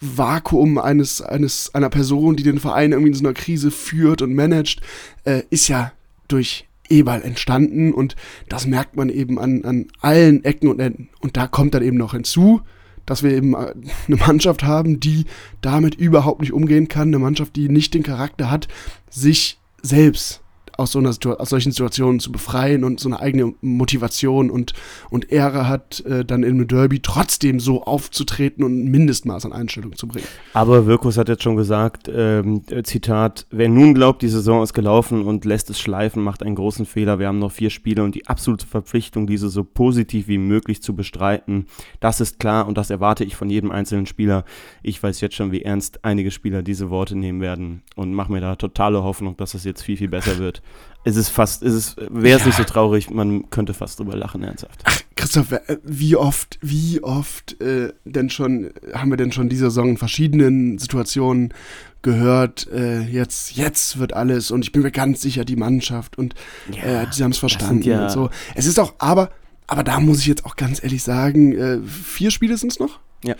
[0.00, 4.34] Vakuum eines, eines, einer Person, die den Verein irgendwie in so einer Krise führt und
[4.34, 4.80] managt,
[5.24, 5.92] äh, ist ja
[6.28, 8.14] durch Eberl entstanden und
[8.48, 11.08] das merkt man eben an, an allen Ecken und Enden.
[11.20, 12.60] Und da kommt dann eben noch hinzu,
[13.04, 13.74] dass wir eben äh,
[14.06, 15.24] eine Mannschaft haben, die
[15.60, 18.68] damit überhaupt nicht umgehen kann, eine Mannschaft, die nicht den Charakter hat,
[19.10, 20.39] sich selbst
[20.80, 24.72] aus, so einer aus solchen Situationen zu befreien und so eine eigene Motivation und,
[25.10, 29.52] und Ehre hat, äh, dann in einem Derby trotzdem so aufzutreten und ein Mindestmaß an
[29.52, 30.26] Einstellung zu bringen.
[30.54, 34.72] Aber Wirkus hat jetzt schon gesagt, ähm, äh, Zitat, wer nun glaubt, die Saison ist
[34.72, 37.18] gelaufen und lässt es schleifen, macht einen großen Fehler.
[37.18, 40.96] Wir haben noch vier Spiele und die absolute Verpflichtung, diese so positiv wie möglich zu
[40.96, 41.66] bestreiten.
[42.00, 44.44] Das ist klar und das erwarte ich von jedem einzelnen Spieler.
[44.82, 48.40] Ich weiß jetzt schon, wie ernst einige Spieler diese Worte nehmen werden und mache mir
[48.40, 50.62] da totale Hoffnung, dass es jetzt viel, viel besser wird
[51.02, 52.48] es ist fast, es ist, wäre es ja.
[52.48, 54.82] nicht so traurig, man könnte fast drüber lachen, ernsthaft.
[54.84, 59.66] Ach, Christoph, äh, wie oft, wie oft äh, denn schon, haben wir denn schon diese
[59.66, 61.54] Saison in verschiedenen Situationen
[62.02, 66.34] gehört, äh, jetzt, jetzt wird alles und ich bin mir ganz sicher, die Mannschaft und
[66.70, 68.30] ja, äh, die haben es verstanden ja und so.
[68.54, 69.30] Es ist auch, aber,
[69.66, 73.00] aber da muss ich jetzt auch ganz ehrlich sagen, äh, vier Spiele sind es noch?
[73.24, 73.36] Ja.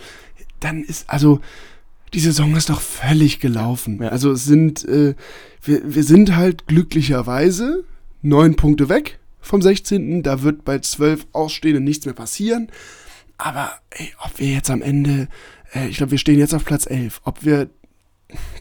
[0.59, 1.41] Dann ist, also,
[2.13, 4.01] die Saison ist doch völlig gelaufen.
[4.01, 4.09] Ja.
[4.09, 5.15] Also es sind, äh,
[5.63, 7.83] wir, wir sind halt glücklicherweise
[8.21, 10.23] neun Punkte weg vom 16.
[10.23, 12.69] Da wird bei zwölf Ausstehenden nichts mehr passieren.
[13.37, 15.27] Aber ey, ob wir jetzt am Ende,
[15.73, 17.69] äh, ich glaube, wir stehen jetzt auf Platz 11, ob wir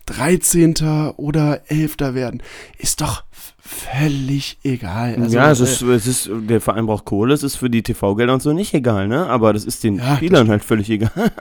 [0.06, 0.74] 13.
[1.16, 1.96] oder 11.
[2.14, 2.42] werden,
[2.78, 3.24] ist doch
[3.60, 5.16] völlig egal.
[5.16, 7.82] Also, ja, es ist, äh, es ist, der Verein braucht Kohle, es ist für die
[7.82, 9.26] TV-Gelder und so nicht egal, ne?
[9.26, 11.10] Aber das ist den ja, Spielern halt völlig egal.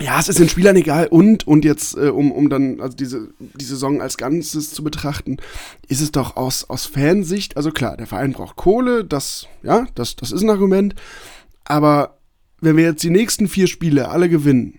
[0.00, 1.06] Ja, es ist den Spielern egal.
[1.08, 5.38] Und, und jetzt, äh, um, um dann also diese, die Saison als Ganzes zu betrachten,
[5.88, 10.16] ist es doch aus, aus Fansicht, also klar, der Verein braucht Kohle, das, ja, das,
[10.16, 10.94] das ist ein Argument,
[11.64, 12.18] aber
[12.60, 14.77] wenn wir jetzt die nächsten vier Spiele alle gewinnen,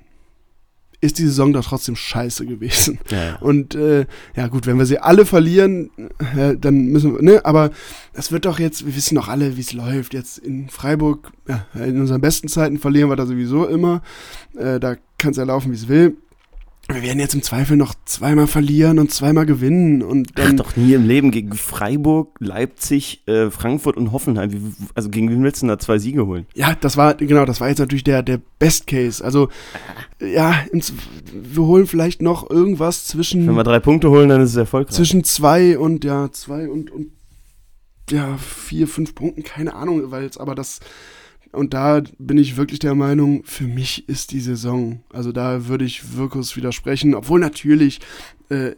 [1.02, 3.00] ist die Saison doch trotzdem scheiße gewesen.
[3.10, 3.38] Ja.
[3.38, 4.06] Und äh,
[4.36, 5.90] ja gut, wenn wir sie alle verlieren,
[6.36, 7.72] äh, dann müssen wir, ne, aber
[8.14, 10.14] das wird doch jetzt, wir wissen doch alle, wie es läuft.
[10.14, 14.02] Jetzt in Freiburg, ja, in unseren besten Zeiten verlieren wir da sowieso immer.
[14.58, 16.18] Äh, da kann es ja laufen, wie es will
[16.90, 20.54] wir werden jetzt im Zweifel noch zweimal verlieren und zweimal gewinnen und dann.
[20.54, 24.52] Ach, doch nie im Leben gegen Freiburg, Leipzig, äh, Frankfurt und Hoffenheim.
[24.52, 24.60] Wie,
[24.96, 26.46] also gegen wen willst du denn da zwei Siege holen?
[26.56, 29.24] Ja, das war, genau, das war jetzt natürlich der, der Best Case.
[29.24, 29.50] Also,
[30.20, 30.94] ja, ins,
[31.32, 33.48] wir holen vielleicht noch irgendwas zwischen.
[33.48, 34.96] Wenn wir drei Punkte holen, dann ist es erfolgreich.
[34.96, 37.12] Zwischen zwei und, ja, zwei und, und,
[38.10, 40.80] ja, vier, fünf Punkten, keine Ahnung, weil jetzt aber das
[41.52, 45.86] und da bin ich wirklich der Meinung, für mich ist die Saison, also da würde
[45.86, 48.00] ich Wirkus widersprechen, obwohl natürlich
[48.50, 48.76] äh,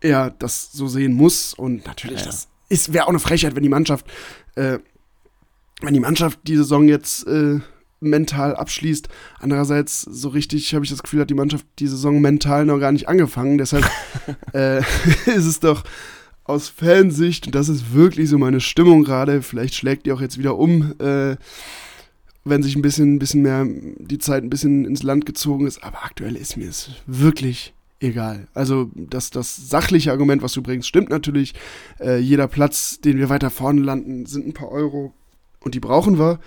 [0.00, 2.26] er das so sehen muss und natürlich, ja.
[2.26, 4.06] das ist, wäre auch eine Frechheit, wenn die Mannschaft,
[4.54, 4.78] äh,
[5.82, 7.60] wenn die Mannschaft die Saison jetzt äh,
[8.00, 9.08] mental abschließt.
[9.38, 12.92] Andererseits, so richtig habe ich das Gefühl, hat die Mannschaft die Saison mental noch gar
[12.92, 13.58] nicht angefangen.
[13.58, 13.84] Deshalb
[14.54, 14.78] äh,
[15.26, 15.84] ist es doch
[16.50, 20.38] aus Fansicht, und das ist wirklich so meine Stimmung gerade, vielleicht schlägt die auch jetzt
[20.38, 21.36] wieder um, äh,
[22.44, 26.04] wenn sich ein bisschen, bisschen mehr die Zeit ein bisschen ins Land gezogen ist, aber
[26.04, 28.48] aktuell ist mir es wirklich egal.
[28.54, 31.54] Also das, das sachliche Argument, was du bringst, stimmt natürlich.
[32.00, 35.12] Äh, jeder Platz, den wir weiter vorne landen, sind ein paar Euro
[35.60, 36.40] und die brauchen wir.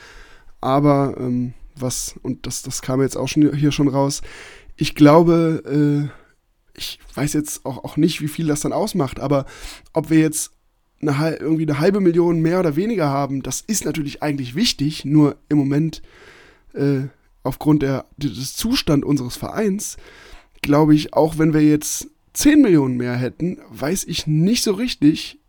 [0.62, 4.22] Aber ähm, was, und das, das kam jetzt auch schon hier schon raus,
[4.76, 6.23] ich glaube, äh,
[6.76, 9.46] ich weiß jetzt auch, auch nicht, wie viel das dann ausmacht, aber
[9.94, 10.52] ob wir jetzt
[11.02, 15.38] eine, irgendwie eine halbe Million mehr oder weniger haben, das ist natürlich eigentlich wichtig, nur
[15.50, 16.02] im Moment
[16.74, 17.02] äh,
[17.44, 19.98] aufgrund der, des Zustand unseres Vereins,
[20.62, 25.40] glaube ich, auch wenn wir jetzt 10 Millionen mehr hätten, weiß ich nicht so richtig,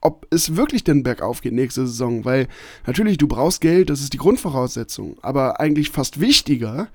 [0.00, 2.48] ob es wirklich denn bergauf geht nächste Saison, weil
[2.86, 6.88] natürlich du brauchst Geld, das ist die Grundvoraussetzung, aber eigentlich fast wichtiger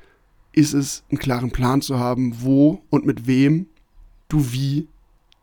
[0.53, 3.67] ist es, einen klaren Plan zu haben, wo und mit wem
[4.27, 4.87] du wie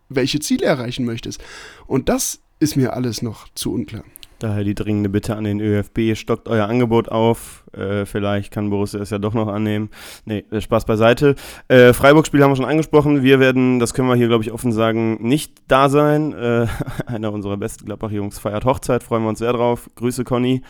[0.08, 1.42] welche Ziele erreichen möchtest.
[1.86, 4.04] Und das ist mir alles noch zu unklar.
[4.38, 7.64] Daher die dringende Bitte an den ÖFB, stockt euer Angebot auf.
[7.72, 9.88] Äh, vielleicht kann Borussia es ja doch noch annehmen.
[10.26, 11.36] Nee, äh, Spaß beiseite.
[11.68, 13.22] Äh, Freiburg-Spiel haben wir schon angesprochen.
[13.22, 16.34] Wir werden, das können wir hier, glaube ich, offen sagen, nicht da sein.
[16.34, 16.66] Äh,
[17.06, 19.88] einer unserer besten Gladbach-Jungs feiert Hochzeit, freuen wir uns sehr drauf.
[19.94, 20.62] Grüße, Conny.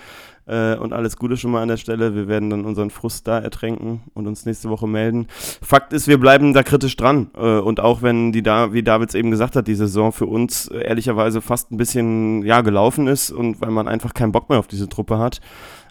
[0.46, 2.14] Äh, und alles Gute schon mal an der Stelle.
[2.14, 5.26] Wir werden dann unseren Frust da ertränken und uns nächste Woche melden.
[5.60, 7.30] Fakt ist, wir bleiben da kritisch dran.
[7.36, 10.68] Äh, und auch wenn die da, wie Davids eben gesagt hat, die Saison für uns
[10.68, 14.58] äh, ehrlicherweise fast ein bisschen ja, gelaufen ist und weil man einfach keinen Bock mehr
[14.58, 15.40] auf diese Truppe hat.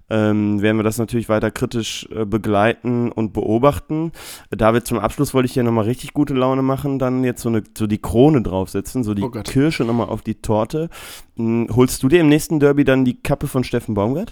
[0.08, 4.12] Ähm, werden wir das natürlich weiter kritisch äh, begleiten und beobachten.
[4.52, 7.64] David, zum Abschluss wollte ich hier nochmal richtig gute Laune machen, dann jetzt so, eine,
[7.76, 10.90] so die Krone draufsetzen, so die oh Kirsche nochmal auf die Torte.
[11.38, 14.32] Hm, holst du dir im nächsten Derby dann die Kappe von Steffen Baumgart?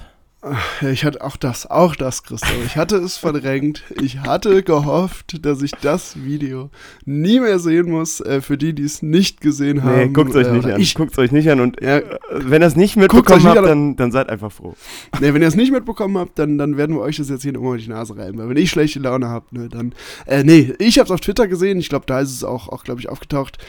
[0.81, 2.65] Ich hatte auch das, auch das, Christoph.
[2.65, 3.83] Ich hatte es verdrängt.
[4.01, 6.69] Ich hatte gehofft, dass ich das Video
[7.05, 8.19] nie mehr sehen muss.
[8.19, 9.97] Äh, für die, die es nicht gesehen haben.
[9.97, 10.81] Nee, guckt euch nicht äh, an.
[10.81, 11.61] Ich guckt euch nicht an.
[11.61, 14.73] Und ja, äh, wenn ihr es nicht mitbekommen habt, dann, dann seid einfach froh.
[15.21, 17.53] Nee, wenn ihr es nicht mitbekommen habt, dann, dann werden wir euch das jetzt hier
[17.53, 18.37] nochmal die Nase reiben.
[18.37, 19.93] Weil wenn ich schlechte Laune habe, ne, dann.
[20.25, 21.79] Äh, nee, ich habe es auf Twitter gesehen.
[21.79, 23.59] Ich glaube, da ist es auch, auch glaube ich, aufgetaucht.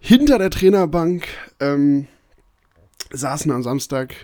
[0.00, 1.26] Hinter der Trainerbank
[1.58, 2.06] ähm,
[3.10, 4.14] saßen am Samstag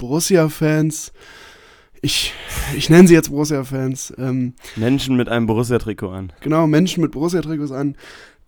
[0.00, 1.12] Borussia-Fans.
[2.02, 2.32] Ich,
[2.74, 4.14] ich nenne sie jetzt Borussia-Fans.
[4.18, 6.32] Ähm, Menschen mit einem Borussia-Trikot an.
[6.40, 7.96] Genau, Menschen mit Borussia-Trikots an,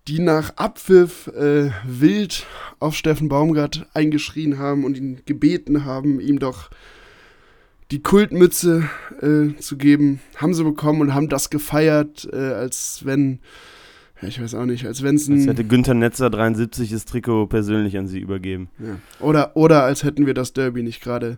[0.07, 2.45] die nach Abpfiff äh, wild
[2.79, 6.71] auf Steffen Baumgart eingeschrien haben und ihn gebeten haben, ihm doch
[7.91, 8.89] die Kultmütze
[9.21, 10.19] äh, zu geben.
[10.35, 13.39] Haben sie bekommen und haben das gefeiert, äh, als wenn
[14.23, 15.33] ja, ich weiß auch nicht, als wenn es ein.
[15.33, 18.69] Als hätte Günther Netzer 73 das Trikot persönlich an sie übergeben.
[18.79, 18.95] Ja.
[19.19, 21.37] Oder, oder als hätten wir das Derby nicht gerade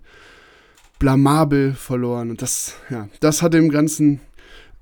[1.00, 2.30] blamabel verloren.
[2.30, 4.22] Und das, ja, das hat dem Ganzen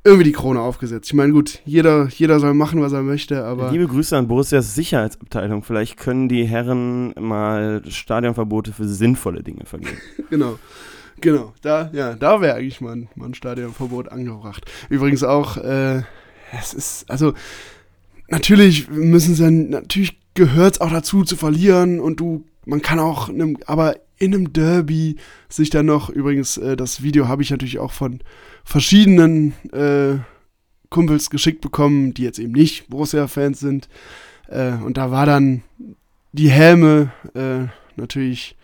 [0.04, 1.08] irgendwie die Krone aufgesetzt.
[1.08, 3.72] Ich meine, gut, jeder, jeder soll machen, was er möchte, aber.
[3.72, 5.64] Liebe Grüße an Borussias Sicherheitsabteilung.
[5.64, 9.98] Vielleicht können die Herren mal Stadionverbote für sinnvolle Dinge vergeben.
[10.30, 10.60] genau.
[11.22, 14.70] Genau, da, ja, da wäre eigentlich mal ein, mal ein Stadionverbot angebracht.
[14.90, 16.02] Übrigens auch, äh,
[16.60, 17.34] es ist, also
[18.28, 23.30] natürlich müssen sie natürlich gehört es auch dazu zu verlieren und du, man kann auch,
[23.30, 25.18] einem, aber in einem Derby
[25.50, 28.22] sich dann noch, übrigens, äh, das Video habe ich natürlich auch von
[28.64, 30.20] verschiedenen äh,
[30.90, 33.90] Kumpels geschickt bekommen, die jetzt eben nicht Borussia-Fans sind.
[34.48, 35.64] Äh, und da war dann
[36.32, 38.56] die Helme äh, natürlich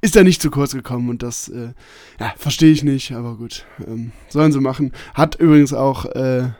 [0.00, 1.72] ist er nicht zu kurz gekommen und das äh,
[2.20, 4.92] ja, verstehe ich nicht, aber gut, ähm, sollen sie machen.
[5.14, 6.50] Hat übrigens auch äh,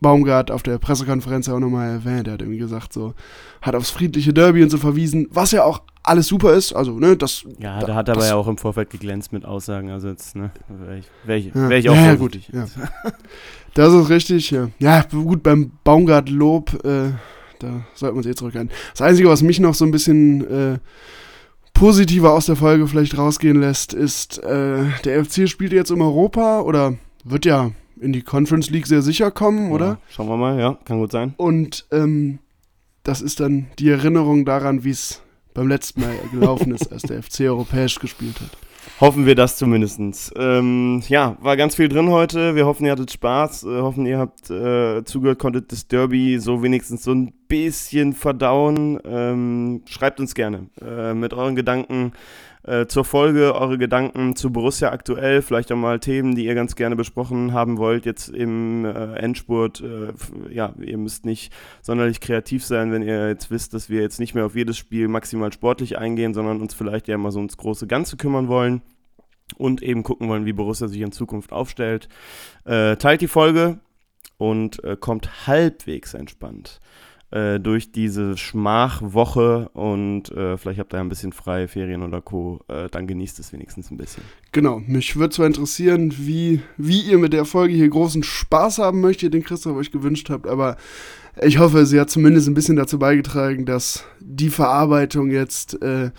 [0.00, 2.26] Baumgart auf der Pressekonferenz auch nochmal erwähnt.
[2.26, 3.14] Er hat irgendwie gesagt, so,
[3.62, 6.72] hat aufs friedliche Derby und so verwiesen, was ja auch alles super ist.
[6.72, 7.44] Also, ne, das.
[7.58, 9.90] Ja, da hat er aber ja auch im Vorfeld geglänzt mit Aussagen.
[9.90, 11.68] Also jetzt, ne, wäre ich, wär ich, Ja.
[11.68, 12.66] wär ich auch Ja, gut, ja.
[13.74, 14.68] Das ist richtig, ja.
[14.78, 17.10] Ja, gut, beim Baumgart-Lob, äh,
[17.60, 18.70] da sollten wir uns eh zurückhalten.
[18.92, 20.78] Das Einzige, was mich noch so ein bisschen äh,
[21.74, 26.60] positiver aus der Folge vielleicht rausgehen lässt, ist, äh, der FC spielt jetzt im Europa
[26.60, 26.94] oder
[27.24, 27.70] wird ja
[28.00, 29.86] in die Conference League sehr sicher kommen, oder?
[29.86, 31.34] Ja, schauen wir mal, ja, kann gut sein.
[31.36, 32.38] Und ähm,
[33.02, 35.22] das ist dann die Erinnerung daran, wie es
[35.54, 38.50] beim letzten Mal gelaufen ist, als der FC europäisch gespielt hat.
[39.00, 40.32] Hoffen wir das zumindest.
[40.36, 42.54] Ähm, ja, war ganz viel drin heute.
[42.54, 43.64] Wir hoffen, ihr hattet Spaß.
[43.64, 48.98] Äh, hoffen, ihr habt äh, zugehört, konntet das Derby so wenigstens so ein bisschen verdauen.
[49.04, 52.12] Ähm, schreibt uns gerne äh, mit euren Gedanken
[52.62, 56.76] äh, zur Folge, eure Gedanken zu Borussia aktuell, vielleicht auch mal Themen, die ihr ganz
[56.76, 59.80] gerne besprochen haben wollt, jetzt im äh, Endspurt.
[59.80, 60.12] Äh,
[60.52, 64.34] ja, ihr müsst nicht sonderlich kreativ sein, wenn ihr jetzt wisst, dass wir jetzt nicht
[64.34, 67.86] mehr auf jedes Spiel maximal sportlich eingehen, sondern uns vielleicht ja mal so ums große
[67.86, 68.82] Ganze kümmern wollen
[69.56, 72.08] und eben gucken wollen, wie Borussia sich in Zukunft aufstellt.
[72.64, 73.80] Äh, teilt die Folge
[74.36, 76.80] und äh, kommt halbwegs entspannt
[77.30, 82.60] äh, durch diese Schmachwoche und äh, vielleicht habt ihr ein bisschen freie Ferien oder Co.
[82.68, 84.24] Äh, dann genießt es wenigstens ein bisschen.
[84.52, 89.00] Genau, mich würde zwar interessieren, wie, wie ihr mit der Folge hier großen Spaß haben
[89.00, 90.76] möchtet, den Christoph euch gewünscht habt, aber
[91.40, 96.10] ich hoffe, sie hat zumindest ein bisschen dazu beigetragen, dass die Verarbeitung jetzt äh,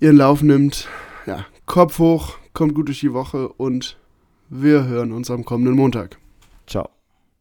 [0.00, 0.88] ihren Lauf nimmt.
[1.26, 3.98] Ja, Kopf hoch, kommt gut durch die Woche und
[4.48, 6.18] wir hören uns am kommenden Montag.
[6.66, 6.88] Ciao.